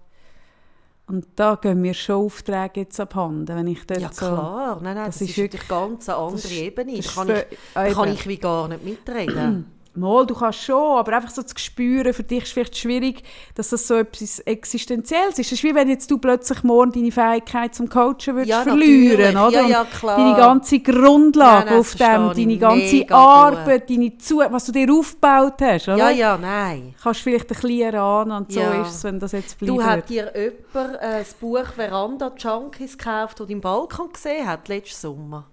[1.06, 4.26] Und da gehen mir schon Aufträge jetzt abhanden, wenn ich dort Ja, so...
[4.26, 4.80] klar.
[4.82, 7.00] Nein, nein, das das, ist ist natürlich ganz eine andere das Ebene.
[7.00, 8.18] Da kann, ich, da kann Eben.
[8.18, 9.77] ich wie gar nicht mitreden.
[9.98, 13.24] Mal, du kannst schon, aber einfach so zu spüren, für dich ist es vielleicht schwierig,
[13.56, 15.48] dass das so etwas Existenzielles ist.
[15.48, 19.34] Es ist wie wenn jetzt du plötzlich morgen deine Fähigkeit zum Coachen würdest Ja, verlieren,
[19.34, 19.60] natürlich.
[19.60, 19.62] oder?
[19.64, 20.18] Ja, ja, klar.
[20.18, 24.92] Deine ganze Grundlage Nein, nein, auf dem, deine ganze Arbeit, deine Zu was du dir
[24.94, 25.98] aufgebaut hast, oder?
[25.98, 26.96] ja, ja, nein.
[27.02, 28.82] Kannst vielleicht ein bisschen erahnen und so Ja.
[28.82, 29.70] ist es, wenn das jetzt bleibt.
[29.70, 34.48] Du hat dir jemand äh, das Buch Veranda Junkies gekauft, das du im Balkon gesehen
[34.48, 35.46] hat, letzten Sommer?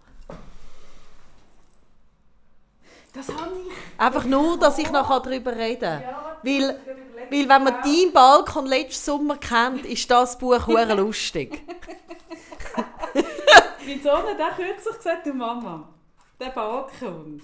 [3.15, 3.73] Das habe ich...
[4.01, 6.15] Einfach nur, dass ich noch darüber reden kann.
[6.43, 6.81] Weil,
[7.31, 11.63] weil wenn man deinen Balkon letzten Sommer kennt, ist das Buch hure lustig.
[13.85, 15.89] Wieso hat der kürzlich gesagt, du Mama,
[16.41, 17.41] der Balkon.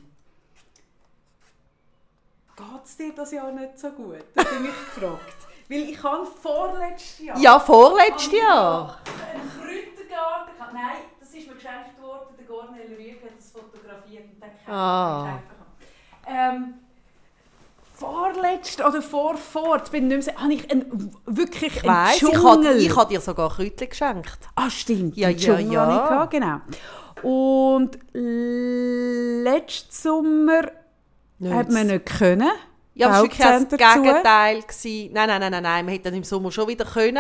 [2.56, 4.24] Geht es dir das Jahr nicht so gut?
[4.34, 5.36] Das habe ich mich gefragt.
[5.68, 8.98] Weil ich habe vorletztes Jahr Ja, vorletztes Jahr.
[9.32, 10.54] einen Kräutergarten.
[10.72, 12.34] Nein, das ist mir geschenkt worden.
[12.36, 15.22] Der Gornel Rüge hat das fotografiert und dann Ah.
[15.22, 15.59] geschenkt.
[16.26, 16.74] Ähm,
[18.00, 22.20] vorletzt oder vorvor, jetzt bin ich nicht mehr habe ich einen, wirklich Ich weiss, ich
[22.20, 22.44] Dschungel.
[22.44, 24.38] habe ich hab dir sogar Kräutchen geschenkt.
[24.54, 25.16] Ah, stimmt.
[25.16, 25.86] Ja, ja, ja.
[25.86, 26.60] habe gehabt, genau.
[27.22, 27.98] Und
[29.44, 30.62] letzten Sommer
[31.50, 32.50] hat man nicht können.
[32.94, 33.68] Ja, es war wirklich das.
[33.68, 34.62] Gegenteil.
[34.62, 35.12] Gewesen.
[35.12, 37.18] Nein, nein, nein, nein, nein, man hätte dann im Sommer schon wieder können.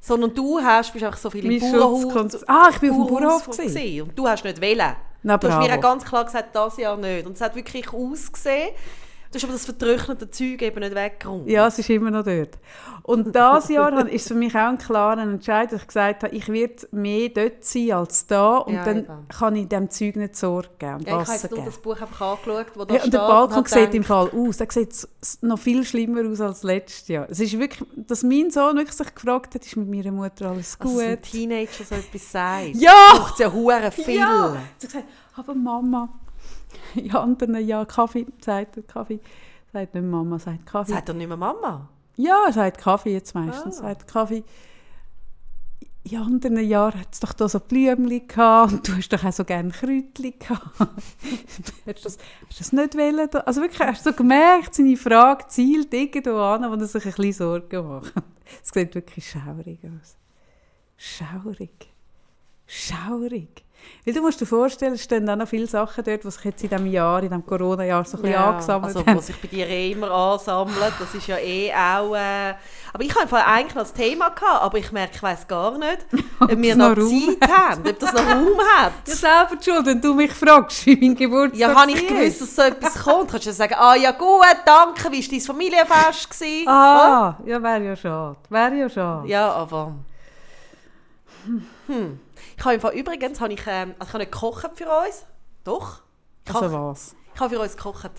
[0.00, 2.44] Sondern du hast, bist einfach so viel im Bauernhaus.
[2.46, 4.02] Ah, ich bin auf dem Bauernhof gewesen.
[4.02, 4.94] Und du hast nicht wählen.
[5.24, 7.26] Na, Du hast mir auch ganz klar gesagt, das Jahr nicht.
[7.26, 8.70] Und es hat wirklich ausgesehen.
[9.34, 11.48] Du hast aber das vertrocknete Zeug eben nicht weggeräumt.
[11.48, 12.50] Ja, es ist immer noch dort.
[13.02, 16.48] Und dieses Jahr ist für mich auch ein klarer Entscheid, dass ich gesagt habe, ich
[16.48, 19.28] werde mehr dort sein als da und Ja, dann eben.
[19.36, 22.00] kann ich dem Zeug nicht Sorge geben und Ja, ich habe jetzt nur das Buch
[22.00, 23.28] einfach angeschaut, wo da Ja, und der steht.
[23.28, 24.56] Balkon habe sieht im gedacht, Fall aus.
[24.58, 25.08] Der sieht
[25.42, 27.26] noch viel schlimmer aus als letztes Jahr.
[27.28, 30.78] Es ist wirklich, dass mein Sohn wirklich sich gefragt hat, ist mit meiner Mutter alles
[30.78, 31.22] Dass ein gut?
[31.22, 32.76] Teenager so etwas sagt.
[32.76, 32.92] Ja!
[33.16, 34.14] Braucht es ja hure viel.
[34.14, 34.56] Ja!
[34.78, 35.04] Sie hat gesagt,
[35.36, 36.08] aber Mama,
[36.94, 39.20] in anderen Jahren Kaffee, sagt er Kaffee,
[39.72, 40.92] sagt nicht Mama, sagt Kaffee.
[40.92, 41.88] Sagt er nicht mehr Mama?
[42.16, 43.82] Ja, er sagt Kaffee jetzt meistens, Ah.
[43.82, 44.44] sagt Kaffee.
[46.06, 49.32] In anderen Jahren hat es doch da so Blümchen gehabt und du hast doch auch
[49.32, 50.60] so gerne Kräutchen gehabt.
[50.78, 50.88] hast,
[51.86, 52.18] du das,
[52.48, 53.28] hast das nicht wollen?
[53.46, 57.10] Also wirklich, hast du so gemerkt, seine Frage zielt irgendwo an, wo er sich ein
[57.12, 58.12] bisschen Sorgen macht.
[58.62, 60.16] Es sieht wirklich schaurig aus.
[60.98, 61.88] Schaurig.
[62.66, 63.63] Schaurig.
[64.04, 66.62] Weil du musst dir vorstellen, es stehen auch noch viele Sachen dort, die sich jetzt
[66.62, 69.16] in diesem Jahr, in diesem Corona-Jahr so ein bisschen angesammelt also, haben.
[69.16, 72.14] was sich bei dir eh immer ansammelt, das ist ja eh auch...
[72.14, 72.54] Äh,
[72.92, 75.78] aber ich habe einfach eigentlich noch das Thema gehabt, aber ich merke, ich weiss gar
[75.78, 76.06] nicht,
[76.38, 78.92] ob wir es noch noch Zeit haben, ob das noch Raum hat.
[79.06, 82.56] Ja, selber schuld, wenn du mich fragst, wie mein Geburtstag Ja, habe ich gewusst, dass
[82.56, 83.30] so etwas kommt.
[83.30, 86.30] Kannst du ja sagen, ah ja gut, danke, wie war dein Familienfest?
[86.30, 86.68] Gewesen?
[86.74, 88.36] Ah, ja, wäre ja schade.
[88.48, 89.28] Wäre ja schade.
[89.28, 89.92] Ja, aber...
[91.86, 92.20] Hm.
[92.56, 95.26] Ich habe im Fall, übrigens habe ich, ähm, also ich habe nicht gekocht für uns.
[95.64, 96.00] Doch.
[96.46, 97.14] Ich Also habe, was?
[97.34, 98.10] ich habe für uns gekocht.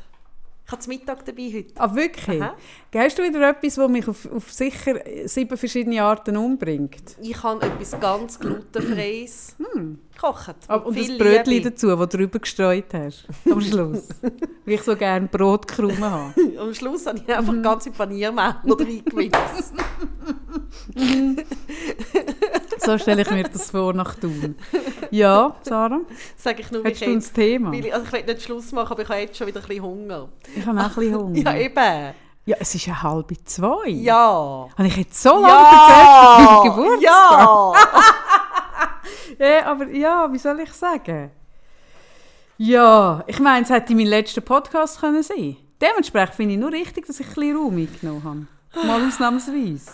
[0.68, 1.74] Ich habe Mittag dabei heute.
[1.80, 2.42] Ah, wirklich?
[2.42, 2.56] Aha.
[2.92, 7.18] Du wieder etwas, das mich auf, auf sicher sieben verschiedene Arten umbringt?
[7.22, 9.56] Ich habe etwas ganz glutenfreies
[10.16, 10.56] gekocht.
[10.68, 11.70] Ah, und das Brötchen Liebe.
[11.70, 13.28] dazu, das du drüber gestreut hast.
[13.48, 14.08] Am Schluss.
[14.66, 16.34] Wie ich so gerne Brotkrumen habe.
[16.60, 19.74] Am Schluss habe ich einfach ganz viel Paniermehl reingemixt.
[22.86, 24.56] So stelle ich mir das vor nach Thun.
[25.12, 26.02] Ja, Sarah?
[26.38, 27.32] Sage ich nur, Hättest du jetzt.
[27.32, 27.74] ein Thema?
[27.74, 29.84] Ich, also ich will nicht Schluss machen, aber ich habe jetzt schon wieder ein bisschen
[29.84, 30.30] Hunger.
[30.56, 31.38] Ich habe auch ein bisschen Hunger.
[31.40, 32.14] Ja, eben.
[32.48, 33.90] Ja, es ist ja halb zwei.
[33.90, 34.68] Ja.
[34.78, 36.08] Habe ich jetzt so lange erzählt
[36.38, 37.02] von meinem Geburtstag?
[37.02, 37.74] Ja.
[39.38, 41.32] Ja, aber ja, wie soll ich sagen?
[42.58, 47.06] Ja, ich meine, es hätte mein letzter Podcast können sein Dementsprechend finde ich nur richtig,
[47.06, 48.88] dass ich ein bisschen Raum eingenommen habe.
[48.88, 49.92] Mal ausnahmsweise.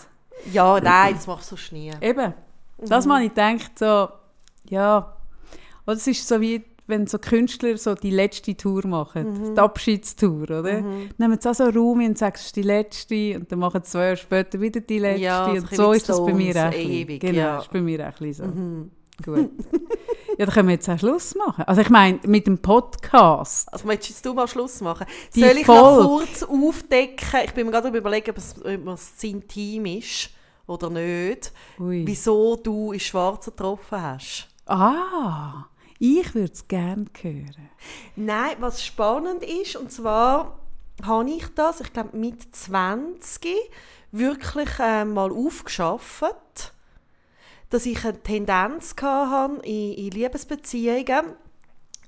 [0.52, 1.92] Ja, nein, das machst du so nie.
[2.00, 2.34] Eben.
[2.88, 4.08] Das Mal ich gedacht, so,
[4.68, 5.16] ja.
[5.86, 10.42] Oder es ist so wie, wenn so Künstler so die letzte Tour machen, die Abschiedstour,
[10.42, 10.80] oder?
[11.18, 13.90] Nehmen sie auch so Raum und sagen, es ist die letzte und dann machen sie
[13.90, 15.22] zwei Jahre später wieder die letzte.
[15.22, 16.72] Ja, und so ist das bei mir auch.
[16.72, 17.58] ewig, genau, ja.
[17.58, 18.44] ist bei mir auch so.
[19.24, 19.50] Gut.
[20.38, 21.64] Ja, dann können wir jetzt auch Schluss machen.
[21.66, 23.70] Also ich meine, mit dem Podcast.
[23.70, 25.06] Also möchtest du mal Schluss machen?
[25.34, 26.08] Die Soll ich noch Folge.
[26.08, 27.40] kurz aufdecken?
[27.44, 30.30] Ich bin mir gerade überlegen, ob es, ob es sein Team ist
[30.72, 31.52] oder nicht.
[31.78, 32.06] Ui.
[32.06, 34.48] Wieso du in Schwarz getroffen hast.
[34.66, 35.66] Ah,
[35.98, 37.70] ich würde es gerne hören.
[38.16, 40.58] Nein, was spannend ist, und zwar
[41.04, 43.70] habe ich das, ich glaube mit 20
[44.12, 46.72] wirklich äh, mal aufgeschafft,
[47.70, 51.34] dass ich eine Tendenz hatte in, in Liebesbeziehungen.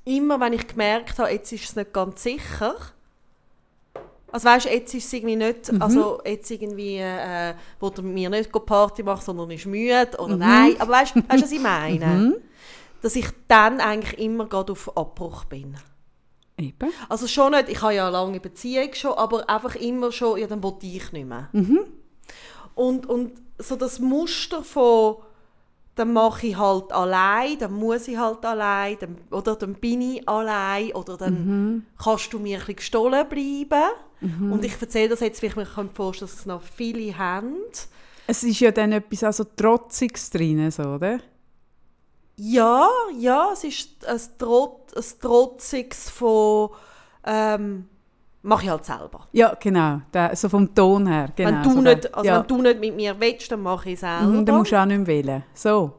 [0.04, 2.76] Immer wenn ich gemerkt habe, jetzt ist es nicht ganz sicher.
[4.34, 8.50] Also weißt, jetzt ist es irgendwie nicht, also jetzt irgendwie, äh, wo mit mir nicht
[8.50, 10.74] Party macht, sondern ist müde oder nein.
[10.80, 12.40] Aber weißt, weißt du, was ich meine?
[13.00, 15.76] Dass ich dann eigentlich immer gerade auf Abbruch bin.
[16.58, 16.90] Eben.
[17.08, 20.48] Also schon nicht, ich habe ja eine lange Beziehung schon, aber einfach immer schon, ja,
[20.48, 21.48] dann wollte ich nicht mehr.
[22.74, 25.18] Und, und so das Muster von,
[25.94, 30.28] dann mache ich halt allein, dann muss ich halt allein, dann, oder dann bin ich
[30.28, 33.90] allein, oder dann kannst du mir ein bisschen gestohlen bleiben.
[34.50, 37.56] Und ich erzähle das jetzt, weil ich mir vorstellen kann, dass es noch viele haben.
[38.26, 41.20] Es ist ja dann etwas also Trotziges drin, so, oder?
[42.36, 42.88] Ja,
[43.18, 46.70] ja, es ist ein, Trot, ein Trotziges von,
[47.24, 47.88] ähm,
[48.44, 49.26] mache ich halt selber.
[49.32, 50.02] Ja, genau.
[50.12, 51.30] Der, so vom Ton her.
[51.34, 52.38] Genau, wenn, du so nicht, also ja.
[52.40, 54.24] wenn du nicht mit mir willst, dann mache ich es selber.
[54.26, 55.44] Mhm, dann musst du auch nicht mehr wählen.
[55.54, 55.92] So.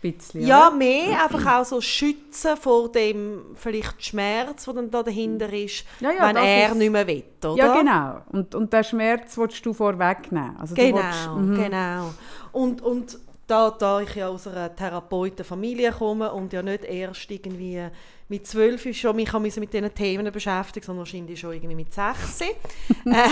[0.00, 0.76] Bisschen, ja, oder?
[0.76, 6.12] mehr einfach auch so schützen vor dem vielleicht Schmerz, der dann da dahinter ist, Ja,
[6.12, 7.56] ja, wenn er ist- nicht mehr will, oder?
[7.56, 8.20] Ja, genau.
[8.30, 10.56] Und, und den Schmerz willst du vorwegnehmen.
[10.56, 11.54] Also Genau, willst, mhm.
[11.56, 12.10] genau.
[12.52, 13.18] Und, und
[13.48, 17.82] da, da ich ja aus einer Therapeutenfamilie komme und ja nicht erst irgendwie
[18.28, 22.48] mit zwölf ist schon mich mit diesen Themen beschäftigt, sondern wahrscheinlich schon irgendwie mit 16,
[23.06, 23.28] äh,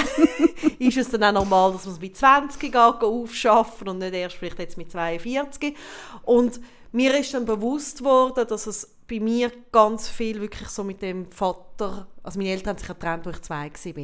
[0.78, 4.36] ist es dann auch normal, dass man es mit 20 geht, aufschaffen und nicht erst
[4.36, 5.76] vielleicht jetzt mit 42.
[6.22, 6.60] Und
[6.92, 11.30] mir ist dann bewusst worden, dass es bei mir ganz viel wirklich so mit dem
[11.30, 14.02] Vater, also meine Eltern haben sich getrennt, als ich zwei war.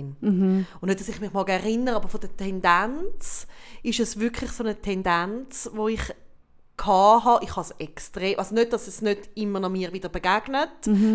[0.80, 3.46] Und nicht, dass ich mich mal erinnere, aber von der Tendenz
[3.82, 6.02] ist es wirklich so eine Tendenz, wo ich
[6.86, 7.44] hatte.
[7.44, 10.70] Ich habe es extrem, also nicht, dass es nicht immer noch mir wieder begegnet,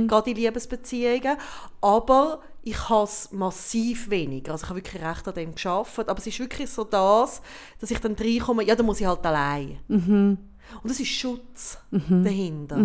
[0.08, 1.38] gerade in Liebesbeziehungen,
[1.82, 4.52] aber ich habe es massiv weniger.
[4.52, 7.42] Also ich habe wirklich recht an dem geschafft, aber es ist wirklich so das,
[7.80, 9.80] dass ich dann reinkomme, ja, dann muss ich halt allein.
[10.84, 12.76] Und es ist Schutz dahinter.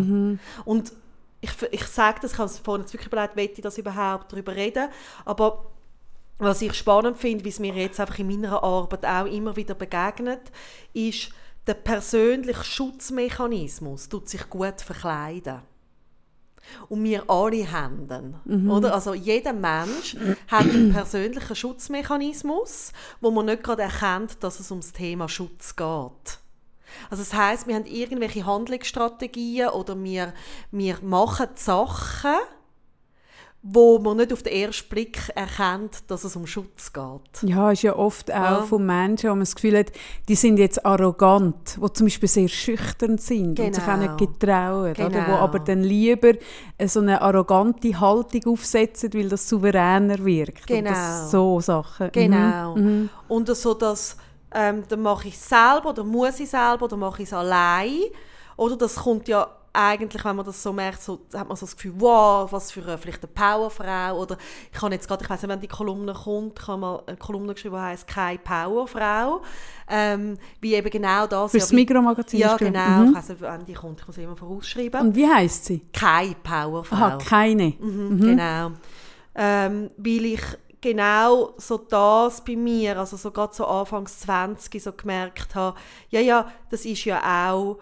[0.65, 0.93] Und
[1.41, 4.33] ich, ich sage das, ich habe es vorhin jetzt wirklich überlegt, will ich das überhaupt
[4.33, 4.89] darüber reden,
[5.25, 5.67] aber
[6.39, 9.75] was ich spannend finde, wie es mir jetzt einfach in meiner Arbeit auch immer wieder
[9.75, 10.41] begegnet,
[10.93, 11.31] ist,
[11.67, 15.63] der persönliche Schutzmechanismus tut sich gut verkleiden.
[16.89, 18.69] Und wir alle haben den.
[18.71, 18.95] Oder?
[18.95, 20.17] Also jeder Mensch
[20.49, 26.39] hat einen persönlichen Schutzmechanismus, wo man nicht gerade erkennt, dass es ums Thema Schutz geht.
[27.11, 30.35] Also das heißt, wir haben irgendwelche Handlungsstrategien oder wir,
[30.71, 32.37] wir machen Sachen,
[33.65, 37.49] wo man nicht auf den ersten Blick erkennt, dass es um Schutz geht.
[37.49, 38.63] Ja, ist ja oft auch Ja.
[38.63, 39.93] von Menschen, wo man das Gefühl hat,
[40.29, 44.17] die sind jetzt arrogant, die zum Beispiel sehr schüchtern sind und sich auch Genau.
[44.17, 45.09] nicht getrauen, oder?
[45.11, 45.29] Genau.
[45.29, 46.33] wo aber dann lieber
[46.77, 50.69] äh, so eine arrogante Haltung aufsetzen, weil das souveräner wirkt.
[50.69, 50.91] Und Genau.
[50.91, 52.11] das, so Sachen.
[52.11, 52.75] Genau.
[52.75, 53.11] Mhm.
[53.29, 54.17] Und so, dass
[54.55, 58.01] ähm, dann mache ich es selber oder muss ich selber oder mache ich es allein.
[58.57, 61.75] Oder das kommt ja eigentlich, wenn man das so merkt, so, hat man so das
[61.77, 64.21] Gefühl, wow, was für eine, vielleicht eine Powerfrau.
[64.21, 64.37] Oder
[64.73, 67.17] ich habe jetzt gerade, ich weiß nicht, wenn die Kolumne kommt, ich habe mal eine
[67.17, 69.43] Kolumne geschrieben, die heisst «Keine Powerfrau».
[69.89, 71.51] Ähm, wie eben genau das.
[71.53, 73.01] Fürs ja, wie- Mikromagazin Ja, genau.
[73.05, 73.09] Mhm.
[73.11, 75.01] Ich weiss nicht, wann die kommt, ich muss immer vorausschreiben.
[75.01, 75.81] Und wie heisst sie?
[75.93, 76.97] «Keine Powerfrau».
[76.97, 77.75] Aha, keine.
[77.81, 78.73] Mhm, Genau.
[79.35, 80.43] Ähm, weil ich
[80.83, 85.79] genau so das bei mir, also so gerade so Anfangs 20 so gemerkt habe,
[86.11, 87.79] ja, ja, das ist ja auch,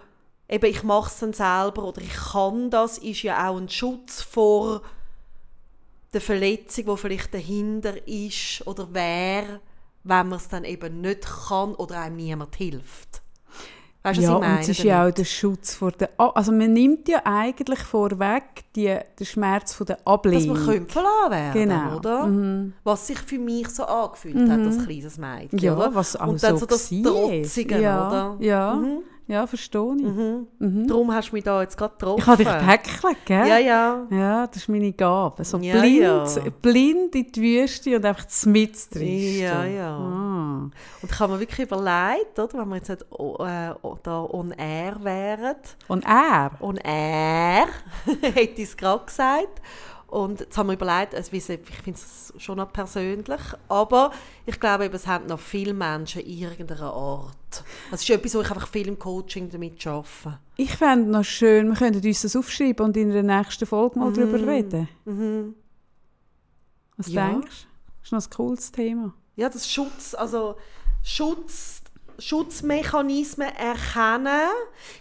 [0.51, 4.21] eben ich mache es dann selber oder ich kann das, ist ja auch ein Schutz
[4.23, 4.83] vor
[6.13, 9.61] der Verletzung, die vielleicht dahinter ist oder wäre,
[10.03, 13.23] wenn man es dann eben nicht kann oder einem niemand hilft.
[14.03, 14.55] Weißt du, ja, was ich meine?
[14.57, 16.09] und es ist ja auch der Schutz vor der...
[16.17, 20.57] A also man nimmt ja eigentlich vorweg die, den Schmerz von der dass Ablehnung.
[20.57, 21.97] man könnte verlassen werden, Genau.
[21.97, 22.73] oder?
[22.83, 25.95] Was sich für mich so angefühlt hat, als kleines Mädchen, Ja, oder?
[25.95, 26.89] was auch Und dann so so das.
[26.89, 28.37] Trotzige, ja, oder?
[28.41, 29.03] Ja, Mhm.
[29.31, 30.03] Ja verstehe ich.
[30.03, 30.87] Mhm.
[30.87, 32.21] Darum hast du mich da jetzt gerade getroffen.
[32.21, 33.47] Ich habe dich gehäckelt, gell?
[33.49, 34.07] Ja, ja.
[34.11, 35.45] Ja, das ist meine Gabe.
[35.45, 36.27] So Ja, blind, ja.
[36.61, 39.39] blind in die Wüste und einfach mit drin.
[39.41, 39.97] Ja, ja.
[39.97, 40.71] Ah.
[41.03, 44.23] Und ich habe mir wirklich überlegt, oder, wenn wir jetzt nicht, oh, äh, oh, da
[44.25, 45.57] on air wären,
[45.89, 46.51] Und er?
[46.61, 47.67] on air,
[48.23, 49.63] hätte ich es gerade gesagt.
[50.11, 51.61] Und jetzt haben wir überlegt, also ich finde
[51.93, 54.11] es schon noch persönlich, aber
[54.45, 57.63] ich glaube, eben, es haben noch viele Menschen in irgendeiner Art.
[57.93, 60.41] Das ist etwas, wo ich einfach viel im Coaching damit arbeite.
[60.57, 64.13] Ich fände noch schön, wir könnten uns das aufschreiben und in der nächsten Folge mal
[64.13, 64.89] darüber reden.
[65.05, 65.55] Mhm.
[66.97, 67.29] Was Ja.
[67.29, 67.67] denkst du?
[68.01, 69.15] Das ist noch ein cooles Thema.
[69.37, 70.57] Ja, das Schutz, also
[71.05, 71.83] Schutz,
[72.19, 74.51] Schutzmechanismen erkennen.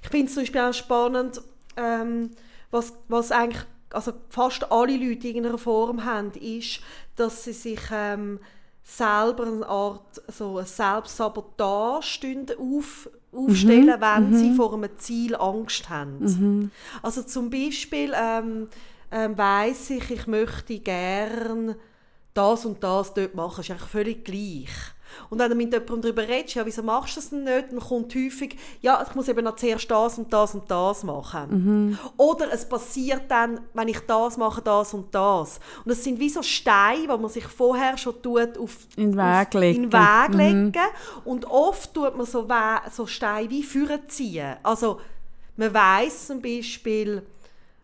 [0.03, 1.41] Ich finde es zum Beispiel auch spannend,
[1.77, 2.29] ähm,
[2.69, 6.81] was, was eigentlich also fast alle Leute in irgendeiner Form haben, ist,
[7.15, 8.39] dass sie sich ähm,
[8.83, 16.71] selber eine Art so eine Selbstsabotage auf, aufstellen, wenn sie vor einem Ziel Angst haben.
[17.01, 18.67] Also zum Beispiel ähm,
[19.11, 21.75] ähm, weiss ich, ich möchte gern
[22.33, 24.69] das und das dort machen, ist eigentlich völlig gleich.
[25.29, 27.79] Und wenn du mit jemandem darüber redest, ja, wieso machst du das denn nicht, dann
[27.79, 31.97] kommt häufig, ja, ich muss eben noch zuerst das und das und das machen.
[32.17, 35.59] Oder es passiert dann, wenn ich das mache, das und das.
[35.85, 39.17] Und es sind wie so Steine, die man sich vorher schon tut auf, In den
[39.17, 39.83] Weg legen.
[39.85, 40.73] In Weg legen.
[41.25, 44.55] Und oft tut man so, We so Steine wie vorziehen.
[44.63, 44.99] Also
[45.55, 47.21] man weiß zum Beispiel,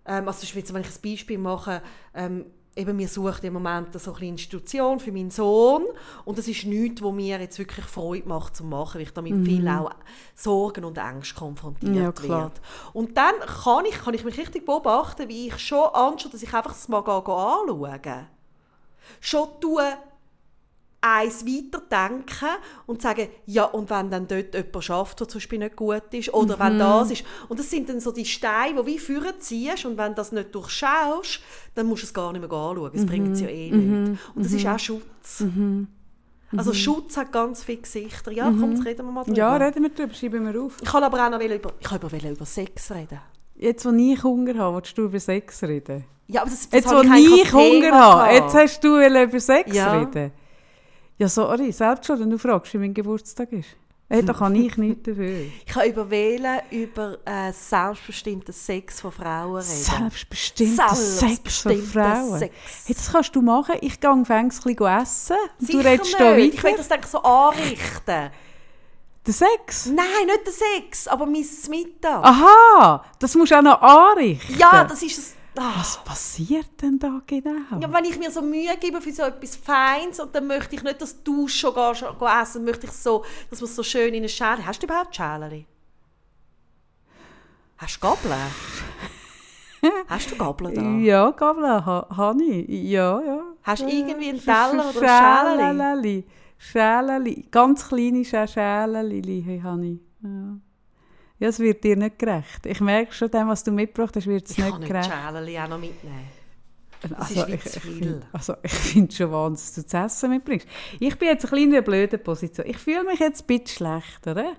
[0.06, 1.82] ähm, also wenn ich ein Beispiel mache,
[2.14, 2.46] ähm,
[2.76, 5.86] eben wir suchen im Moment so eine Institution für meinen Sohn
[6.26, 9.46] und das ist nichts, wo mir jetzt wirklich Freude macht zu machen, weil ich damit
[9.46, 9.92] viel auch
[10.36, 12.62] Sorgen und Ängste konfrontiert Ja, werde.
[12.94, 16.54] Und dann kann ich, kann ich mich richtig beobachten, wie ich schon anschaue, dass ich
[16.54, 18.28] einfach das mal anschaue.
[19.22, 19.84] Schon tue
[21.06, 22.48] eins weiterdenken
[22.88, 26.34] und sagen, ja, und wenn dann dort jemand schafft, der zum Beispiel nicht gut ist,
[26.34, 26.60] oder Mhm.
[26.62, 27.24] wenn das ist.
[27.48, 30.32] Und das sind dann so die Steine, die wie vorne ziehst, und wenn du das
[30.32, 31.42] nicht durchschaust,
[31.76, 32.92] dann musst du es gar nicht mehr anschauen.
[32.94, 34.04] Es bringt es ja eh Mhm.
[34.04, 34.22] nicht.
[34.36, 35.44] Und das ist auch Schutz.
[36.56, 38.32] Also Schutz hat ganz viele Gesichter.
[38.32, 39.32] Ja, komm, jetzt reden wir mal drüber.
[39.34, 39.38] Mhm.
[39.38, 40.78] Ja, reden wir darüber, schreiben wir auf.
[40.82, 43.20] ich kann aber auch noch über, ich kann über, über Sex reden.
[43.58, 46.06] Jetzt, wo ich Hunger habe, willst du über Sex reden?
[46.28, 50.00] Ja, aber das, das Jetzt, wo ich Hunger habe, jetzt hast du über Sex Ja.
[50.00, 50.32] reden.
[51.18, 53.70] Ja, sorry, selbst schon, wenn du fragst, wie mein Geburtstag ist.
[54.08, 55.30] Hey, da kann ich nichts dafür.
[55.66, 59.64] Ich kann über wählen, über äh, selbstbestimmten Sex von Frauen reden.
[59.64, 62.38] Selbstbestimmter Sex von Frauen.
[62.40, 62.54] Sex.
[62.86, 63.76] Hey, das kannst du machen.
[63.82, 65.36] Ich gehe fängs ein bisschen essen.
[65.60, 66.20] und Du Sicher redest nicht.
[66.20, 66.78] da Ich will weiter.
[66.78, 68.30] das denke so anrichten.
[69.26, 69.88] Der Sex?
[69.88, 72.24] Nein, nicht der Sex, aber mein Mittag.
[72.24, 74.56] Aha, das musst du auch noch anrichten.
[74.60, 75.34] Ja, das ist es.
[75.58, 75.74] Ah.
[75.78, 77.80] Was passiert denn da genau?
[77.80, 80.84] Ja, wenn ich mir so Mühe gebe für so etwas Feins und dann möchte ich
[80.84, 84.10] nicht, dass du schon gehst, geh essen, möchte ich so, dass man es so schön
[84.14, 84.66] in eine Schale...
[84.66, 85.66] Hast du überhaupt Schäleli?
[87.78, 88.34] Hast du Gabeln?
[90.08, 90.82] Hast du Gabeln da?
[91.06, 92.68] Ja, Gabel ha, habe ich.
[92.90, 93.42] Ja, ja.
[93.64, 95.78] Hast du irgendwie einen Teller oder ein Schäleli?
[95.78, 96.26] Schäleli?
[96.58, 97.48] Schäleli.
[97.52, 100.00] Ganz kleine Schä- Schäleli habe ich.
[100.24, 100.58] Ja.
[101.40, 102.66] Ja, es wird dir nicht gerecht.
[102.66, 105.12] Ich merke schon, dem, was du mitgebracht hast, wird es Ich nicht kann nicht gerecht.
[105.12, 106.30] Schäleli auch noch mitnehmen.
[107.20, 110.30] Also, ist ich, zu ich find- also ich finde schon wahnsinnig, dass du zu essen
[110.32, 110.68] mitbringst.
[111.00, 112.66] Ich bin jetzt ein bisschen in einer blöden Position.
[112.68, 114.54] Ich fühle mich jetzt ein bisschen schlecht, oder?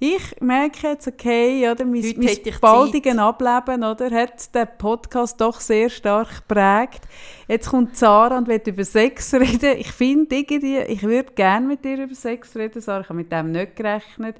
[0.00, 5.40] Ich merke jetzt, okay, oder, mein, Heute mein ich baldigen Ableben oder, hat den Podcast
[5.40, 7.02] doch sehr stark geprägt.
[7.46, 9.78] Jetzt kommt Sarah und will über Sex reden.
[9.78, 13.02] Ich finde ich würde gerne mit dir über Sex reden, Sarah.
[13.02, 14.36] Ich habe mit dem nicht gerechnet.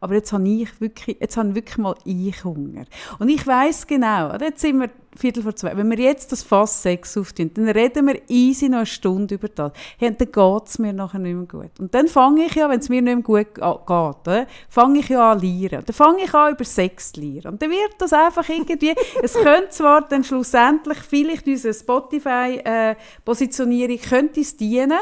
[0.00, 2.84] Aber jetzt habe ich wirklich, jetzt habe wirklich mal ich Hunger.
[3.18, 4.46] Und ich weiß genau, oder?
[4.46, 5.74] jetzt sind wir Viertel vor zwei.
[5.74, 9.48] Wenn wir jetzt das Fass Sex auftun, dann reden wir easy noch eine Stunde über
[9.48, 9.72] das.
[9.96, 11.80] Hey, dann geht es mir nachher nicht mehr gut.
[11.80, 15.08] Und dann fange ich ja, wenn es mir nicht mehr gut ga- geht, fange ich
[15.08, 15.82] ja an zu lernen.
[15.86, 17.46] Dann fange ich an über Sex zu lernen.
[17.52, 24.40] Und dann wird das einfach irgendwie, es könnte zwar dann schlussendlich vielleicht unsere Spotify-Positionierung könnte
[24.40, 24.98] es dienen,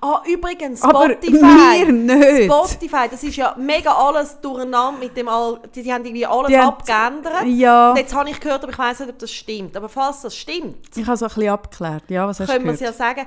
[0.00, 1.84] Ah, übrigens, aber Spotify.
[1.86, 2.44] mir nicht.
[2.52, 6.48] Spotify, das ist ja mega alles durcheinander mit dem All, die, die haben irgendwie alles
[6.48, 7.44] Die abgeändert.
[7.46, 9.76] Ja, Und jetzt habe ich gehört, aber ich weiß nicht, ob das stimmt.
[9.76, 12.04] Aber falls das stimmt, ich habe es ein bisschen abgeklärt.
[12.08, 13.26] Ja, was hast können wir es ja sagen,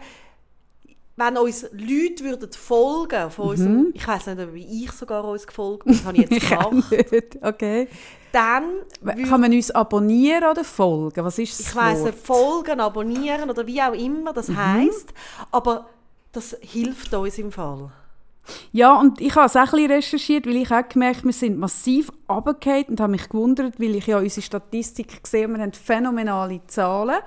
[1.18, 5.86] wenn uns Leute würden folgen von unserem, ich weiß nicht, ob ich sogar uns gefolgt
[5.86, 7.38] bin, das habe ich jetzt Ich gemacht, nicht.
[7.44, 7.88] Okay.
[8.32, 8.64] dann
[9.30, 11.24] Kann man uns abonnieren oder folgen?
[11.24, 12.14] Was ist das ich weiss Wort?
[12.14, 15.14] nicht, folgen, abonnieren oder wie auch immer das heisst,
[15.52, 15.88] aber
[16.32, 17.92] das hilft uns im Fall.
[18.72, 21.60] Ja, und ich habe es auch ein bisschen recherchiert, weil ich auch gemerkt wir sind
[21.60, 26.62] massiv runtergefallen und habe mich gewundert, weil ich ja unsere Statistik gesehen wir haben phänomenale
[26.68, 27.18] Zahlen.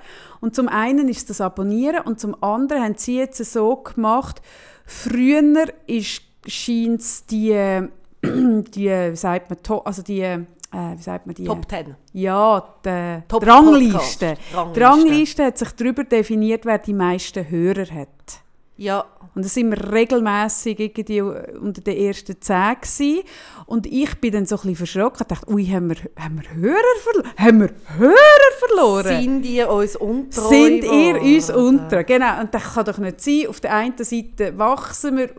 [0.41, 4.41] Und zum einen ist das Abonnieren und zum anderen haben sie jetzt so gemacht,
[4.85, 7.51] früher ist scheint es die,
[8.23, 10.39] die, wie sagt man, also die, äh,
[10.71, 11.45] wie sagt man die?
[11.45, 11.95] Top 10.
[12.13, 14.37] Ja, die Top Rangliste.
[14.53, 14.75] Podcast.
[14.75, 18.44] Die Rangliste hat sich darüber definiert, wer die meisten Hörer hat.
[18.77, 23.23] Ja, Und da sind wir regelmässig irgendwie unter den ersten zehn gewesen.
[23.65, 26.53] Und ich bin dann so ein bisschen verschrocken und dachte, ui, haben wir, haben wir
[26.53, 27.33] Hörer verloren?
[27.37, 29.21] Haben wir Hörer verloren?
[29.21, 32.03] sind ihr uns untreu Sind ihr uns unter?
[32.03, 33.47] Genau, und das kann doch nicht sein.
[33.47, 35.29] Auf der einen Seite wachsen wir,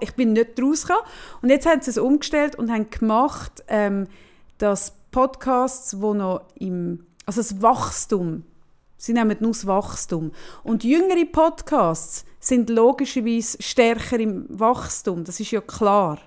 [0.00, 1.04] ich bin nicht rausgekommen.
[1.42, 4.08] Und jetzt haben sie es umgestellt und haben gemacht, ähm,
[4.58, 8.44] dass Podcasts, wo noch im, also das Wachstum,
[8.96, 10.32] sie nehmen nur das Wachstum.
[10.64, 16.18] Und jüngere Podcasts sind logischerweise stärker im Wachstum, das ist ja klar.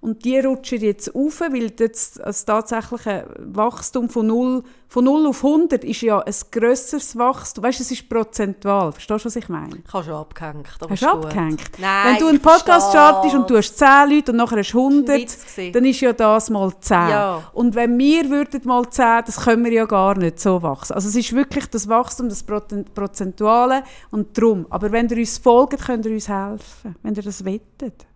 [0.00, 5.44] Und die rutschen jetzt auf, weil das, das tatsächliche Wachstum von 0, von 0 auf
[5.44, 7.64] 100 ist ja ein grösseres Wachstum.
[7.64, 8.92] Weißt du, es ist prozentual.
[8.92, 9.76] Verstehst du, was ich meine?
[9.86, 10.68] Ich habe schon abgehängt.
[10.88, 11.60] Hast du abgehängt?
[11.78, 14.78] Nein, Wenn du einen Podcast startest und du hast 10 Leute und nachher hast du
[14.78, 15.72] 100, ein Witz gewesen.
[15.72, 16.96] dann ist ja das mal 10.
[16.96, 17.42] Ja.
[17.52, 20.94] Und wenn wir würden mal 10, das können wir ja gar nicht so wachsen.
[20.94, 24.66] Also es ist wirklich das Wachstum, das Prozen- Prozentuale und drum.
[24.70, 28.06] Aber wenn ihr uns folgt, könnt ihr uns helfen, wenn ihr das wettet.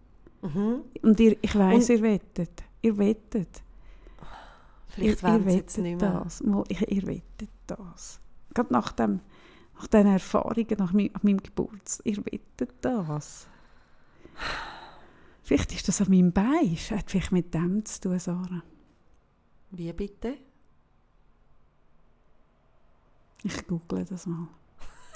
[0.43, 0.83] Mhm.
[1.03, 2.63] Und ihr, ich weiss, Und- ihr wettet.
[2.83, 3.63] Ihr wettet.
[4.89, 6.21] Vielleicht ihr, ihr wettet nicht mehr.
[6.25, 6.41] das.
[6.41, 8.21] Ihr wettet das.
[8.55, 9.21] Gerade nach, dem,
[9.77, 12.07] nach diesen Erfahrungen, nach meinem, nach meinem Geburtstag.
[12.07, 13.47] Ihr wettet das.
[15.43, 16.73] Vielleicht ist das an meinem Bein.
[16.75, 18.63] Es Hat vielleicht mit dem zu tun, Sarah.
[19.71, 20.39] Wie bitte?
[23.43, 24.49] Ich google das mal.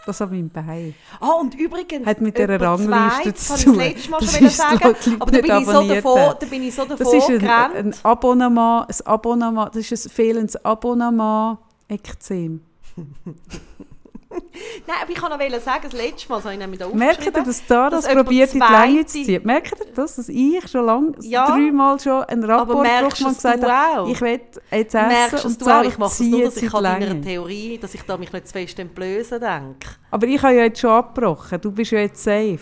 [0.07, 0.95] Das an meinem Bein.
[1.21, 3.79] Ah, und übrigens, Hat mit dieser Rangliste zu tun.
[3.79, 6.75] das letzte Mal Das schon sagen, aber da bin, ich so davor, da bin ich
[6.75, 11.59] so davor Das ist ein, ein Abonnement, ein Abonnement, das ist ein fehlendes Abonnement
[11.89, 12.61] Ekzem.
[14.87, 17.25] Nein, aber ich kann noch sagen, das letzte Mal, das habe ich nämlich da Merkt
[17.25, 19.43] ihr, dass da das probiert in die Länge zu ziehen?
[19.45, 21.47] Merkt ihr das, dass ich schon lange, Ja.
[21.47, 24.41] dreimal schon einen Rapport merkst es gesagt du habe, ich will
[24.73, 25.83] jetzt Merkst essen es und du auch?
[25.85, 27.21] Ich mache es nur, dass ich an deiner Länge.
[27.21, 29.89] Theorie, dass ich da mich nicht zu fest entblößen denke.
[30.11, 32.59] Aber ich habe ja jetzt schon abgebrochen, du bist ja jetzt safe.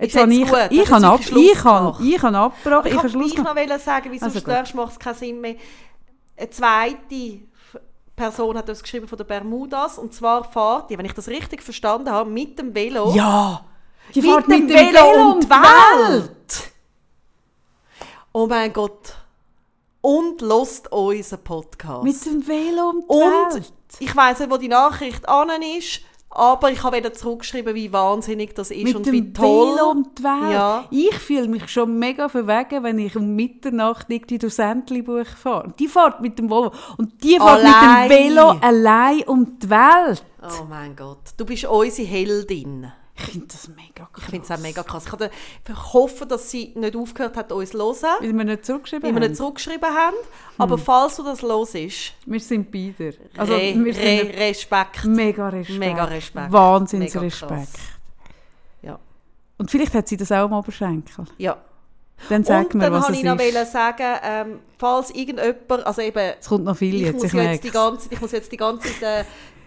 [0.00, 1.28] Jetzt habe ich, gut, ich, habe ab, ich,
[1.62, 2.00] gemacht?
[2.02, 4.50] ich abgebrochen, Aber ich wollte Schluss gleich noch sagen, wieso Also gut.
[4.50, 5.56] störst, macht es keinen Sinn mehr.
[6.38, 7.40] Eine zweite
[8.20, 11.62] Person hat uns geschrieben von der Bermudas und zwar fährt die, wenn ich das richtig
[11.62, 13.14] verstanden habe, mit dem Velo.
[13.14, 13.64] Ja!
[14.14, 16.70] Die mit fährt dem Velo um die Welt.
[18.32, 19.14] Oh mein Gott.
[20.02, 22.04] Und lost unseren Podcast.
[22.04, 23.72] Mit dem Velo um die und Welt.
[24.00, 25.48] ich weiss nicht, wo die Nachricht an
[25.78, 29.74] ist, aber ich habe wieder zurückgeschrieben, wie wahnsinnig das ist Mit und wie toll.
[29.74, 30.52] Velo um die Welt.
[30.52, 30.84] Ja.
[30.90, 35.74] Ich fühle mich schon mega verwegen, wenn ich um Mitternacht irgendwie durchs Entlebuch fahre.
[35.78, 36.72] Die fährt mit dem Velo.
[36.98, 40.24] Und die fährt mit dem Velo allein um die Welt.
[40.42, 42.92] Oh mein Gott, du bist unsere Heldin.
[43.22, 44.24] Ich finde das mega krass.
[44.24, 45.04] Ich finde es auch mega krass.
[45.06, 45.30] Ich hatte-
[45.68, 49.14] ich hoffe, dass sie nicht aufgehört hat, uns zu hören, Weil wir nicht zurückgeschrieben weil
[49.14, 49.28] wir haben.
[49.28, 50.16] nicht zurückgeschrieben haben.
[50.58, 53.14] Aber falls du das hörst, wir sind beide.
[53.36, 55.04] Also, re, wir sind re, Respekt.
[55.04, 55.78] mega Respekt.
[55.78, 56.52] Mega Respekt.
[56.52, 57.50] Wahnsinns Mega Respekt.
[57.50, 57.68] krass.
[58.82, 58.98] Ja.
[59.58, 61.24] Und vielleicht hat sie das auch am Oberschenkel.
[61.38, 61.56] ja.
[62.28, 63.72] Dann sag und mir, dann was wollte ich noch ist.
[63.72, 67.64] sagen, ähm, falls irgendjemand, also eben, Es kommt noch viel ich jetzt, muss ich jetzt
[67.64, 69.24] die ganze ich muss jetzt die ganze Zeit äh,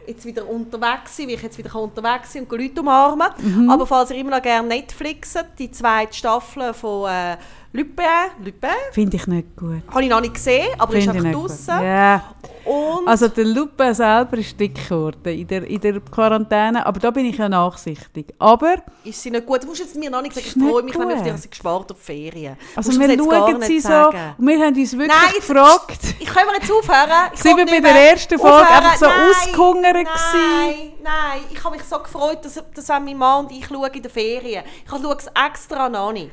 [0.07, 3.27] jetzt wieder unterwegs sein, weil ich jetzt wieder unterwegs sein und Leute umarmen.
[3.37, 3.69] Mhm.
[3.69, 7.37] Aber falls ihr immer noch gerne Netflixet, die zweite Staffel von äh,
[7.75, 8.05] Lupin,
[8.45, 9.81] Lupin, Finde ich nicht gut.
[9.89, 11.83] habe ich noch nicht gesehen, aber ist Finde ich einfach draußen.
[11.83, 12.23] Ja.
[12.65, 17.09] Und Also der Lupe selber ist dick geworden in der, in der Quarantäne, aber da
[17.09, 18.27] bin ich ja nachsichtig.
[18.37, 19.63] Aber ist sie nicht gut?
[19.63, 21.31] Du musst jetzt mir noch nicht sagen, Ist ich freue mich, wenn ich auf dich,
[21.31, 22.55] dass sie gespart auf Ferien.
[22.75, 24.35] also Musst wir schauen sie so sagen.
[24.37, 27.31] und wir haben uns wirklich Nein, jetzt- gefragt, Ich kann mir jetzt aufhören.
[27.33, 28.77] Ich Sind wir bei der ersten Folge aufhören.
[28.77, 30.91] einfach so Nein, ausgehungert Nein, gewesen?
[31.03, 31.39] nein.
[31.51, 34.63] Ich habe mich so gefreut, dass, dass mein Mann und ich schauen in den Ferien.
[34.85, 36.29] Ich schaue es extra noch nicht.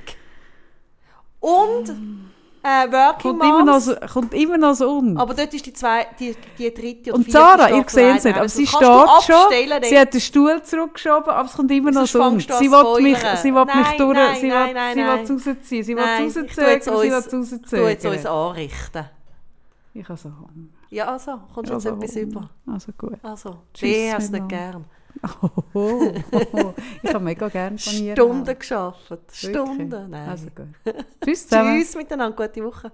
[1.41, 1.89] Und
[2.62, 5.17] äh, Working kommt immer, noch so, kommt immer noch so um.
[5.17, 8.25] Aber dort ist die, zwei, die, die dritte oder Und vierte Sarah, ihr seht es
[8.25, 12.07] nicht, aber sie steht schon, sie hat den Stuhl zurückgeschoben, aber es kommt immer noch
[12.07, 12.39] so um.
[12.39, 15.85] Sie will mich, sie will mich Nein, durch, nein, sie will, nein, sie will rausziehen,
[15.85, 19.05] sie will ich jetzt sie will uns, tu jetzt uns anrichten.
[19.95, 20.69] Ich habe so Hunger.
[20.91, 22.51] Ja, also, kommst du jetzt etwas über?
[22.67, 23.19] Also gut.
[23.23, 24.85] Also, Tschüss hast du nicht gern.
[25.74, 26.12] Oh,
[27.03, 28.12] ich habe mega gerne von ihr.
[28.15, 29.23] Stunden geschafft.
[29.32, 30.11] Stunden.
[30.11, 30.28] Nein.
[30.28, 30.69] Also gut.
[31.24, 31.78] Tschüss zusammen.
[31.78, 32.91] Tschüss miteinander, gute Woche.